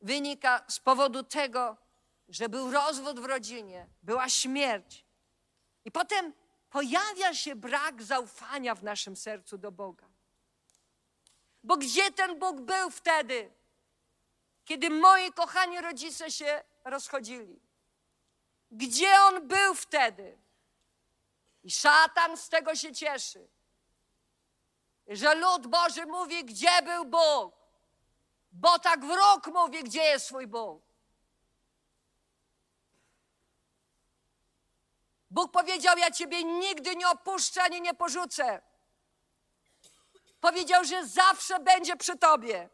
wynika 0.00 0.64
z 0.68 0.80
powodu 0.80 1.22
tego, 1.22 1.76
że 2.28 2.48
był 2.48 2.70
rozwód 2.70 3.20
w 3.20 3.24
rodzinie, 3.24 3.86
była 4.02 4.28
śmierć. 4.28 5.04
I 5.84 5.92
potem 5.92 6.45
pojawia 6.70 7.34
się 7.34 7.56
brak 7.56 8.02
zaufania 8.02 8.74
w 8.74 8.82
naszym 8.82 9.16
sercu 9.16 9.58
do 9.58 9.72
Boga. 9.72 10.06
Bo 11.62 11.76
gdzie 11.76 12.12
ten 12.12 12.38
Bóg 12.38 12.60
był 12.60 12.90
wtedy, 12.90 13.52
kiedy 14.64 14.90
moi 14.90 15.32
kochani 15.32 15.80
rodzice 15.80 16.30
się 16.30 16.64
rozchodzili? 16.84 17.60
Gdzie 18.70 19.20
on 19.20 19.48
był 19.48 19.74
wtedy? 19.74 20.38
I 21.62 21.70
szatan 21.70 22.36
z 22.36 22.48
tego 22.48 22.74
się 22.74 22.92
cieszy, 22.92 23.48
że 25.08 25.34
lud 25.34 25.66
Boży 25.66 26.06
mówi, 26.06 26.44
gdzie 26.44 26.82
był 26.82 27.04
Bóg, 27.04 27.54
bo 28.52 28.78
tak 28.78 29.04
wróg 29.04 29.46
mówi, 29.46 29.84
gdzie 29.84 30.02
jest 30.02 30.26
swój 30.26 30.46
Bóg. 30.46 30.85
Bóg 35.36 35.52
powiedział: 35.52 35.98
Ja 35.98 36.10
ciebie 36.10 36.44
nigdy 36.44 36.96
nie 36.96 37.08
opuszczę 37.08 37.62
ani 37.62 37.80
nie 37.80 37.94
porzucę. 37.94 38.62
Powiedział, 40.40 40.84
że 40.84 41.06
zawsze 41.06 41.60
będzie 41.60 41.96
przy 41.96 42.18
tobie. 42.18 42.68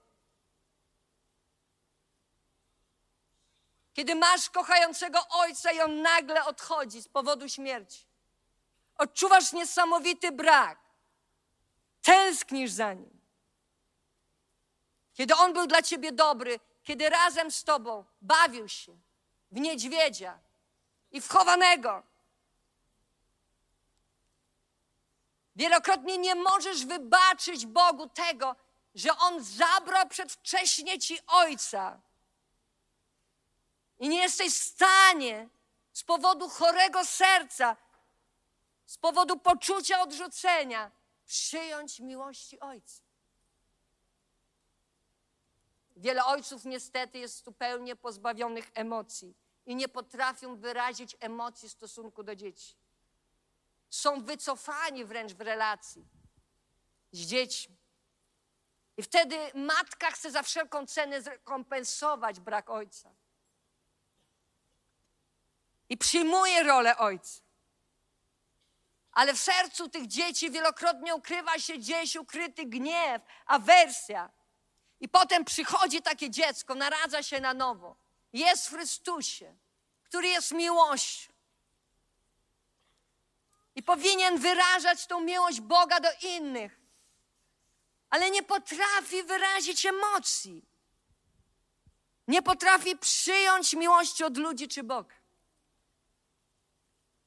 Kiedy 3.94 4.14
masz 4.14 4.50
kochającego 4.50 5.28
ojca 5.28 5.72
i 5.72 5.80
on 5.80 6.02
nagle 6.02 6.44
odchodzi 6.44 7.02
z 7.02 7.08
powodu 7.08 7.48
śmierci, 7.48 8.06
odczuwasz 8.98 9.52
niesamowity 9.52 10.32
brak, 10.32 10.78
tęsknisz 12.02 12.70
za 12.70 12.92
nim. 12.92 13.20
Kiedy 15.14 15.34
on 15.34 15.52
był 15.52 15.66
dla 15.66 15.82
ciebie 15.82 16.12
dobry, 16.12 16.60
kiedy 16.82 17.10
razem 17.10 17.50
z 17.50 17.64
tobą 17.64 18.04
bawił 18.20 18.68
się 18.68 18.92
w 19.50 19.60
niedźwiedzia 19.60 20.38
i 21.10 21.20
w 21.20 21.28
chowanego. 21.28 22.11
Wielokrotnie 25.57 26.18
nie 26.18 26.34
możesz 26.34 26.86
wybaczyć 26.86 27.66
Bogu 27.66 28.09
tego, 28.09 28.57
że 28.94 29.18
On 29.18 29.44
zabrał 29.44 30.09
przedwcześnie 30.09 30.98
ci 30.98 31.18
ojca. 31.26 32.00
I 33.98 34.09
nie 34.09 34.22
jesteś 34.22 34.55
w 34.55 34.62
stanie 34.62 35.48
z 35.92 36.03
powodu 36.03 36.48
chorego 36.48 37.05
serca, 37.05 37.76
z 38.86 38.98
powodu 38.98 39.38
poczucia 39.38 40.00
odrzucenia, 40.00 40.90
przyjąć 41.26 42.00
miłości 42.00 42.61
ojca. 42.61 43.03
Wiele 45.96 46.24
ojców 46.24 46.64
niestety 46.64 47.18
jest 47.18 47.44
zupełnie 47.44 47.96
pozbawionych 47.96 48.70
emocji 48.74 49.34
i 49.66 49.76
nie 49.76 49.88
potrafią 49.88 50.57
wyrazić 50.57 51.16
emocji 51.20 51.68
w 51.68 51.72
stosunku 51.72 52.22
do 52.22 52.36
dzieci 52.36 52.81
są 53.93 54.24
wycofani 54.24 55.05
wręcz 55.05 55.32
w 55.32 55.40
relacji 55.40 56.05
z 57.12 57.18
dziećmi. 57.18 57.76
I 58.97 59.03
wtedy 59.03 59.36
matka 59.55 60.11
chce 60.11 60.30
za 60.30 60.43
wszelką 60.43 60.86
cenę 60.86 61.22
zrekompensować 61.22 62.40
brak 62.40 62.70
ojca. 62.70 63.11
I 65.88 65.99
przyjmuje 65.99 66.62
rolę 66.62 66.97
ojca. 66.97 67.40
Ale 69.12 69.34
w 69.34 69.40
sercu 69.40 69.88
tych 69.88 70.07
dzieci 70.07 70.51
wielokrotnie 70.51 71.14
ukrywa 71.14 71.59
się 71.59 71.76
gdzieś 71.76 72.16
ukryty 72.16 72.66
gniew, 72.66 73.22
awersja. 73.47 74.30
I 75.01 75.09
potem 75.09 75.45
przychodzi 75.45 76.03
takie 76.03 76.30
dziecko, 76.30 76.74
naradza 76.74 77.22
się 77.22 77.40
na 77.40 77.55
nowo. 77.55 77.97
Jest 78.32 78.66
w 78.66 78.70
Chrystusie, 78.70 79.57
który 80.05 80.28
jest 80.28 80.53
miłością 80.53 81.31
i 83.74 83.82
powinien 83.82 84.38
wyrażać 84.38 85.06
tą 85.06 85.20
miłość 85.20 85.60
Boga 85.60 86.00
do 86.00 86.08
innych, 86.22 86.80
ale 88.10 88.30
nie 88.30 88.42
potrafi 88.42 89.22
wyrazić 89.22 89.86
emocji. 89.86 90.64
Nie 92.28 92.42
potrafi 92.42 92.98
przyjąć 92.98 93.74
miłości 93.74 94.24
od 94.24 94.36
ludzi 94.36 94.68
czy 94.68 94.82
Boga. 94.82 95.14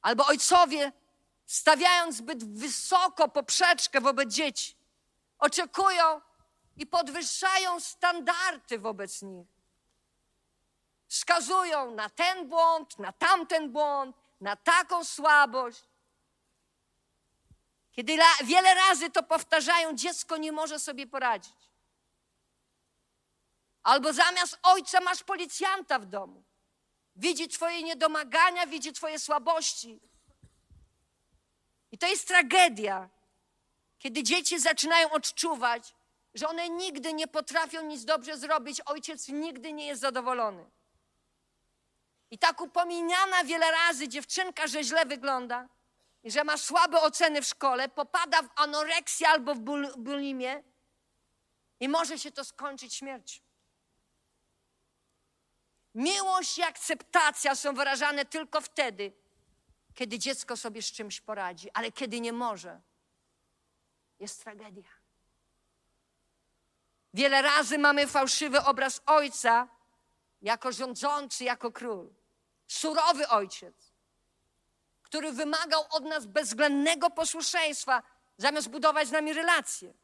Albo 0.02 0.26
ojcowie, 0.26 0.92
stawiając 1.46 2.16
zbyt 2.16 2.58
wysoko 2.58 3.28
poprzeczkę 3.28 4.00
wobec 4.00 4.32
dzieci, 4.32 4.76
oczekują 5.38 6.20
i 6.76 6.86
podwyższają 6.86 7.80
standardy 7.80 8.78
wobec 8.78 9.22
nich. 9.22 9.48
Wskazują 11.08 11.90
na 11.90 12.10
ten 12.10 12.48
błąd, 12.48 12.98
na 12.98 13.12
tamten 13.12 13.72
błąd, 13.72 14.16
na 14.40 14.56
taką 14.56 15.04
słabość. 15.04 15.84
Kiedy 17.96 18.18
wiele 18.44 18.74
razy 18.74 19.10
to 19.10 19.22
powtarzają, 19.22 19.94
dziecko 19.94 20.36
nie 20.36 20.52
może 20.52 20.78
sobie 20.78 21.06
poradzić. 21.06 21.70
Albo 23.82 24.12
zamiast 24.12 24.58
ojca 24.62 25.00
masz 25.00 25.22
policjanta 25.22 25.98
w 25.98 26.06
domu. 26.06 26.44
Widzi 27.16 27.48
Twoje 27.48 27.82
niedomagania, 27.82 28.66
widzi 28.66 28.92
Twoje 28.92 29.18
słabości. 29.18 30.00
I 31.92 31.98
to 31.98 32.06
jest 32.06 32.28
tragedia, 32.28 33.08
Kiedy 33.98 34.22
dzieci 34.22 34.60
zaczynają 34.60 35.10
odczuwać, 35.10 35.94
że 36.34 36.48
one 36.48 36.68
nigdy 36.68 37.12
nie 37.12 37.26
potrafią 37.26 37.82
nic 37.82 38.04
dobrze 38.04 38.38
zrobić, 38.38 38.80
ojciec 38.80 39.28
nigdy 39.28 39.72
nie 39.72 39.86
jest 39.86 40.00
zadowolony. 40.00 40.70
I 42.30 42.38
tak 42.38 42.60
upominana 42.60 43.44
wiele 43.44 43.70
razy 43.70 44.08
dziewczynka, 44.08 44.66
że 44.66 44.84
źle 44.84 45.06
wygląda 45.06 45.68
że 46.30 46.44
ma 46.44 46.56
słabe 46.56 47.00
oceny 47.00 47.42
w 47.42 47.46
szkole, 47.46 47.88
popada 47.88 48.42
w 48.42 48.48
anoreksję 48.56 49.28
albo 49.28 49.54
w 49.54 49.58
bul- 49.58 49.96
bulimię 49.96 50.62
i 51.80 51.88
może 51.88 52.18
się 52.18 52.30
to 52.32 52.44
skończyć 52.44 52.94
śmiercią. 52.94 53.40
Miłość 55.94 56.58
i 56.58 56.62
akceptacja 56.62 57.54
są 57.54 57.74
wyrażane 57.74 58.24
tylko 58.24 58.60
wtedy, 58.60 59.12
kiedy 59.94 60.18
dziecko 60.18 60.56
sobie 60.56 60.82
z 60.82 60.92
czymś 60.92 61.20
poradzi, 61.20 61.70
ale 61.74 61.92
kiedy 61.92 62.20
nie 62.20 62.32
może, 62.32 62.80
jest 64.20 64.44
tragedia. 64.44 64.90
Wiele 67.14 67.42
razy 67.42 67.78
mamy 67.78 68.06
fałszywy 68.06 68.60
obraz 68.60 69.02
ojca 69.06 69.68
jako 70.42 70.72
rządzący, 70.72 71.44
jako 71.44 71.72
król. 71.72 72.14
Surowy 72.66 73.28
ojciec, 73.28 73.85
który 75.06 75.32
wymagał 75.32 75.84
od 75.90 76.04
nas 76.04 76.26
bezwzględnego 76.26 77.10
posłuszeństwa, 77.10 78.02
zamiast 78.38 78.68
budować 78.68 79.08
z 79.08 79.10
nami 79.10 79.32
relacje. 79.32 79.94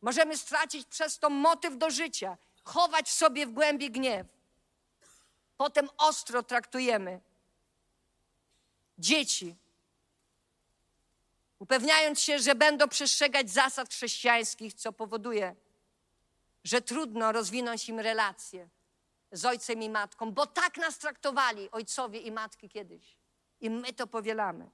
Możemy 0.00 0.38
stracić 0.38 0.86
przez 0.86 1.18
to 1.18 1.30
motyw 1.30 1.78
do 1.78 1.90
życia, 1.90 2.36
chować 2.64 3.10
sobie 3.10 3.46
w 3.46 3.52
głębi 3.52 3.90
gniew. 3.90 4.26
Potem 5.56 5.88
ostro 5.98 6.42
traktujemy 6.42 7.20
dzieci, 8.98 9.56
upewniając 11.58 12.20
się, 12.20 12.38
że 12.38 12.54
będą 12.54 12.88
przestrzegać 12.88 13.50
zasad 13.50 13.88
chrześcijańskich, 13.88 14.74
co 14.74 14.92
powoduje, 14.92 15.56
że 16.64 16.80
trudno 16.82 17.32
rozwinąć 17.32 17.88
im 17.88 18.00
relacje 18.00 18.68
z 19.32 19.44
ojcem 19.44 19.82
i 19.82 19.90
matką, 19.90 20.32
bo 20.32 20.46
tak 20.46 20.76
nas 20.76 20.98
traktowali 20.98 21.70
ojcowie 21.70 22.20
i 22.20 22.32
matki 22.32 22.68
kiedyś. 22.68 23.23
I 23.64 23.70
my 23.70 23.92
to 23.92 24.06
powielamy. 24.06 24.70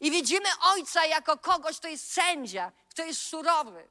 I 0.00 0.10
widzimy 0.10 0.48
ojca 0.62 1.06
jako 1.06 1.38
kogoś, 1.38 1.78
kto 1.78 1.88
jest 1.88 2.12
sędzia, 2.12 2.72
kto 2.88 3.04
jest 3.04 3.20
surowy. 3.20 3.88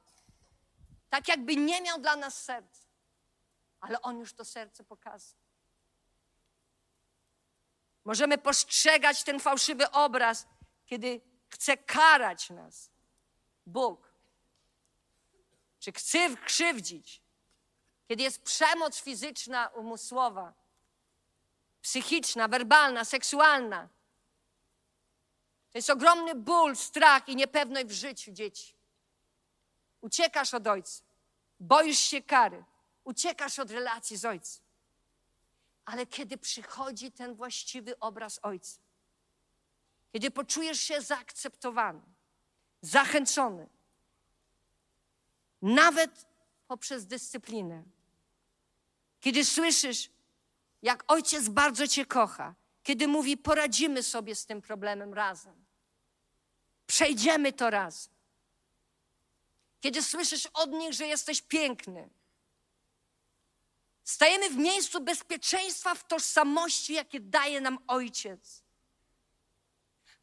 Tak 1.10 1.28
jakby 1.28 1.56
nie 1.56 1.80
miał 1.80 2.00
dla 2.00 2.16
nas 2.16 2.44
serca. 2.44 2.86
Ale 3.80 4.02
on 4.02 4.18
już 4.18 4.32
to 4.32 4.44
serce 4.44 4.84
pokazał. 4.84 5.38
Możemy 8.04 8.38
postrzegać 8.38 9.24
ten 9.24 9.40
fałszywy 9.40 9.90
obraz, 9.90 10.46
kiedy 10.86 11.20
chce 11.48 11.76
karać 11.76 12.50
nas 12.50 12.90
Bóg. 13.66 14.12
Czy 15.78 15.92
chce 15.92 16.36
krzywdzić, 16.36 17.22
kiedy 18.08 18.22
jest 18.22 18.42
przemoc 18.42 19.00
fizyczna, 19.00 19.68
umysłowa, 19.68 20.54
psychiczna, 21.82 22.48
werbalna, 22.48 23.04
seksualna. 23.04 23.88
To 25.70 25.78
jest 25.78 25.90
ogromny 25.90 26.34
ból, 26.34 26.76
strach 26.76 27.28
i 27.28 27.36
niepewność 27.36 27.86
w 27.86 27.92
życiu 27.92 28.32
dzieci. 28.32 28.74
Uciekasz 30.00 30.54
od 30.54 30.66
ojca, 30.66 31.02
boisz 31.60 31.98
się 31.98 32.22
kary, 32.22 32.64
uciekasz 33.04 33.58
od 33.58 33.70
relacji 33.70 34.16
z 34.16 34.24
ojcem. 34.24 34.64
Ale 35.84 36.06
kiedy 36.06 36.38
przychodzi 36.38 37.12
ten 37.12 37.34
właściwy 37.34 37.98
obraz 37.98 38.40
ojca, 38.42 38.80
kiedy 40.12 40.30
poczujesz 40.30 40.80
się 40.80 41.00
zaakceptowany, 41.00 42.02
zachęcony, 42.80 43.68
nawet 45.62 46.26
poprzez 46.68 47.06
dyscyplinę, 47.06 47.82
kiedy 49.20 49.44
słyszysz, 49.44 50.10
jak 50.82 51.04
ojciec 51.06 51.48
bardzo 51.48 51.88
cię 51.88 52.06
kocha, 52.06 52.54
kiedy 52.82 53.08
mówi, 53.08 53.36
poradzimy 53.36 54.02
sobie 54.02 54.34
z 54.34 54.46
tym 54.46 54.62
problemem 54.62 55.14
razem, 55.14 55.64
przejdziemy 56.86 57.52
to 57.52 57.70
razem. 57.70 58.12
Kiedy 59.80 60.02
słyszysz 60.02 60.46
od 60.46 60.70
nich, 60.70 60.92
że 60.92 61.06
jesteś 61.06 61.42
piękny, 61.42 62.08
stajemy 64.04 64.50
w 64.50 64.56
miejscu 64.56 65.00
bezpieczeństwa 65.00 65.94
w 65.94 66.06
tożsamości, 66.06 66.94
jakie 66.94 67.20
daje 67.20 67.60
nam 67.60 67.78
ojciec, 67.86 68.62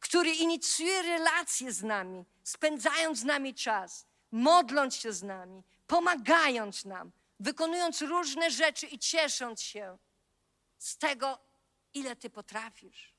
który 0.00 0.30
inicjuje 0.30 1.02
relacje 1.02 1.72
z 1.72 1.82
nami, 1.82 2.24
spędzając 2.44 3.18
z 3.18 3.24
nami 3.24 3.54
czas, 3.54 4.06
modląc 4.32 4.94
się 4.96 5.12
z 5.12 5.22
nami, 5.22 5.62
pomagając 5.86 6.84
nam, 6.84 7.12
wykonując 7.40 8.02
różne 8.02 8.50
rzeczy 8.50 8.86
i 8.86 8.98
ciesząc 8.98 9.62
się 9.62 9.98
z 10.78 10.96
tego, 10.98 11.38
ile 11.94 12.16
Ty 12.16 12.30
potrafisz, 12.30 13.14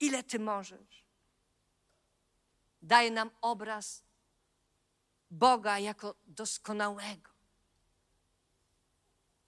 ile 0.00 0.22
Ty 0.22 0.38
możesz. 0.38 1.04
Daje 2.82 3.10
nam 3.10 3.30
obraz 3.40 4.02
Boga 5.30 5.78
jako 5.78 6.14
doskonałego. 6.26 7.30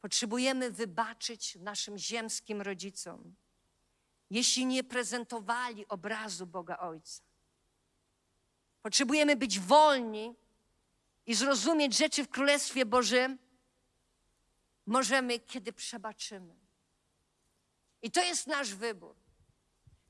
Potrzebujemy 0.00 0.70
wybaczyć 0.70 1.54
naszym 1.54 1.98
ziemskim 1.98 2.62
rodzicom, 2.62 3.34
jeśli 4.30 4.66
nie 4.66 4.84
prezentowali 4.84 5.88
obrazu 5.88 6.46
Boga 6.46 6.78
Ojca. 6.78 7.22
Potrzebujemy 8.82 9.36
być 9.36 9.60
wolni 9.60 10.34
i 11.26 11.34
zrozumieć 11.34 11.96
rzeczy 11.96 12.24
w 12.24 12.28
Królestwie 12.28 12.86
Bożym, 12.86 13.38
możemy, 14.86 15.38
kiedy 15.38 15.72
przebaczymy. 15.72 16.54
I 18.02 18.10
to 18.10 18.22
jest 18.22 18.46
nasz 18.46 18.74
wybór. 18.74 19.16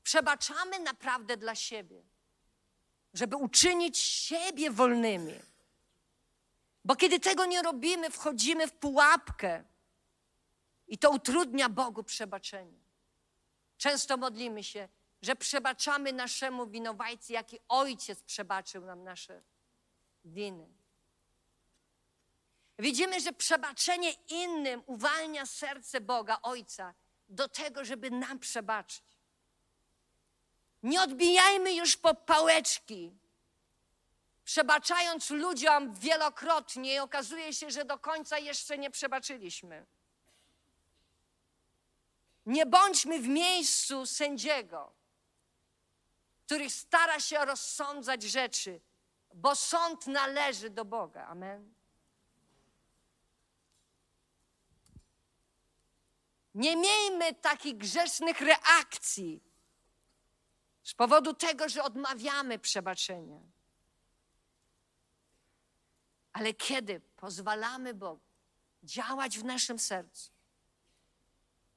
Przebaczamy 0.03 0.79
naprawdę 0.79 1.37
dla 1.37 1.55
siebie, 1.55 2.03
żeby 3.13 3.35
uczynić 3.35 3.97
siebie 3.97 4.71
wolnymi. 4.71 5.39
Bo 6.85 6.95
kiedy 6.95 7.19
tego 7.19 7.45
nie 7.45 7.61
robimy, 7.61 8.09
wchodzimy 8.09 8.67
w 8.67 8.73
pułapkę 8.73 9.63
i 10.87 10.97
to 10.97 11.11
utrudnia 11.11 11.69
Bogu 11.69 12.03
przebaczenie. 12.03 12.79
Często 13.77 14.17
modlimy 14.17 14.63
się, 14.63 14.89
że 15.21 15.35
przebaczamy 15.35 16.13
naszemu 16.13 16.67
winowajcy, 16.67 17.33
jaki 17.33 17.59
ojciec 17.67 18.23
przebaczył 18.23 18.85
nam 18.85 19.03
nasze 19.03 19.41
winy. 20.25 20.69
Widzimy, 22.79 23.19
że 23.19 23.33
przebaczenie 23.33 24.11
innym 24.11 24.83
uwalnia 24.85 25.45
serce 25.45 26.01
Boga, 26.01 26.39
Ojca, 26.41 26.93
do 27.31 27.49
tego, 27.49 27.85
żeby 27.85 28.11
nam 28.11 28.39
przebaczyć. 28.39 29.03
Nie 30.83 31.01
odbijajmy 31.01 31.73
już 31.73 31.97
po 31.97 32.15
pałeczki, 32.15 33.17
przebaczając 34.43 35.29
ludziom 35.29 35.93
wielokrotnie 35.93 36.93
i 36.93 36.99
okazuje 36.99 37.53
się, 37.53 37.71
że 37.71 37.85
do 37.85 37.99
końca 37.99 38.37
jeszcze 38.37 38.77
nie 38.77 38.91
przebaczyliśmy. 38.91 39.85
Nie 42.45 42.65
bądźmy 42.65 43.19
w 43.19 43.27
miejscu 43.27 44.05
sędziego, 44.05 44.93
który 46.45 46.69
stara 46.69 47.19
się 47.19 47.45
rozsądzać 47.45 48.23
rzeczy, 48.23 48.81
bo 49.33 49.55
sąd 49.55 50.07
należy 50.07 50.69
do 50.69 50.85
Boga. 50.85 51.27
Amen. 51.27 51.73
Nie 56.55 56.75
miejmy 56.75 57.33
takich 57.33 57.77
grzesznych 57.77 58.41
reakcji 58.41 59.43
z 60.83 60.93
powodu 60.93 61.33
tego, 61.33 61.69
że 61.69 61.83
odmawiamy 61.83 62.59
przebaczenia. 62.59 63.41
Ale 66.33 66.53
kiedy 66.53 66.99
pozwalamy 66.99 67.93
Bogu 67.93 68.21
działać 68.83 69.39
w 69.39 69.43
naszym 69.43 69.79
sercu, 69.79 70.31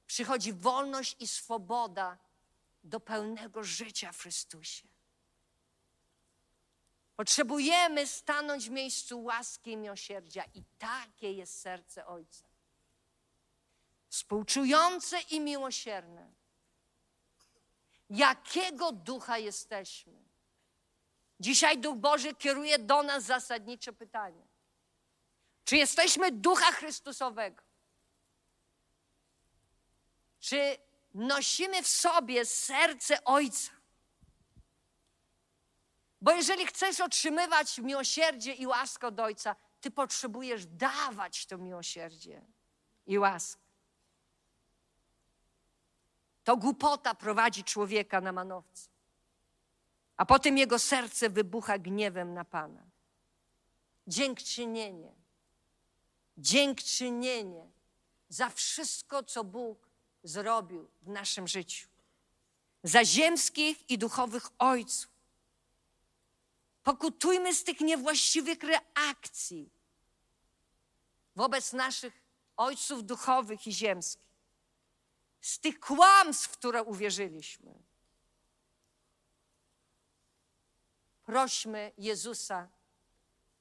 przychodzi 0.07 0.53
wolność 0.53 1.15
i 1.19 1.27
swoboda 1.27 2.17
do 2.83 2.99
pełnego 2.99 3.63
życia 3.63 4.11
w 4.11 4.19
Chrystusie. 4.19 4.87
Potrzebujemy 7.15 8.07
stanąć 8.07 8.69
w 8.69 8.71
miejscu 8.71 9.23
łaski 9.23 9.71
i 9.71 9.77
miłosierdzia, 9.77 10.43
i 10.53 10.63
takie 10.79 11.31
jest 11.31 11.61
serce 11.61 12.07
Ojca 12.07 12.54
współczujące 14.15 15.21
i 15.21 15.39
miłosierne. 15.39 16.33
Jakiego 18.09 18.91
ducha 18.91 19.37
jesteśmy? 19.37 20.25
Dzisiaj 21.39 21.77
Duch 21.77 21.97
Boży 21.97 22.35
kieruje 22.35 22.79
do 22.79 23.03
nas 23.03 23.23
zasadnicze 23.23 23.93
pytanie. 23.93 24.47
Czy 25.65 25.77
jesteśmy 25.77 26.31
ducha 26.31 26.71
Chrystusowego? 26.71 27.63
Czy 30.39 30.77
nosimy 31.13 31.83
w 31.83 31.87
sobie 31.87 32.45
serce 32.45 33.23
Ojca? 33.23 33.71
Bo 36.21 36.31
jeżeli 36.31 36.67
chcesz 36.67 37.01
otrzymywać 37.01 37.77
miłosierdzie 37.77 38.53
i 38.53 38.67
łaskę 38.67 39.07
od 39.07 39.19
Ojca, 39.19 39.55
ty 39.81 39.91
potrzebujesz 39.91 40.65
dawać 40.65 41.45
to 41.45 41.57
miłosierdzie 41.57 42.41
i 43.05 43.19
łaskę. 43.19 43.64
To 46.45 46.57
głupota 46.57 47.15
prowadzi 47.15 47.63
człowieka 47.63 48.21
na 48.21 48.31
manowce, 48.31 48.89
a 50.17 50.25
potem 50.25 50.57
jego 50.57 50.79
serce 50.79 51.29
wybucha 51.29 51.79
gniewem 51.79 52.33
na 52.33 52.45
Pana. 52.45 52.83
Dziękczynienie, 54.07 55.11
dziękczynienie 56.37 57.71
za 58.29 58.49
wszystko, 58.49 59.23
co 59.23 59.43
Bóg 59.43 59.89
zrobił 60.23 60.87
w 61.01 61.09
naszym 61.09 61.47
życiu, 61.47 61.87
za 62.83 63.05
ziemskich 63.05 63.89
i 63.89 63.97
duchowych 63.97 64.49
ojców. 64.59 65.11
Pokutujmy 66.83 67.53
z 67.53 67.63
tych 67.63 67.81
niewłaściwych 67.81 68.59
reakcji 68.63 69.69
wobec 71.35 71.73
naszych 71.73 72.13
ojców 72.57 73.05
duchowych 73.05 73.67
i 73.67 73.73
ziemskich, 73.73 74.34
z 75.45 75.59
tych 75.59 75.79
kłamstw, 75.79 76.47
w 76.47 76.51
które 76.51 76.83
uwierzyliśmy. 76.83 77.73
Prośmy 81.23 81.91
Jezusa, 81.97 82.67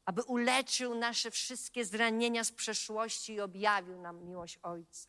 aby 0.04 0.22
uleczył 0.22 0.94
nasze 0.94 1.30
wszystkie 1.30 1.84
zranienia 1.84 2.44
z 2.44 2.52
przeszłości 2.52 3.32
i 3.32 3.40
objawił 3.40 4.00
nam 4.00 4.24
miłość 4.24 4.58
Ojca. 4.62 5.08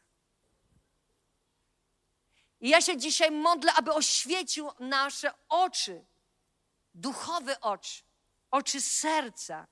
I 2.62 2.70
ja 2.70 2.82
się 2.82 2.98
dzisiaj 2.98 3.32
modlę, 3.32 3.74
aby 3.74 3.94
oświecił 3.94 4.70
nasze 4.80 5.32
oczy, 5.50 6.06
duchowe 6.94 7.62
oczy, 7.62 8.04
oczy 8.52 8.82
serca, 8.82 9.68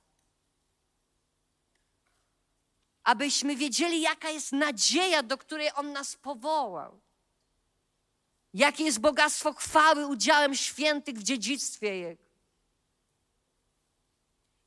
abyśmy 3.04 3.56
wiedzieli, 3.56 4.00
jaka 4.00 4.30
jest 4.30 4.52
nadzieja, 4.52 5.22
do 5.22 5.38
której 5.38 5.70
On 5.74 5.92
nas 5.92 6.16
powołał. 6.16 7.00
Jakie 8.54 8.84
jest 8.84 9.00
bogactwo 9.00 9.52
chwały 9.52 10.06
udziałem 10.06 10.54
świętych 10.54 11.18
w 11.18 11.22
dziedzictwie 11.22 11.96
Jego. 11.96 12.24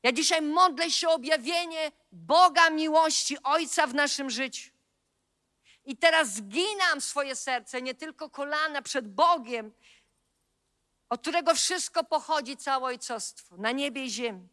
Ja 0.02 0.12
dzisiaj 0.12 0.42
modlę 0.42 0.90
się 0.90 1.08
o 1.08 1.14
objawienie 1.14 1.92
Boga 2.12 2.70
miłości 2.70 3.42
Ojca 3.42 3.86
w 3.86 3.94
naszym 3.94 4.30
życiu. 4.30 4.70
I 5.84 5.96
teraz 5.96 6.28
zginam 6.28 7.00
swoje 7.00 7.36
serce, 7.36 7.82
nie 7.82 7.94
tylko 7.94 8.30
kolana 8.30 8.82
przed 8.82 9.08
Bogiem, 9.08 9.72
od 11.08 11.20
którego 11.20 11.54
wszystko 11.54 12.04
pochodzi, 12.04 12.56
całe 12.56 12.84
ojcostwo, 12.84 13.56
na 13.56 13.72
niebie 13.72 14.04
i 14.04 14.10
ziemi. 14.10 14.48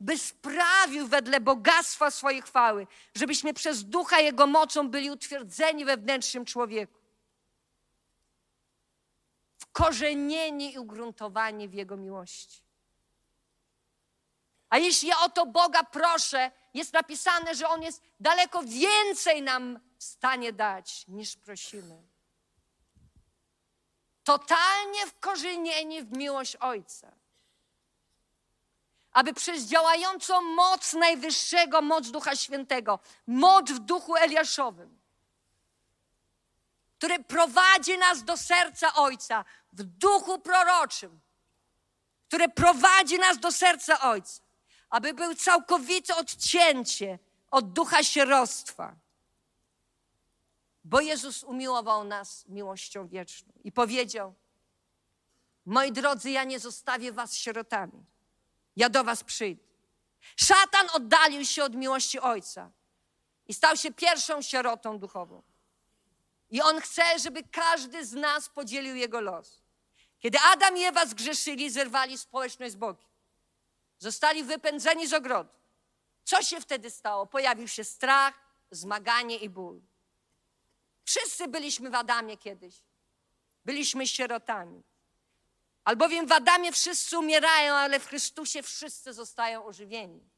By 0.00 0.18
sprawił 0.18 1.06
wedle 1.06 1.40
bogactwa 1.40 2.10
swojej 2.10 2.42
chwały, 2.42 2.86
żebyśmy 3.14 3.54
przez 3.54 3.84
ducha 3.84 4.20
Jego 4.20 4.46
mocą 4.46 4.88
byli 4.88 5.10
utwierdzeni 5.10 5.84
we 5.84 5.96
wnętrznym 5.96 6.44
człowieku. 6.44 7.00
Wkorzenieni 9.58 10.74
i 10.74 10.78
ugruntowani 10.78 11.68
w 11.68 11.74
Jego 11.74 11.96
miłości. 11.96 12.62
A 14.70 14.78
jeśli 14.78 15.08
ja 15.08 15.20
o 15.20 15.28
to 15.28 15.46
Boga 15.46 15.82
proszę, 15.82 16.50
jest 16.74 16.92
napisane, 16.92 17.54
że 17.54 17.68
On 17.68 17.82
jest 17.82 18.02
daleko 18.20 18.62
więcej 18.62 19.42
nam 19.42 19.80
w 19.98 20.04
stanie 20.04 20.52
dać, 20.52 21.04
niż 21.08 21.36
prosimy. 21.36 22.02
Totalnie 24.24 25.06
wkorzenieni 25.06 26.02
w 26.02 26.16
miłość 26.16 26.56
Ojca. 26.56 27.19
Aby 29.12 29.34
przez 29.34 29.64
działającą 29.64 30.42
moc 30.42 30.92
Najwyższego, 30.92 31.82
moc 31.82 32.10
Ducha 32.10 32.36
Świętego, 32.36 32.98
moc 33.26 33.70
w 33.70 33.78
duchu 33.78 34.16
Eliaszowym, 34.16 35.00
który 36.98 37.24
prowadzi 37.24 37.98
nas 37.98 38.24
do 38.24 38.36
serca 38.36 38.94
Ojca, 38.94 39.44
w 39.72 39.82
duchu 39.82 40.38
proroczym, 40.38 41.20
które 42.28 42.48
prowadzi 42.48 43.18
nas 43.18 43.38
do 43.38 43.52
serca 43.52 44.00
Ojca, 44.00 44.42
aby 44.90 45.14
był 45.14 45.34
całkowite 45.34 46.16
odcięcie 46.16 47.18
od 47.50 47.72
ducha 47.72 48.02
sierostwa. 48.02 48.96
Bo 50.84 51.00
Jezus 51.00 51.42
umiłował 51.42 52.04
nas 52.04 52.44
miłością 52.48 53.08
wieczną 53.08 53.52
i 53.64 53.72
powiedział: 53.72 54.34
Moi 55.66 55.92
drodzy, 55.92 56.30
ja 56.30 56.44
nie 56.44 56.60
zostawię 56.60 57.12
was 57.12 57.34
sierotami. 57.34 58.04
Ja 58.76 58.88
do 58.88 59.04
was 59.04 59.24
przyjdę. 59.24 59.62
Szatan 60.36 60.86
oddalił 60.92 61.44
się 61.44 61.64
od 61.64 61.74
miłości 61.74 62.20
Ojca 62.20 62.70
i 63.46 63.54
stał 63.54 63.76
się 63.76 63.92
pierwszą 63.92 64.42
sierotą 64.42 64.98
duchową. 64.98 65.42
I 66.50 66.62
on 66.62 66.80
chce, 66.80 67.18
żeby 67.18 67.42
każdy 67.42 68.06
z 68.06 68.12
nas 68.12 68.48
podzielił 68.48 68.96
jego 68.96 69.20
los. 69.20 69.62
Kiedy 70.18 70.38
Adam 70.52 70.76
i 70.76 70.82
Ewa 70.82 71.06
zgrzeszyli, 71.06 71.70
zerwali 71.70 72.18
społeczność 72.18 72.72
z 72.72 72.76
Bogiem. 72.76 73.08
Zostali 73.98 74.44
wypędzeni 74.44 75.06
z 75.06 75.12
ogrodu. 75.12 75.50
Co 76.24 76.42
się 76.42 76.60
wtedy 76.60 76.90
stało? 76.90 77.26
Pojawił 77.26 77.68
się 77.68 77.84
strach, 77.84 78.34
zmaganie 78.70 79.36
i 79.36 79.48
ból. 79.48 79.80
Wszyscy 81.04 81.48
byliśmy 81.48 81.90
w 81.90 81.94
Adamie 81.94 82.36
kiedyś. 82.36 82.74
Byliśmy 83.64 84.06
sierotami. 84.06 84.82
Albowiem 85.84 86.26
w 86.26 86.32
Adamie 86.32 86.72
wszyscy 86.72 87.18
umierają, 87.18 87.74
ale 87.74 88.00
w 88.00 88.06
Chrystusie 88.06 88.62
wszyscy 88.62 89.12
zostają 89.12 89.64
ożywieni. 89.64 90.30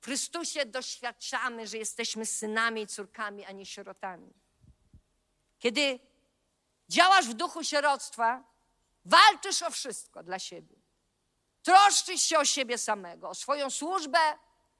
W 0.00 0.04
Chrystusie 0.04 0.66
doświadczamy, 0.66 1.66
że 1.66 1.78
jesteśmy 1.78 2.26
synami 2.26 2.82
i 2.82 2.86
córkami, 2.86 3.44
a 3.44 3.52
nie 3.52 3.66
sierotami. 3.66 4.32
Kiedy 5.58 5.98
działasz 6.88 7.26
w 7.26 7.34
duchu 7.34 7.64
sieroctwa, 7.64 8.44
walczysz 9.04 9.62
o 9.62 9.70
wszystko 9.70 10.22
dla 10.22 10.38
siebie. 10.38 10.76
Troszczysz 11.62 12.22
się 12.22 12.38
o 12.38 12.44
siebie 12.44 12.78
samego, 12.78 13.28
o 13.28 13.34
swoją 13.34 13.70
służbę, 13.70 14.18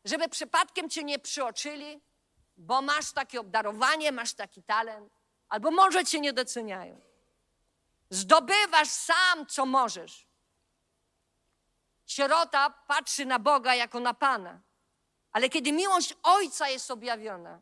żeby 0.05 0.29
przypadkiem 0.29 0.91
cię 0.91 1.05
nie 1.05 1.19
przyoczyli, 1.19 2.01
bo 2.57 2.83
masz 2.83 3.13
takie 3.13 3.41
obdarowanie, 3.41 4.13
masz 4.13 4.35
taki 4.35 4.63
talent, 4.63 5.13
albo 5.49 5.71
może 5.71 6.05
cię 6.05 6.21
nie 6.21 6.33
doceniają. 6.33 7.08
Zdobywasz 8.11 8.89
sam, 8.89 9.47
co 9.47 9.67
możesz. 9.67 10.27
Sierota 12.07 12.71
patrzy 12.71 13.27
na 13.27 13.39
Boga 13.39 13.75
jako 13.75 14.01
na 14.01 14.15
Pana, 14.15 14.61
ale 15.33 15.49
kiedy 15.49 15.73
miłość 15.73 16.15
Ojca 16.23 16.69
jest 16.69 16.91
objawiona, 16.91 17.61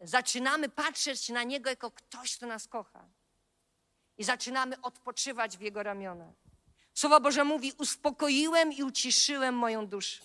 zaczynamy 0.00 0.68
patrzeć 0.68 1.28
na 1.28 1.42
Niego 1.42 1.70
jako 1.70 1.90
ktoś, 1.90 2.36
kto 2.36 2.46
nas 2.46 2.68
kocha. 2.68 3.04
I 4.18 4.24
zaczynamy 4.24 4.80
odpoczywać 4.80 5.58
w 5.58 5.60
Jego 5.60 5.82
ramionach. 5.82 6.34
Słowo 6.94 7.20
Boże 7.20 7.44
mówi: 7.44 7.72
Uspokoiłem 7.78 8.72
i 8.72 8.82
uciszyłem 8.82 9.54
moją 9.54 9.86
duszę. 9.86 10.22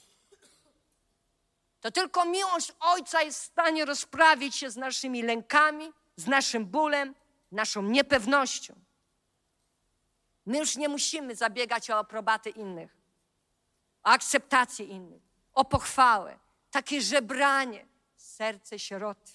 To 1.82 1.92
tylko 1.92 2.26
miłość 2.26 2.72
Ojca 2.80 3.22
jest 3.22 3.42
w 3.42 3.46
stanie 3.46 3.86
rozprawić 3.86 4.56
się 4.56 4.70
z 4.70 4.78
naszymi 4.78 5.22
lękami, 5.22 5.92
z 6.16 6.28
naszym 6.28 6.66
bólem, 6.66 7.16
naszą 7.52 7.82
niepewnością. 7.82 8.76
My 10.46 10.58
już 10.58 10.76
nie 10.76 10.90
musimy 10.90 11.36
zabiegać 11.36 11.90
o 11.90 11.98
aprobatę 11.98 12.50
innych, 12.50 12.98
o 14.04 14.08
akceptację 14.08 14.86
innych, 14.86 15.22
o 15.54 15.66
pochwałę, 15.66 16.40
takie 16.72 17.02
żebranie, 17.02 17.86
serce 18.16 18.80
sieroty. 18.80 19.32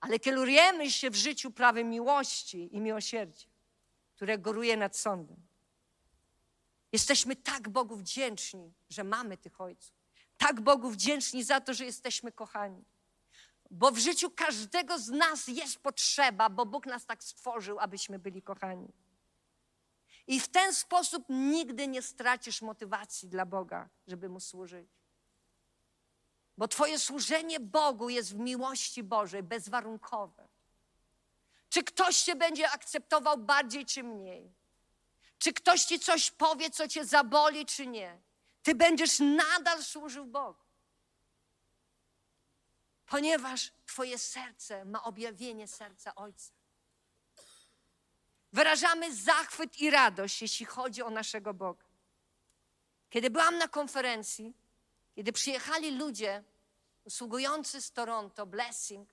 Ale 0.00 0.18
kierujemy 0.18 0.90
się 0.90 1.10
w 1.10 1.14
życiu 1.14 1.50
prawem 1.50 1.90
miłości 1.90 2.76
i 2.76 2.80
miłosierdzia, 2.80 3.48
które 4.16 4.38
góruje 4.38 4.76
nad 4.76 4.96
sądem. 4.96 5.36
Jesteśmy 6.92 7.36
tak 7.36 7.68
Bogu 7.68 7.96
wdzięczni, 7.96 8.72
że 8.88 9.04
mamy 9.04 9.36
tych 9.36 9.60
ojców. 9.60 9.96
Tak 10.36 10.60
Bogu 10.60 10.90
wdzięczni 10.90 11.44
za 11.44 11.60
to, 11.60 11.74
że 11.74 11.84
jesteśmy 11.84 12.32
kochani. 12.32 12.84
Bo 13.70 13.90
w 13.90 13.98
życiu 13.98 14.30
każdego 14.30 14.98
z 14.98 15.08
nas 15.08 15.48
jest 15.48 15.78
potrzeba, 15.78 16.48
bo 16.48 16.66
Bóg 16.66 16.86
nas 16.86 17.06
tak 17.06 17.24
stworzył, 17.24 17.78
abyśmy 17.78 18.18
byli 18.18 18.42
kochani. 18.42 18.92
I 20.26 20.40
w 20.40 20.48
ten 20.48 20.74
sposób 20.74 21.24
nigdy 21.28 21.88
nie 21.88 22.02
stracisz 22.02 22.62
motywacji 22.62 23.28
dla 23.28 23.46
Boga, 23.46 23.88
żeby 24.06 24.28
Mu 24.28 24.40
służyć. 24.40 24.88
Bo 26.58 26.68
Twoje 26.68 26.98
służenie 26.98 27.60
Bogu 27.60 28.08
jest 28.08 28.32
w 28.32 28.38
miłości 28.38 29.02
Bożej, 29.02 29.42
bezwarunkowe. 29.42 30.48
Czy 31.68 31.84
ktoś 31.84 32.22
Cię 32.22 32.36
będzie 32.36 32.70
akceptował 32.70 33.38
bardziej 33.38 33.86
czy 33.86 34.02
mniej? 34.02 34.52
Czy 35.38 35.52
ktoś 35.52 35.84
Ci 35.84 36.00
coś 36.00 36.30
powie, 36.30 36.70
co 36.70 36.88
Cię 36.88 37.04
zaboli, 37.04 37.66
czy 37.66 37.86
nie? 37.86 38.20
Ty 38.62 38.74
będziesz 38.74 39.18
nadal 39.18 39.84
służył 39.84 40.26
Bogu. 40.26 40.67
Ponieważ 43.08 43.72
Twoje 43.86 44.18
serce 44.18 44.84
ma 44.84 45.04
objawienie 45.04 45.68
serca 45.68 46.14
Ojca. 46.14 46.52
wyrażamy 48.52 49.16
zachwyt 49.16 49.80
i 49.80 49.90
radość, 49.90 50.42
jeśli 50.42 50.66
chodzi 50.66 51.02
o 51.02 51.10
naszego 51.10 51.54
Boga. 51.54 51.84
Kiedy 53.10 53.30
byłam 53.30 53.58
na 53.58 53.68
konferencji, 53.68 54.54
kiedy 55.14 55.32
przyjechali 55.32 55.90
ludzie 55.90 56.44
usługujący 57.04 57.82
z 57.82 57.92
Toronto, 57.92 58.46
Blessing, 58.46 59.08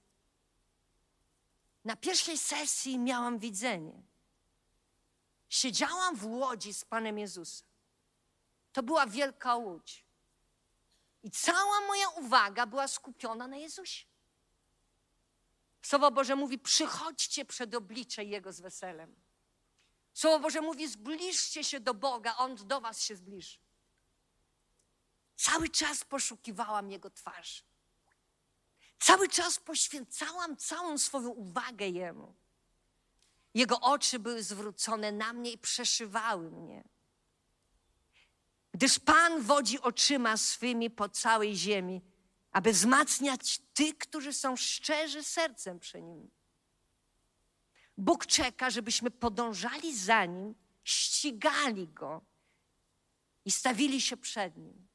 na 1.86 1.96
pierwszej 1.96 2.38
sesji 2.38 3.00
miałam 3.00 3.40
widzenie. 3.40 4.04
Siedziałam 5.50 6.16
w 6.16 6.26
łodzi 6.26 6.74
z 6.74 6.86
Panem 6.86 7.20
Jezusem. 7.20 7.68
To 8.74 8.84
była 8.84 9.08
wielka 9.08 9.56
łódź. 9.56 10.05
I 11.26 11.32
cała 11.32 11.82
moja 11.82 12.10
uwaga 12.10 12.66
była 12.66 12.88
skupiona 12.88 13.48
na 13.48 13.58
Jezusie. 13.58 14.06
Słowo 15.82 16.12
Boże 16.12 16.36
mówi: 16.36 16.60
przychodźcie 16.60 17.46
przed 17.46 17.76
oblicze 17.76 18.24
Jego 18.24 18.54
z 18.54 18.62
weselem. 18.62 19.16
Słowo 20.14 20.40
Boże 20.40 20.62
mówi: 20.62 20.88
zbliżcie 20.88 21.64
się 21.64 21.80
do 21.80 21.94
Boga, 21.94 22.36
On 22.38 22.56
do 22.56 22.82
Was 22.82 23.02
się 23.02 23.16
zbliży. 23.16 23.58
Cały 25.36 25.70
czas 25.70 26.04
poszukiwałam 26.04 26.92
Jego 26.92 27.10
twarzy. 27.10 27.64
Cały 29.00 29.30
czas 29.30 29.60
poświęcałam 29.60 30.58
całą 30.58 30.98
swoją 30.98 31.30
uwagę 31.30 31.88
Jemu. 31.88 32.36
Jego 33.54 33.80
oczy 33.80 34.20
były 34.20 34.44
zwrócone 34.44 35.12
na 35.12 35.34
mnie 35.34 35.52
i 35.52 35.58
przeszywały 35.58 36.52
mnie. 36.52 36.84
Gdyż 38.76 39.00
Pan 39.00 39.42
wodzi 39.42 39.82
oczyma 39.82 40.38
swymi 40.38 40.90
po 40.90 41.10
całej 41.10 41.56
ziemi, 41.56 42.02
aby 42.52 42.72
wzmacniać 42.72 43.62
tych, 43.74 43.98
którzy 43.98 44.34
są 44.34 44.56
szczerzy 44.56 45.24
sercem 45.24 45.80
przy 45.80 46.02
Nim. 46.02 46.32
Bóg 47.98 48.26
czeka, 48.26 48.70
żebyśmy 48.70 49.12
podążali 49.12 49.98
za 49.98 50.26
Nim, 50.26 50.56
ścigali 50.84 51.88
Go 51.88 52.22
i 53.46 53.52
stawili 53.52 54.02
się 54.02 54.18
przed 54.18 54.58
Nim. 54.58 54.88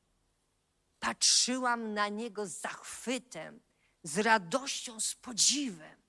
Patrzyłam 0.99 1.95
na 1.95 2.09
Niego 2.09 2.47
z 2.47 2.51
zachwytem, 2.51 3.61
z 4.03 4.19
radością, 4.19 5.01
z 5.01 5.15
podziwem. 5.15 6.01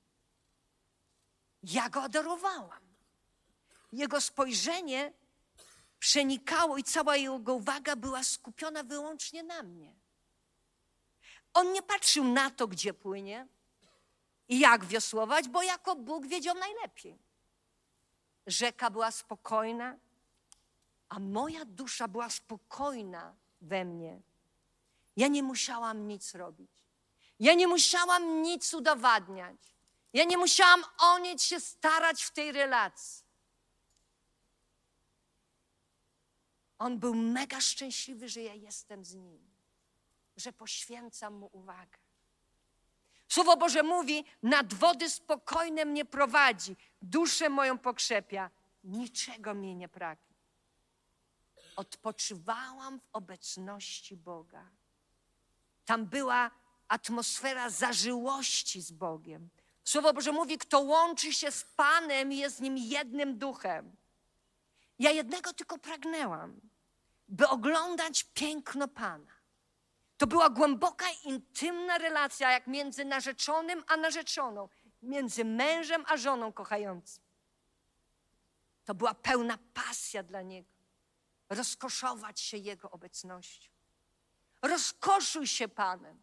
Ja 1.63 1.89
Go 1.89 2.03
adorowałam. 2.03 2.83
Jego 3.91 4.21
spojrzenie 4.21 5.13
przenikało 6.01 6.77
i 6.77 6.83
cała 6.83 7.15
jego 7.15 7.53
uwaga 7.53 7.95
była 7.95 8.23
skupiona 8.23 8.83
wyłącznie 8.83 9.43
na 9.43 9.63
mnie. 9.63 9.95
On 11.53 11.73
nie 11.73 11.81
patrzył 11.81 12.23
na 12.23 12.49
to, 12.49 12.67
gdzie 12.67 12.93
płynie 12.93 13.47
i 14.49 14.59
jak 14.59 14.85
wiosłować, 14.85 15.47
bo 15.47 15.63
jako 15.63 15.95
Bóg 15.95 16.27
wiedział 16.27 16.55
najlepiej. 16.55 17.19
Rzeka 18.47 18.89
była 18.89 19.11
spokojna, 19.11 19.97
a 21.09 21.19
moja 21.19 21.65
dusza 21.65 22.07
była 22.07 22.29
spokojna 22.29 23.35
we 23.61 23.85
mnie. 23.85 24.21
Ja 25.17 25.27
nie 25.27 25.43
musiałam 25.43 26.07
nic 26.07 26.35
robić. 26.35 26.71
Ja 27.39 27.53
nie 27.53 27.67
musiałam 27.67 28.41
nic 28.41 28.73
udowadniać. 28.73 29.75
Ja 30.13 30.23
nie 30.23 30.37
musiałam 30.37 30.83
o 30.99 31.19
nic 31.19 31.43
się 31.43 31.59
starać 31.59 32.23
w 32.23 32.31
tej 32.31 32.51
relacji. 32.51 33.30
On 36.81 36.99
był 36.99 37.15
mega 37.15 37.61
szczęśliwy, 37.61 38.29
że 38.29 38.41
ja 38.41 38.53
jestem 38.53 39.05
z 39.05 39.15
nim, 39.15 39.49
że 40.37 40.53
poświęcam 40.53 41.33
mu 41.33 41.49
uwagę. 41.51 41.97
Słowo 43.27 43.57
Boże 43.57 43.83
mówi: 43.83 44.25
Nad 44.43 44.73
wody 44.73 45.09
spokojne 45.09 45.85
mnie 45.85 46.05
prowadzi, 46.05 46.75
duszę 47.01 47.49
moją 47.49 47.77
pokrzepia, 47.77 48.49
niczego 48.83 49.53
mnie 49.53 49.75
nie 49.75 49.89
pragnie. 49.89 50.35
Odpoczywałam 51.75 52.99
w 52.99 53.09
obecności 53.13 54.17
Boga. 54.17 54.69
Tam 55.85 56.05
była 56.05 56.51
atmosfera 56.87 57.69
zażyłości 57.69 58.81
z 58.81 58.91
Bogiem. 58.91 59.49
Słowo 59.83 60.13
Boże 60.13 60.31
mówi: 60.31 60.57
Kto 60.57 60.79
łączy 60.79 61.33
się 61.33 61.51
z 61.51 61.63
Panem, 61.63 62.31
jest 62.31 62.57
z 62.57 62.59
nim 62.59 62.77
jednym 62.77 63.37
duchem. 63.37 63.95
Ja 64.99 65.11
jednego 65.11 65.53
tylko 65.53 65.77
pragnęłam, 65.77 66.70
by 67.31 67.47
oglądać 67.47 68.23
piękno 68.23 68.87
Pana. 68.87 69.31
To 70.17 70.27
była 70.27 70.49
głęboka, 70.49 71.05
intymna 71.23 71.97
relacja, 71.97 72.51
jak 72.51 72.67
między 72.67 73.05
narzeczonym 73.05 73.83
a 73.87 73.97
narzeczoną, 73.97 74.69
między 75.01 75.45
mężem 75.45 76.05
a 76.07 76.17
żoną 76.17 76.53
kochającym. 76.53 77.23
To 78.85 78.95
była 78.95 79.13
pełna 79.13 79.57
pasja 79.73 80.23
dla 80.23 80.41
niego. 80.41 80.69
Rozkoszować 81.49 82.39
się 82.39 82.57
Jego 82.57 82.91
obecnością. 82.91 83.71
Rozkoszuj 84.61 85.47
się 85.47 85.67
Panem, 85.67 86.21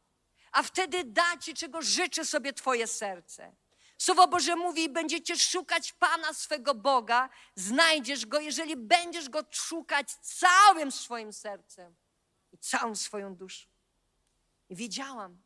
a 0.53 0.63
wtedy 0.63 1.05
da 1.05 1.37
Ci, 1.37 1.55
czego 1.55 1.83
życzy 1.83 2.25
sobie 2.25 2.53
Twoje 2.53 2.87
serce. 2.87 3.53
Słowo 3.99 4.29
Boże 4.29 4.57
mówi, 4.57 4.89
będziecie 4.89 5.37
szukać 5.37 5.93
Pana 5.93 6.35
swego 6.35 6.75
Boga, 6.75 7.29
znajdziesz 7.55 8.27
Go, 8.27 8.41
jeżeli 8.41 8.77
będziesz 8.77 9.29
Go 9.29 9.45
szukać 9.51 10.13
całym 10.13 10.93
swoim 10.93 11.33
sercem 11.33 11.97
i 12.53 12.59
całą 12.59 12.95
swoją 12.95 13.37
duszą. 13.37 13.69
I 14.69 14.77
wiedziałam, 14.77 15.43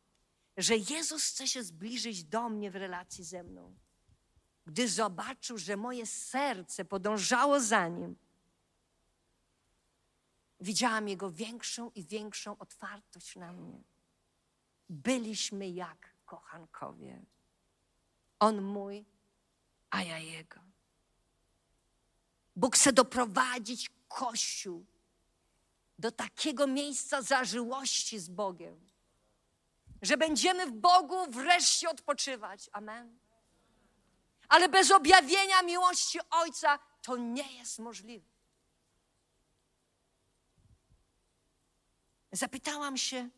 że 0.57 0.77
Jezus 0.77 1.25
chce 1.29 1.47
się 1.47 1.63
zbliżyć 1.63 2.23
do 2.23 2.49
mnie 2.49 2.71
w 2.71 2.75
relacji 2.75 3.23
ze 3.23 3.43
mną. 3.43 3.75
Gdy 4.65 4.87
zobaczył, 4.87 5.57
że 5.57 5.77
moje 5.77 6.05
serce 6.05 6.85
podążało 6.85 7.59
za 7.59 7.87
Nim, 7.87 8.15
widziałam 10.59 11.07
Jego 11.07 11.31
większą 11.31 11.91
i 11.91 12.05
większą 12.05 12.57
otwartość 12.57 13.35
na 13.35 13.53
mnie. 13.53 13.83
Byliśmy 14.89 15.69
jak 15.69 16.15
kochankowie. 16.25 17.21
On 18.43 18.61
mój, 18.61 19.05
a 19.89 20.01
ja 20.01 20.17
jego. 20.17 20.59
Bóg 22.55 22.75
chce 22.75 22.93
doprowadzić 22.93 23.91
Kościół 24.07 24.85
do 25.99 26.11
takiego 26.11 26.67
miejsca 26.67 27.21
zażyłości 27.21 28.19
z 28.19 28.29
Bogiem, 28.29 28.89
że 30.01 30.17
będziemy 30.17 30.65
w 30.65 30.71
Bogu 30.71 31.31
wreszcie 31.31 31.89
odpoczywać. 31.89 32.69
Amen. 32.73 33.19
Ale 34.49 34.69
bez 34.69 34.91
objawienia 34.91 35.61
miłości 35.61 36.19
Ojca 36.29 36.79
to 37.01 37.17
nie 37.17 37.53
jest 37.53 37.79
możliwe. 37.79 38.29
Zapytałam 42.31 42.97
się, 42.97 43.29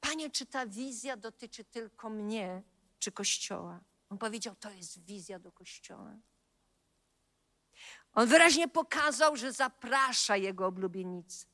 Panie, 0.00 0.30
czy 0.30 0.46
ta 0.46 0.66
wizja 0.66 1.16
dotyczy 1.16 1.64
tylko 1.64 2.10
mnie, 2.10 2.62
czy 2.98 3.12
Kościoła? 3.12 3.89
On 4.10 4.18
powiedział, 4.18 4.54
to 4.56 4.70
jest 4.70 5.04
wizja 5.04 5.38
do 5.38 5.52
Kościoła. 5.52 6.16
On 8.12 8.28
wyraźnie 8.28 8.68
pokazał, 8.68 9.36
że 9.36 9.52
zaprasza 9.52 10.36
jego 10.36 10.66
oblubienicy 10.66 11.46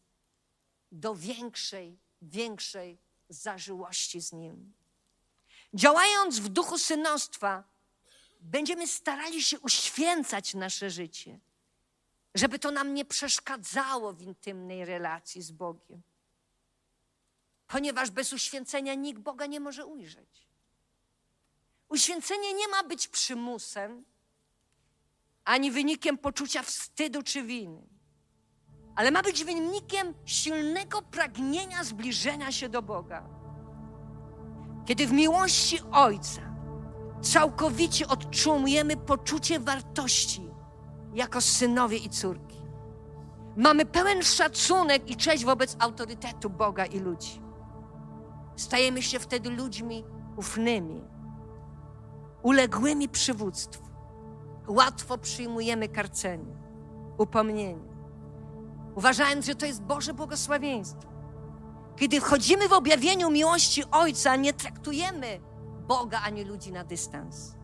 do 0.93 1.15
większej, 1.15 1.99
większej 2.23 2.99
zażyłości 3.29 4.21
z 4.21 4.33
nim. 4.33 4.73
Działając 5.75 6.39
w 6.39 6.49
duchu 6.49 6.79
synostwa, 6.79 7.65
będziemy 8.41 8.89
starali 8.89 9.43
się 9.43 9.61
uświęcać 9.61 10.55
nasze 10.55 10.91
życie, 10.91 11.41
żeby 12.35 12.59
to 12.59 12.71
nam 12.71 12.95
nie 12.95 13.05
przeszkadzało 13.05 14.13
w 14.13 14.23
intymnej 14.23 14.85
relacji 14.85 15.43
z 15.43 15.51
Bogiem. 15.51 16.03
Ponieważ 17.67 18.11
bez 18.11 18.33
uświęcenia 18.33 18.95
nikt 18.95 19.21
Boga 19.21 19.47
nie 19.47 19.61
może 19.61 19.87
ujrzeć. 19.87 20.46
Uświęcenie 21.89 22.55
nie 22.55 22.69
ma 22.69 22.83
być 22.89 23.09
przymusem, 23.09 24.05
ani 25.45 25.71
wynikiem 25.71 26.19
poczucia 26.19 26.63
wstydu 26.63 27.23
czy 27.23 27.43
winy, 27.43 27.83
ale 28.97 29.11
ma 29.11 29.23
być 29.23 29.45
wynikiem 29.45 30.15
silnego 30.25 31.03
pragnienia 31.03 31.85
zbliżenia 31.85 32.53
się 32.53 32.69
do 32.69 32.83
Boga. 32.83 33.29
Kiedy 34.87 35.07
w 35.07 35.13
miłości 35.13 35.81
Ojca 35.93 36.43
całkowicie 37.23 38.09
odczujemy 38.09 38.97
poczucie 38.97 39.61
wartości 39.61 40.51
jako 41.15 41.41
synowie 41.41 41.97
i 41.97 42.11
córki, 42.11 42.57
mamy 43.57 43.87
pełen 43.87 44.23
szacunek 44.23 45.11
i 45.11 45.17
cześć 45.17 45.45
wobec 45.45 45.77
autorytetu 45.79 46.51
Boga 46.51 46.87
i 46.87 46.99
ludzi. 46.99 47.41
Stajemy 48.57 49.03
się 49.03 49.19
wtedy 49.19 49.51
ludźmi 49.51 50.05
ufnymi, 50.37 51.05
uległymi 52.47 53.09
przywództwu. 53.09 53.83
Łatwo 54.69 55.19
przyjmujemy 55.19 55.89
karcenie, 55.89 56.57
upomnienie, 57.19 57.89
uważając, 58.95 59.47
że 59.47 59.55
to 59.55 59.67
jest 59.67 59.83
Boże 59.83 60.15
błogosławieństwo. 60.15 61.09
Kiedy 61.97 62.21
wchodzimy 62.21 62.69
w 62.69 62.73
objawieniu 62.73 63.31
miłości 63.31 63.85
Ojca, 63.91 64.37
nie 64.37 64.53
traktujemy 64.53 65.41
Boga 65.89 66.21
ani 66.21 66.45
ludzi 66.45 66.73
na 66.73 66.85
dystans. 66.85 67.55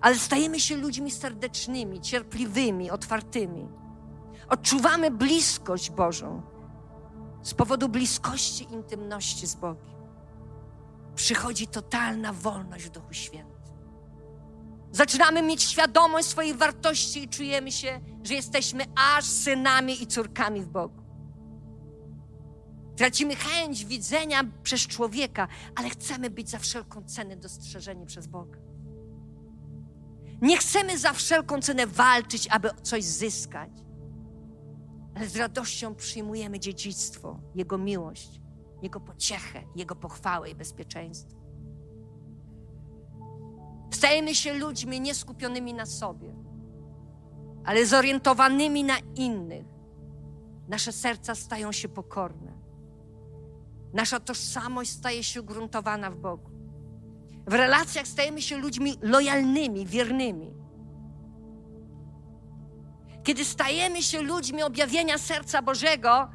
ale 0.00 0.14
stajemy 0.14 0.60
się 0.60 0.76
ludźmi 0.76 1.10
serdecznymi, 1.10 2.00
cierpliwymi, 2.00 2.90
otwartymi. 2.90 3.68
Odczuwamy 4.48 5.10
bliskość 5.10 5.90
Bożą 5.90 6.42
z 7.42 7.54
powodu 7.54 7.88
bliskości, 7.88 8.72
intymności 8.72 9.46
z 9.46 9.54
Bogiem. 9.54 9.94
Przychodzi 11.14 11.66
totalna 11.66 12.32
wolność 12.32 12.84
w 12.84 12.90
Duchu 12.90 13.12
Świętym. 13.14 13.53
Zaczynamy 14.94 15.42
mieć 15.42 15.62
świadomość 15.62 16.28
swojej 16.28 16.54
wartości 16.54 17.22
i 17.22 17.28
czujemy 17.28 17.72
się, 17.72 18.00
że 18.22 18.34
jesteśmy 18.34 18.84
aż 18.96 19.24
synami 19.24 20.02
i 20.02 20.06
córkami 20.06 20.60
w 20.60 20.68
Bogu. 20.68 21.02
Tracimy 22.96 23.36
chęć 23.36 23.84
widzenia 23.84 24.44
przez 24.62 24.86
człowieka, 24.86 25.48
ale 25.74 25.90
chcemy 25.90 26.30
być 26.30 26.50
za 26.50 26.58
wszelką 26.58 27.04
cenę 27.04 27.36
dostrzeżeni 27.36 28.06
przez 28.06 28.26
Boga. 28.26 28.58
Nie 30.42 30.58
chcemy 30.58 30.98
za 30.98 31.12
wszelką 31.12 31.60
cenę 31.60 31.86
walczyć, 31.86 32.48
aby 32.50 32.70
coś 32.82 33.04
zyskać, 33.04 33.70
ale 35.14 35.28
z 35.28 35.36
radością 35.36 35.94
przyjmujemy 35.94 36.60
dziedzictwo, 36.60 37.40
Jego 37.54 37.78
miłość, 37.78 38.40
Jego 38.82 39.00
pociechę, 39.00 39.62
Jego 39.76 39.96
pochwałę 39.96 40.50
i 40.50 40.54
bezpieczeństwo. 40.54 41.33
Stajemy 43.94 44.34
się 44.34 44.54
ludźmi 44.54 45.00
nieskupionymi 45.00 45.74
na 45.74 45.86
sobie, 45.86 46.34
ale 47.64 47.86
zorientowanymi 47.86 48.84
na 48.84 48.94
innych. 49.16 49.66
Nasze 50.68 50.92
serca 50.92 51.34
stają 51.34 51.72
się 51.72 51.88
pokorne. 51.88 52.52
Nasza 53.92 54.20
tożsamość 54.20 54.90
staje 54.90 55.24
się 55.24 55.40
ugruntowana 55.40 56.10
w 56.10 56.16
Bogu. 56.16 56.50
W 57.46 57.52
relacjach 57.52 58.06
stajemy 58.06 58.42
się 58.42 58.56
ludźmi 58.56 58.94
lojalnymi, 59.02 59.86
wiernymi. 59.86 60.54
Kiedy 63.22 63.44
stajemy 63.44 64.02
się 64.02 64.22
ludźmi 64.22 64.62
objawienia 64.62 65.18
serca 65.18 65.62
Bożego, 65.62 66.28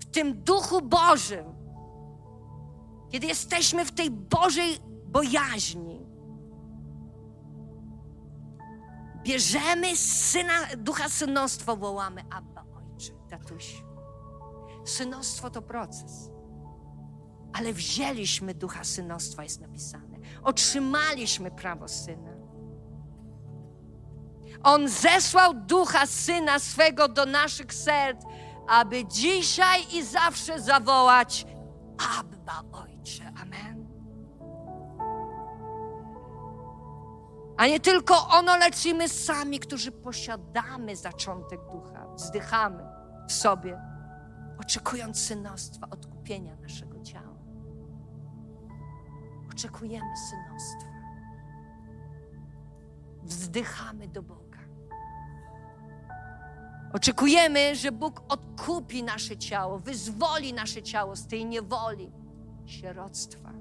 w 0.00 0.04
tym 0.04 0.42
duchu 0.42 0.82
Bożym, 0.82 1.44
kiedy 3.10 3.26
jesteśmy 3.26 3.84
w 3.84 3.92
tej 3.92 4.10
Bożej 4.10 4.78
bojaźni, 5.06 6.09
bierzemy 9.22 9.96
syna, 9.96 10.52
ducha 10.76 11.08
synostwo, 11.08 11.76
wołamy 11.76 12.24
Abba, 12.30 12.64
Ojcze, 12.76 13.12
tatusiu. 13.30 13.84
Synostwo 14.84 15.50
to 15.50 15.62
proces, 15.62 16.30
ale 17.52 17.72
wzięliśmy 17.72 18.54
ducha 18.54 18.84
synostwa, 18.84 19.42
jest 19.42 19.60
napisane. 19.60 20.18
Otrzymaliśmy 20.42 21.50
prawo 21.50 21.88
syna. 21.88 22.30
On 24.62 24.88
zesłał 24.88 25.54
ducha 25.54 26.06
syna 26.06 26.58
swego 26.58 27.08
do 27.08 27.26
naszych 27.26 27.74
serc, 27.74 28.22
aby 28.68 29.04
dzisiaj 29.06 29.96
i 29.96 30.02
zawsze 30.02 30.60
zawołać 30.60 31.46
Abba, 32.18 32.62
Ojcze. 32.72 32.89
A 37.60 37.66
nie 37.66 37.80
tylko 37.80 38.28
ono, 38.28 38.56
lecz 38.56 38.86
i 38.86 38.94
my 38.94 39.08
sami, 39.08 39.58
którzy 39.58 39.92
posiadamy 39.92 40.96
zaczątek 40.96 41.60
ducha, 41.72 42.06
wzdychamy 42.14 42.84
w 43.28 43.32
sobie, 43.32 43.80
oczekując 44.58 45.18
synostwa, 45.18 45.86
odkupienia 45.90 46.56
naszego 46.56 47.00
ciała. 47.00 47.36
Oczekujemy 49.52 50.16
synostwa. 50.30 50.90
Wzdychamy 53.22 54.08
do 54.08 54.22
Boga. 54.22 54.58
Oczekujemy, 56.92 57.76
że 57.76 57.92
Bóg 57.92 58.22
odkupi 58.28 59.02
nasze 59.02 59.36
ciało, 59.36 59.78
wyzwoli 59.78 60.52
nasze 60.52 60.82
ciało 60.82 61.16
z 61.16 61.26
tej 61.26 61.46
niewoli, 61.46 62.12
sieroctwa. 62.66 63.59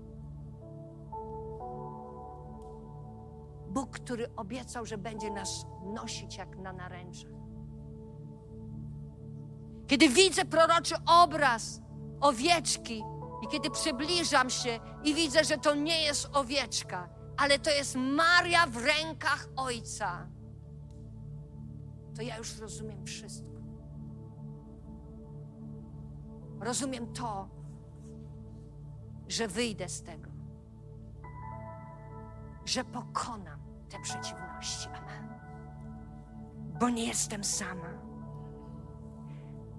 Bóg, 3.69 3.89
który 3.89 4.35
obiecał, 4.35 4.85
że 4.85 4.97
będzie 4.97 5.31
nas 5.31 5.65
nosić 5.93 6.37
jak 6.37 6.57
na 6.57 6.73
naręczach. 6.73 7.31
Kiedy 9.87 10.09
widzę 10.09 10.45
proroczy 10.45 10.95
obraz 11.05 11.81
owieczki 12.21 13.03
i 13.43 13.47
kiedy 13.47 13.69
przybliżam 13.69 14.49
się 14.49 14.79
i 15.03 15.13
widzę, 15.13 15.43
że 15.43 15.57
to 15.57 15.75
nie 15.75 16.01
jest 16.01 16.29
owieczka, 16.33 17.09
ale 17.37 17.59
to 17.59 17.69
jest 17.69 17.95
Maria 17.95 18.67
w 18.67 18.77
rękach 18.77 19.47
Ojca, 19.55 20.27
to 22.15 22.21
ja 22.21 22.37
już 22.37 22.57
rozumiem 22.57 23.05
wszystko. 23.05 23.49
Rozumiem 26.59 27.13
to, 27.13 27.49
że 29.27 29.47
wyjdę 29.47 29.89
z 29.89 30.03
tego, 30.03 30.29
że 32.65 32.83
pokonam 32.83 33.58
te 33.89 33.99
przeciwności. 33.99 34.89
Amen. 34.89 35.29
Bo 36.79 36.89
nie 36.89 37.05
jestem 37.05 37.43
sama. 37.43 37.99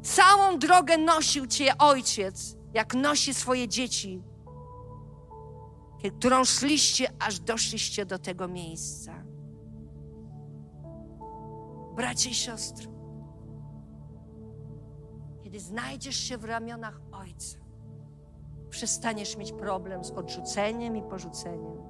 Całą 0.03 0.59
drogę 0.59 0.99
nosił 0.99 1.47
Cię 1.47 1.78
Ojciec, 1.78 2.57
jak 2.74 2.95
nosi 2.95 3.35
swoje 3.35 3.69
dzieci, 3.69 4.23
którą 6.19 6.45
szliście, 6.45 7.12
aż 7.19 7.41
doszliście 7.41 8.07
do 8.07 8.19
tego 8.19 8.49
miejsca. 8.49 9.24
Bracie 11.97 12.31
i 12.31 12.35
siostry, 12.35 12.89
kiedy 15.43 15.61
znajdziesz 15.61 16.16
się 16.16 16.39
w 16.39 16.45
ramionach 16.45 17.01
Ojca, 17.12 17.59
przestaniesz 18.70 19.37
mieć 19.37 19.53
problem 19.53 20.05
z 20.05 20.11
odrzuceniem 20.11 20.97
i 20.97 21.03
porzuceniem. 21.03 21.90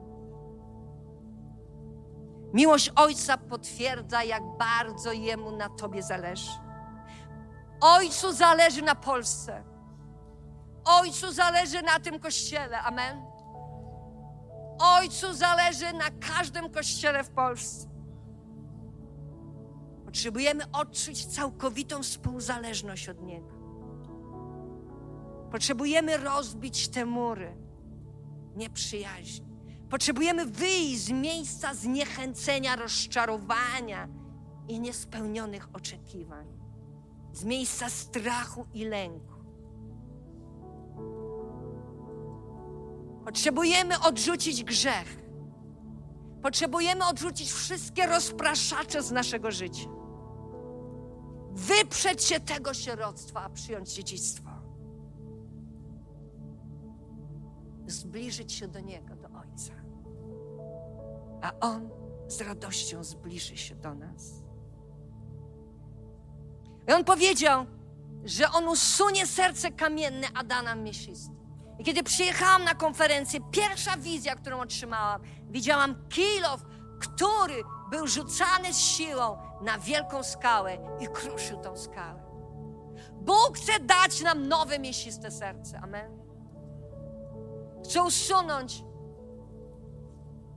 Miłość 2.54 2.92
Ojca 2.96 3.36
potwierdza, 3.36 4.24
jak 4.24 4.42
bardzo 4.58 5.12
Jemu 5.12 5.56
na 5.56 5.68
Tobie 5.68 6.02
zależy. 6.02 6.50
Ojcu 7.80 8.32
zależy 8.32 8.82
na 8.82 8.94
Polsce. 8.94 9.64
Ojcu 10.84 11.32
zależy 11.32 11.82
na 11.82 12.00
tym 12.00 12.18
kościele. 12.20 12.80
Amen. 12.80 13.22
Ojcu 14.78 15.34
zależy 15.34 15.92
na 15.92 16.10
każdym 16.28 16.70
kościele 16.70 17.24
w 17.24 17.30
Polsce. 17.30 17.88
Potrzebujemy 20.04 20.64
odczuć 20.72 21.26
całkowitą 21.26 22.02
współzależność 22.02 23.08
od 23.08 23.22
Niego. 23.22 23.60
Potrzebujemy 25.50 26.16
rozbić 26.16 26.88
te 26.88 27.04
mury 27.04 27.56
nieprzyjaźni. 28.56 29.49
Potrzebujemy 29.90 30.46
wyjść 30.46 30.98
z 30.98 31.10
miejsca 31.10 31.74
zniechęcenia, 31.74 32.76
rozczarowania 32.76 34.08
i 34.68 34.80
niespełnionych 34.80 35.68
oczekiwań, 35.72 36.46
z 37.32 37.44
miejsca 37.44 37.88
strachu 37.88 38.66
i 38.74 38.84
lęku. 38.84 39.34
Potrzebujemy 43.24 44.00
odrzucić 44.00 44.64
grzech. 44.64 45.22
Potrzebujemy 46.42 47.06
odrzucić 47.06 47.52
wszystkie 47.52 48.06
rozpraszacze 48.06 49.02
z 49.02 49.10
naszego 49.10 49.50
życia. 49.50 49.88
Wyprzeć 51.52 52.24
się 52.24 52.40
tego 52.40 52.74
sieroctwa, 52.74 53.40
a 53.42 53.50
przyjąć 53.50 53.94
dziedzictwo. 53.94 54.50
Zbliżyć 57.86 58.52
się 58.52 58.68
do 58.68 58.80
Niego. 58.80 59.19
A 61.42 61.52
On 61.60 61.90
z 62.28 62.40
radością 62.40 63.04
zbliży 63.04 63.56
się 63.56 63.74
do 63.74 63.94
nas. 63.94 64.42
I 66.88 66.92
On 66.92 67.04
powiedział, 67.04 67.66
że 68.24 68.50
On 68.50 68.68
usunie 68.68 69.26
serce 69.26 69.70
kamienne 69.72 70.28
Adana 70.34 70.74
Miesisty. 70.74 71.34
I 71.78 71.84
kiedy 71.84 72.02
przyjechałam 72.02 72.64
na 72.64 72.74
konferencję, 72.74 73.40
pierwsza 73.50 73.96
wizja, 73.96 74.36
którą 74.36 74.60
otrzymałam, 74.60 75.20
widziałam 75.50 76.08
kilof, 76.08 76.64
który 77.00 77.62
był 77.90 78.06
rzucany 78.06 78.74
z 78.74 78.78
siłą 78.78 79.36
na 79.62 79.78
wielką 79.78 80.22
skałę 80.22 80.78
i 81.00 81.06
kruszył 81.06 81.60
tą 81.60 81.76
skałę. 81.76 82.22
Bóg 83.12 83.56
chce 83.56 83.80
dać 83.80 84.22
nam 84.22 84.48
nowe, 84.48 84.78
mięsiste 84.78 85.30
serce. 85.30 85.80
Amen. 85.80 86.20
Chce 87.84 88.02
usunąć 88.02 88.84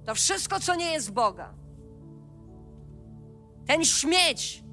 to 0.05 0.15
wszystko, 0.15 0.59
co 0.59 0.75
nie 0.75 0.91
jest 0.91 1.11
Boga. 1.11 1.53
Ten 3.67 3.83
śmieć 3.85 4.63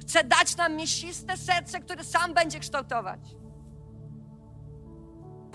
chce 0.00 0.24
dać 0.24 0.56
nam 0.56 0.76
mięsiste 0.76 1.36
serce, 1.36 1.80
które 1.80 2.04
sam 2.04 2.34
będzie 2.34 2.60
kształtować 2.60 3.36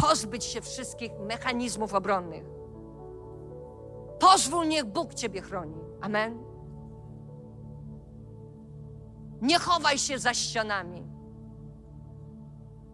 pozbyć 0.01 0.43
się 0.43 0.61
wszystkich 0.61 1.11
mechanizmów 1.19 1.93
obronnych. 1.93 2.43
Pozwól, 4.19 4.67
niech 4.67 4.85
Bóg 4.85 5.13
Ciebie 5.13 5.41
chroni. 5.41 5.81
Amen. 6.01 6.43
Nie 9.41 9.59
chowaj 9.59 9.97
się 9.97 10.19
za 10.19 10.33
ścianami. 10.33 11.07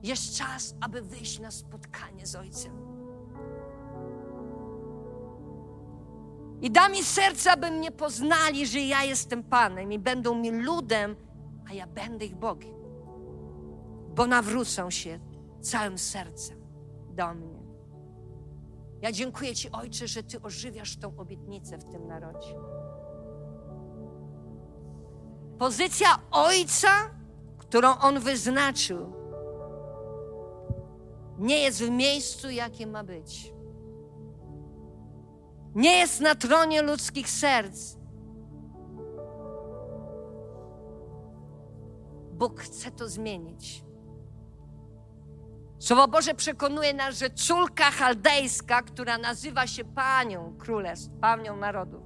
Jest 0.03 0.37
czas, 0.37 0.75
aby 0.81 1.01
wyjść 1.01 1.39
na 1.39 1.51
spotkanie 1.51 2.25
z 2.25 2.35
Ojcem. 2.35 2.86
I 6.61 6.71
da 6.71 6.89
mi 6.89 7.03
serce, 7.03 7.51
aby 7.51 7.71
mnie 7.71 7.91
poznali, 7.91 8.67
że 8.67 8.79
ja 8.79 9.03
jestem 9.03 9.43
Panem 9.43 9.91
i 9.91 9.99
będą 9.99 10.35
mi 10.35 10.51
ludem, 10.51 11.15
a 11.69 11.73
ja 11.73 11.87
będę 11.87 12.25
ich 12.25 12.35
Bogiem. 12.35 12.75
Bo 14.15 14.27
nawrócą 14.27 14.89
się 14.89 15.19
całym 15.61 15.97
sercem 15.97 16.57
do 17.09 17.33
mnie. 17.33 17.57
Ja 19.01 19.11
dziękuję 19.11 19.55
Ci, 19.55 19.71
Ojcze, 19.71 20.07
że 20.07 20.23
Ty 20.23 20.41
ożywiasz 20.41 20.97
tą 20.97 21.17
obietnicę 21.17 21.77
w 21.77 21.83
tym 21.83 22.07
narodzie. 22.07 22.55
Pozycja 25.59 26.07
Ojca, 26.31 26.89
którą 27.57 27.97
On 27.97 28.19
wyznaczył, 28.19 29.13
nie 31.37 31.57
jest 31.59 31.83
w 31.83 31.89
miejscu, 31.89 32.49
jakie 32.49 32.87
ma 32.87 33.03
być. 33.03 33.56
Nie 35.77 35.97
jest 35.97 36.21
na 36.21 36.35
tronie 36.35 36.81
ludzkich 36.81 37.29
serc. 37.29 37.95
Bóg 42.31 42.59
chce 42.59 42.91
to 42.91 43.09
zmienić. 43.09 43.83
Słowo 45.79 46.07
Boże 46.07 46.33
przekonuje 46.33 46.93
nas, 46.93 47.17
że 47.17 47.29
córka 47.29 47.91
chaldejska, 47.91 48.81
która 48.81 49.17
nazywa 49.17 49.67
się 49.67 49.85
Panią 49.85 50.57
Królestw, 50.59 51.09
Panią 51.21 51.57
Narodów, 51.57 52.01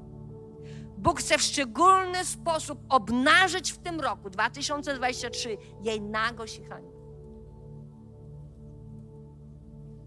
Bóg 0.98 1.19
chce 1.19 1.38
w 1.38 1.41
szczególny 1.41 2.26
sposób 2.26 2.80
obnażyć 2.89 3.72
w 3.72 3.77
tym 3.77 3.99
roku 3.99 4.30
2023 4.30 5.57
jej 5.84 6.02
nagość 6.02 6.60
i 6.60 6.65
hańbę. 6.65 6.91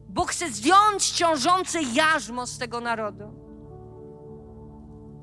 Bóg 0.09 0.31
chce 0.31 0.51
zdjąć 0.51 1.11
ciążące 1.11 1.83
jarzmo 1.83 2.47
z 2.47 2.59
tego 2.59 2.81
narodu. 2.81 3.44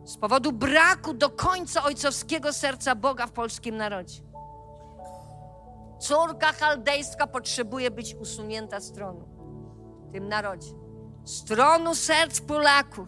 Z 0.03 0.17
powodu 0.17 0.51
braku 0.51 1.13
do 1.13 1.29
końca 1.29 1.83
ojcowskiego 1.83 2.53
serca 2.53 2.95
Boga 2.95 3.27
w 3.27 3.31
polskim 3.31 3.77
narodzie. 3.77 4.21
Córka 5.99 6.53
chaldejska 6.53 7.27
potrzebuje 7.27 7.91
być 7.91 8.15
usunięta 8.15 8.79
z 8.79 8.91
tronu 8.91 9.27
w 10.09 10.11
tym 10.11 10.27
narodzie. 10.27 10.73
Z 11.25 11.43
tronu 11.43 11.95
serc 11.95 12.41
Polaków, 12.41 13.07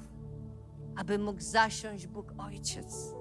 aby 0.97 1.19
mógł 1.19 1.41
zasiąść 1.41 2.07
Bóg 2.07 2.33
Ojciec. 2.37 3.13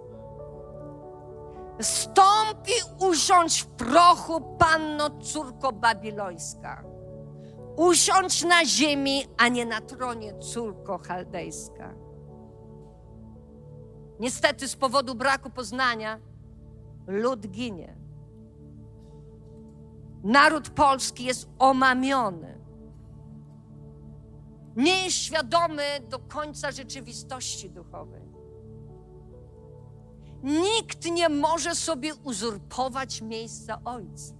Stąpi 1.80 2.72
usiądź 2.98 3.62
w 3.62 3.66
prochu, 3.66 4.40
panno 4.58 5.10
córko 5.20 5.72
babilońska. 5.72 6.84
Usiądź 7.76 8.44
na 8.44 8.64
ziemi, 8.64 9.26
a 9.38 9.48
nie 9.48 9.66
na 9.66 9.80
tronie, 9.80 10.38
córko 10.38 10.98
chaldejska. 10.98 11.94
Niestety, 14.22 14.68
z 14.68 14.76
powodu 14.76 15.14
braku 15.14 15.50
poznania, 15.50 16.20
lud 17.06 17.46
ginie. 17.46 17.96
Naród 20.24 20.70
polski 20.70 21.24
jest 21.24 21.48
omamiony. 21.58 22.58
Nie 24.76 25.04
jest 25.04 25.16
świadomy 25.16 25.82
do 26.08 26.18
końca 26.18 26.70
rzeczywistości 26.70 27.70
duchowej. 27.70 28.22
Nikt 30.42 31.10
nie 31.10 31.28
może 31.28 31.74
sobie 31.74 32.14
uzurpować 32.14 33.22
miejsca 33.22 33.80
Ojca. 33.84 34.34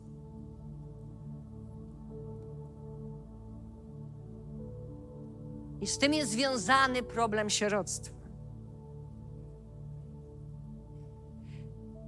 I 5.81 5.87
z 5.87 5.99
tym 5.99 6.15
jest 6.15 6.31
związany 6.31 7.03
problem 7.03 7.51
sieroctwa. 7.51 8.22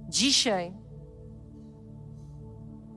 Dzisiaj, 0.09 0.73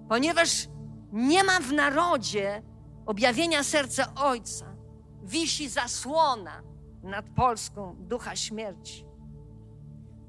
ponieważ 0.09 0.69
nie 1.13 1.45
ma 1.45 1.61
w 1.61 1.73
narodzie 1.73 2.63
objawienia 3.07 3.65
serca 3.65 4.15
Ojca, 4.15 4.77
wisi 5.23 5.69
zasłona 5.69 6.63
nad 7.03 7.31
Polską 7.31 7.97
ducha 7.99 8.37
śmierci, 8.37 9.07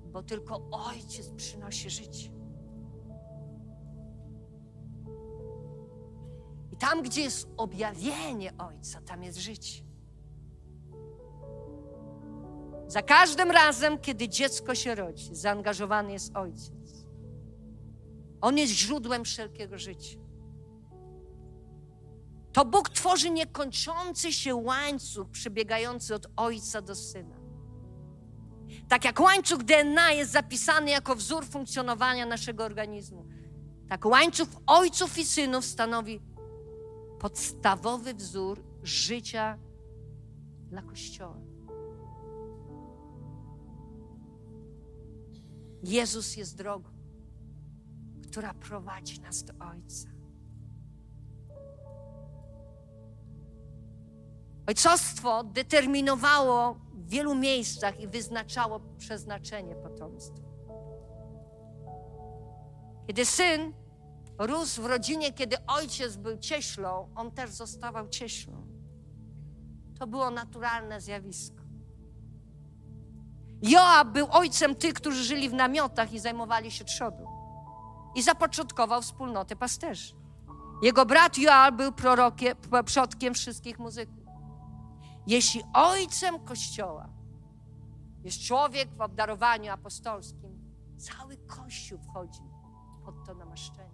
bo 0.05 0.23
tylko 0.23 0.69
Ojciec 0.71 1.29
przynosi 1.29 1.89
życie. 1.89 2.29
I 6.71 6.77
tam, 6.77 7.01
gdzie 7.01 7.21
jest 7.21 7.49
objawienie 7.57 8.57
Ojca, 8.57 9.01
tam 9.01 9.23
jest 9.23 9.37
życie. 9.37 9.88
Za 12.89 13.01
każdym 13.01 13.51
razem, 13.51 13.99
kiedy 13.99 14.29
dziecko 14.29 14.75
się 14.75 14.95
rodzi, 14.95 15.35
zaangażowany 15.35 16.11
jest 16.11 16.35
ojciec. 16.35 17.05
On 18.41 18.57
jest 18.57 18.73
źródłem 18.73 19.25
wszelkiego 19.25 19.77
życia. 19.77 20.19
To 22.53 22.65
Bóg 22.65 22.89
tworzy 22.89 23.29
niekończący 23.29 24.33
się 24.33 24.55
łańcuch 24.55 25.29
przebiegający 25.29 26.15
od 26.15 26.27
ojca 26.35 26.81
do 26.81 26.95
syna. 26.95 27.39
Tak 28.87 29.05
jak 29.05 29.19
łańcuch 29.19 29.63
DNA 29.63 30.11
jest 30.11 30.31
zapisany 30.31 30.89
jako 30.89 31.15
wzór 31.15 31.45
funkcjonowania 31.45 32.25
naszego 32.25 32.63
organizmu, 32.63 33.25
tak 33.89 34.05
łańcuch 34.05 34.49
ojców 34.67 35.17
i 35.17 35.25
synów 35.25 35.65
stanowi 35.65 36.21
podstawowy 37.19 38.13
wzór 38.13 38.63
życia 38.83 39.57
dla 40.69 40.81
Kościoła. 40.81 41.48
Jezus 45.83 46.37
jest 46.37 46.57
drogą, 46.57 46.89
która 48.27 48.53
prowadzi 48.53 49.21
nas 49.21 49.43
do 49.43 49.53
Ojca. 49.53 50.09
Ojcostwo 54.67 55.43
determinowało 55.43 56.73
w 56.93 57.09
wielu 57.09 57.35
miejscach 57.35 57.99
i 57.99 58.07
wyznaczało 58.07 58.79
przeznaczenie 58.97 59.75
potomstwa. 59.75 60.49
Kiedy 63.07 63.25
syn 63.25 63.73
rósł 64.37 64.81
w 64.81 64.85
rodzinie, 64.85 65.33
kiedy 65.33 65.65
ojciec 65.67 66.15
był 66.15 66.37
cieślą, 66.37 67.09
on 67.15 67.31
też 67.31 67.49
zostawał 67.49 68.09
cieślą. 68.09 68.67
To 69.99 70.07
było 70.07 70.29
naturalne 70.29 71.01
zjawisko. 71.01 71.58
Joab 73.61 74.07
był 74.07 74.27
ojcem 74.31 74.75
tych, 74.75 74.93
którzy 74.93 75.23
żyli 75.23 75.49
w 75.49 75.53
namiotach 75.53 76.13
i 76.13 76.19
zajmowali 76.19 76.71
się 76.71 76.85
trzodą. 76.85 77.25
I 78.15 78.21
zapoczątkował 78.21 79.01
wspólnotę 79.01 79.55
pasterzy. 79.55 80.15
Jego 80.81 81.05
brat 81.05 81.37
Joab 81.37 81.75
był 81.75 81.91
prorokiem, 81.91 82.55
przodkiem 82.85 83.33
wszystkich 83.33 83.79
muzyków. 83.79 84.19
Jeśli 85.27 85.63
ojcem 85.73 86.39
Kościoła 86.39 87.09
jest 88.23 88.41
człowiek 88.41 88.89
w 88.95 89.01
obdarowaniu 89.01 89.71
apostolskim, 89.71 90.59
cały 90.97 91.37
Kościół 91.37 91.99
wchodzi 91.99 92.41
pod 93.05 93.25
to 93.25 93.33
namaszczenie. 93.33 93.88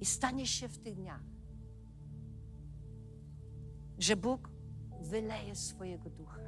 I 0.00 0.04
stanie 0.04 0.46
się 0.46 0.68
w 0.68 0.78
tych 0.78 0.94
dniach, 0.94 1.22
że 3.98 4.16
Bóg 4.16 4.50
wyleje 5.00 5.56
swojego 5.56 6.10
ducha. 6.10 6.40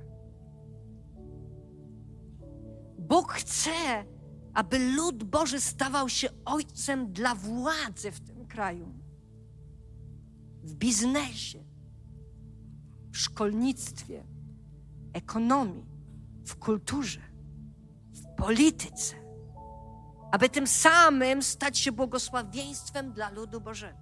Bóg 2.99 3.33
chce, 3.33 4.05
aby 4.55 4.79
lud 4.79 5.25
Boży 5.25 5.61
stawał 5.61 6.09
się 6.09 6.29
ojcem 6.45 7.13
dla 7.13 7.35
władzy 7.35 8.11
w 8.11 8.21
tym 8.21 8.47
kraju, 8.47 8.95
w 10.63 10.75
biznesie, 10.75 11.65
w 13.13 13.19
szkolnictwie, 13.19 14.27
ekonomii, 15.13 15.87
w 16.45 16.57
kulturze, 16.57 17.21
w 18.13 18.37
polityce 18.37 19.20
aby 20.33 20.49
tym 20.49 20.67
samym 20.67 21.43
stać 21.43 21.79
się 21.79 21.93
błogosławieństwem 21.93 23.13
dla 23.13 23.31
ludu 23.31 23.61
Bożego. 23.61 23.99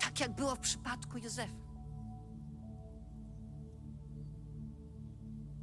Tak 0.00 0.20
jak 0.20 0.34
było 0.34 0.54
w 0.54 0.58
przypadku 0.60 1.18
Józefa. 1.18 1.64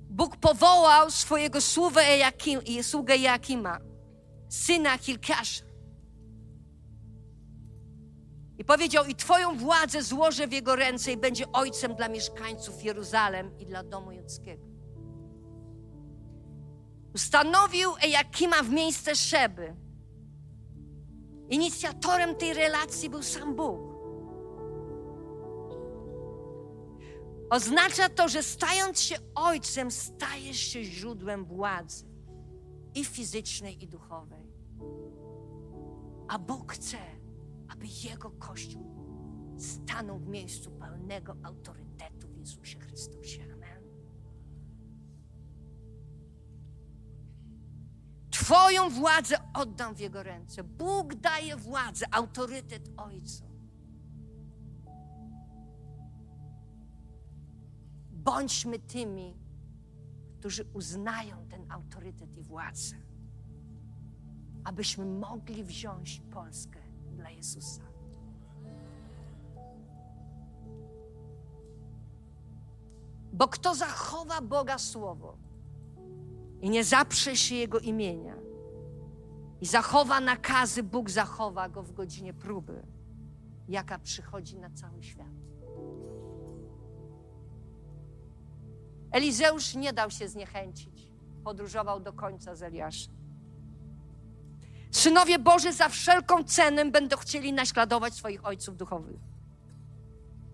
Bóg 0.10 0.38
powołał 0.38 1.12
swojego 1.12 1.62
sługę, 1.62 2.18
Joakim, 2.18 2.60
sługę 2.84 3.18
Joakima, 3.18 3.78
syna 4.50 4.98
Hilkiasza, 4.98 5.72
I 8.62 8.66
powiedział: 8.66 9.06
I 9.06 9.16
Twoją 9.16 9.58
władzę 9.58 10.04
złożę 10.04 10.48
w 10.48 10.52
jego 10.52 10.76
ręce 10.76 11.12
i 11.12 11.18
będzie 11.18 11.52
ojcem 11.52 11.96
dla 11.96 12.10
mieszkańców 12.10 12.84
Jeruzalem 12.84 13.60
i 13.60 13.66
dla 13.66 13.84
domu 13.84 14.12
judzkiego. 14.12 14.71
Ustanowił 17.14 17.90
Ejakima 18.04 18.64
w 18.64 18.70
miejsce 18.70 19.16
Szeby. 19.16 19.76
Inicjatorem 21.50 22.36
tej 22.36 22.54
relacji 22.54 23.10
był 23.10 23.24
sam 23.24 23.56
Bóg. 23.56 23.92
Oznacza 27.50 28.10
to, 28.10 28.30
że 28.30 28.44
stając 28.44 29.00
się 29.00 29.16
ojcem, 29.36 29.92
stajesz 29.92 30.58
się 30.58 30.84
źródłem 30.84 31.46
władzy 31.46 32.06
i 32.96 33.06
fizycznej, 33.06 33.84
i 33.84 33.88
duchowej. 33.88 34.52
A 36.28 36.40
Bóg 36.40 36.74
chce, 36.74 36.98
aby 37.68 37.86
Jego 38.04 38.32
Kościół 38.32 38.92
stanął 39.58 40.20
w 40.20 40.28
miejscu 40.28 40.72
pełnego 40.72 41.36
autorytetu 41.44 42.28
w 42.28 42.38
Jezusie 42.38 42.80
Chrystusie. 42.80 43.51
Twoją 48.32 48.90
władzę 48.90 49.36
oddam 49.54 49.96
w 49.96 50.00
Jego 50.00 50.24
ręce. 50.24 50.64
Bóg 50.64 51.16
daje 51.16 51.56
władzę, 51.56 52.06
autorytet 52.12 52.90
Ojcu. 52.98 53.44
Bądźmy 58.12 58.80
tymi, 58.80 59.36
którzy 60.40 60.66
uznają 60.74 61.48
ten 61.50 61.72
autorytet 61.72 62.38
i 62.38 62.42
władzę, 62.42 62.96
abyśmy 64.64 65.06
mogli 65.06 65.64
wziąć 65.64 66.22
Polskę 66.32 66.80
dla 67.16 67.30
Jezusa. 67.30 67.82
Bo 73.34 73.48
kto 73.48 73.76
zachowa 73.76 74.42
Boga 74.42 74.78
Słowo 74.78 75.38
i 76.62 76.70
nie 76.70 76.84
zaprze 76.84 77.36
się 77.36 77.56
Jego 77.56 77.80
imienia 77.80 78.36
i 79.62 79.66
zachowa 79.66 80.20
nakazy, 80.20 80.84
Bóg 80.84 81.10
zachowa 81.10 81.70
go 81.70 81.84
w 81.84 81.94
godzinie 81.94 82.34
próby, 82.34 82.84
jaka 83.68 84.00
przychodzi 84.00 84.60
na 84.60 84.70
cały 84.70 85.04
świat. 85.04 85.28
Elizeusz 89.12 89.76
nie 89.76 89.94
dał 89.94 90.12
się 90.12 90.28
zniechęcić. 90.28 91.12
Podróżował 91.44 92.00
do 92.00 92.14
końca 92.14 92.56
z 92.56 92.64
Eliaszem. 92.64 93.14
Synowie 94.92 95.40
Boży 95.40 95.74
za 95.74 95.90
wszelką 95.90 96.44
cenę 96.44 96.86
będą 96.86 97.18
chcieli 97.18 97.54
naśladować 97.54 98.14
swoich 98.14 98.46
ojców 98.46 98.78
duchowych. 98.78 99.20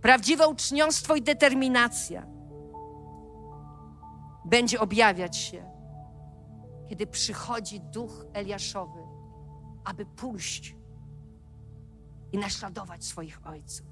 Prawdziwe 0.02 0.48
uczniostwo 0.48 1.16
i 1.16 1.22
determinacja 1.22 2.28
będzie 4.46 4.80
objawiać 4.80 5.38
się, 5.38 5.77
kiedy 6.90 7.08
przychodzi 7.08 7.80
duch 7.80 8.26
Eliaszowy, 8.34 9.00
aby 9.84 10.06
pójść 10.06 10.76
i 12.32 12.38
naśladować 12.38 13.06
swoich 13.06 13.48
ojców. 13.48 13.88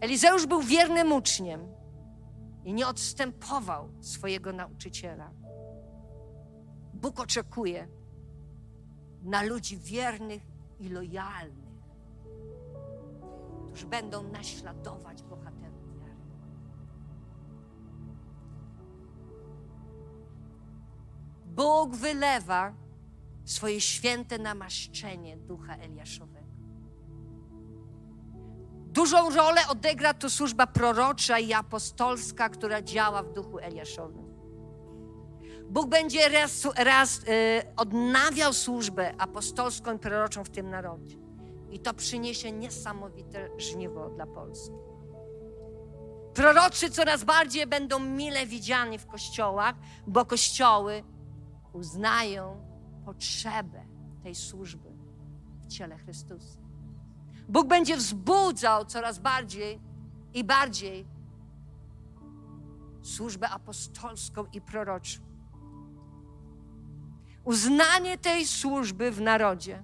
Elizeusz 0.00 0.46
był 0.46 0.60
wiernym 0.60 1.12
uczniem 1.12 1.68
i 2.64 2.72
nie 2.72 2.86
odstępował 2.86 3.88
swojego 4.00 4.52
nauczyciela. 4.52 5.30
Bóg 6.94 7.20
oczekuje 7.20 7.88
na 9.22 9.42
ludzi 9.42 9.78
wiernych 9.78 10.42
i 10.78 10.88
lojalnych, 10.88 11.70
którzy 13.66 13.86
będą 13.86 14.22
naśladować 14.22 15.22
Bóg 21.50 21.96
wylewa 21.96 22.72
swoje 23.44 23.80
święte 23.80 24.38
namaszczenie 24.38 25.36
ducha 25.36 25.76
Eliaszowego. 25.76 26.50
Dużą 28.92 29.30
rolę 29.30 29.60
odegra 29.68 30.14
tu 30.14 30.30
służba 30.30 30.66
prorocza 30.66 31.38
i 31.38 31.52
apostolska, 31.52 32.48
która 32.48 32.82
działa 32.82 33.22
w 33.22 33.32
duchu 33.32 33.58
Eliaszowym. 33.58 34.30
Bóg 35.70 35.88
będzie 35.88 36.28
raz, 36.28 36.68
raz 36.76 37.18
y, 37.18 37.22
odnawiał 37.76 38.52
służbę 38.52 39.14
apostolską 39.18 39.96
i 39.96 39.98
proroczą 39.98 40.44
w 40.44 40.50
tym 40.50 40.70
narodzie. 40.70 41.16
I 41.70 41.78
to 41.78 41.94
przyniesie 41.94 42.52
niesamowite 42.52 43.50
żniwo 43.58 44.10
dla 44.10 44.26
Polski. 44.26 44.74
Proroczy 46.34 46.90
coraz 46.90 47.24
bardziej 47.24 47.66
będą 47.66 47.98
mile 47.98 48.46
widziani 48.46 48.98
w 48.98 49.06
kościołach, 49.06 49.74
bo 50.06 50.24
kościoły 50.24 51.02
uznają 51.72 52.64
potrzebę 53.04 53.84
tej 54.22 54.34
służby 54.34 54.88
w 55.62 55.66
ciele 55.66 55.98
Chrystusa. 55.98 56.58
Bóg 57.48 57.68
będzie 57.68 57.96
wzbudzał 57.96 58.84
coraz 58.84 59.18
bardziej 59.18 59.80
i 60.34 60.44
bardziej 60.44 61.06
służbę 63.02 63.48
apostolską 63.48 64.44
i 64.52 64.60
proroczą. 64.60 65.20
Uznanie 67.44 68.18
tej 68.18 68.46
służby 68.46 69.10
w 69.10 69.20
narodzie 69.20 69.82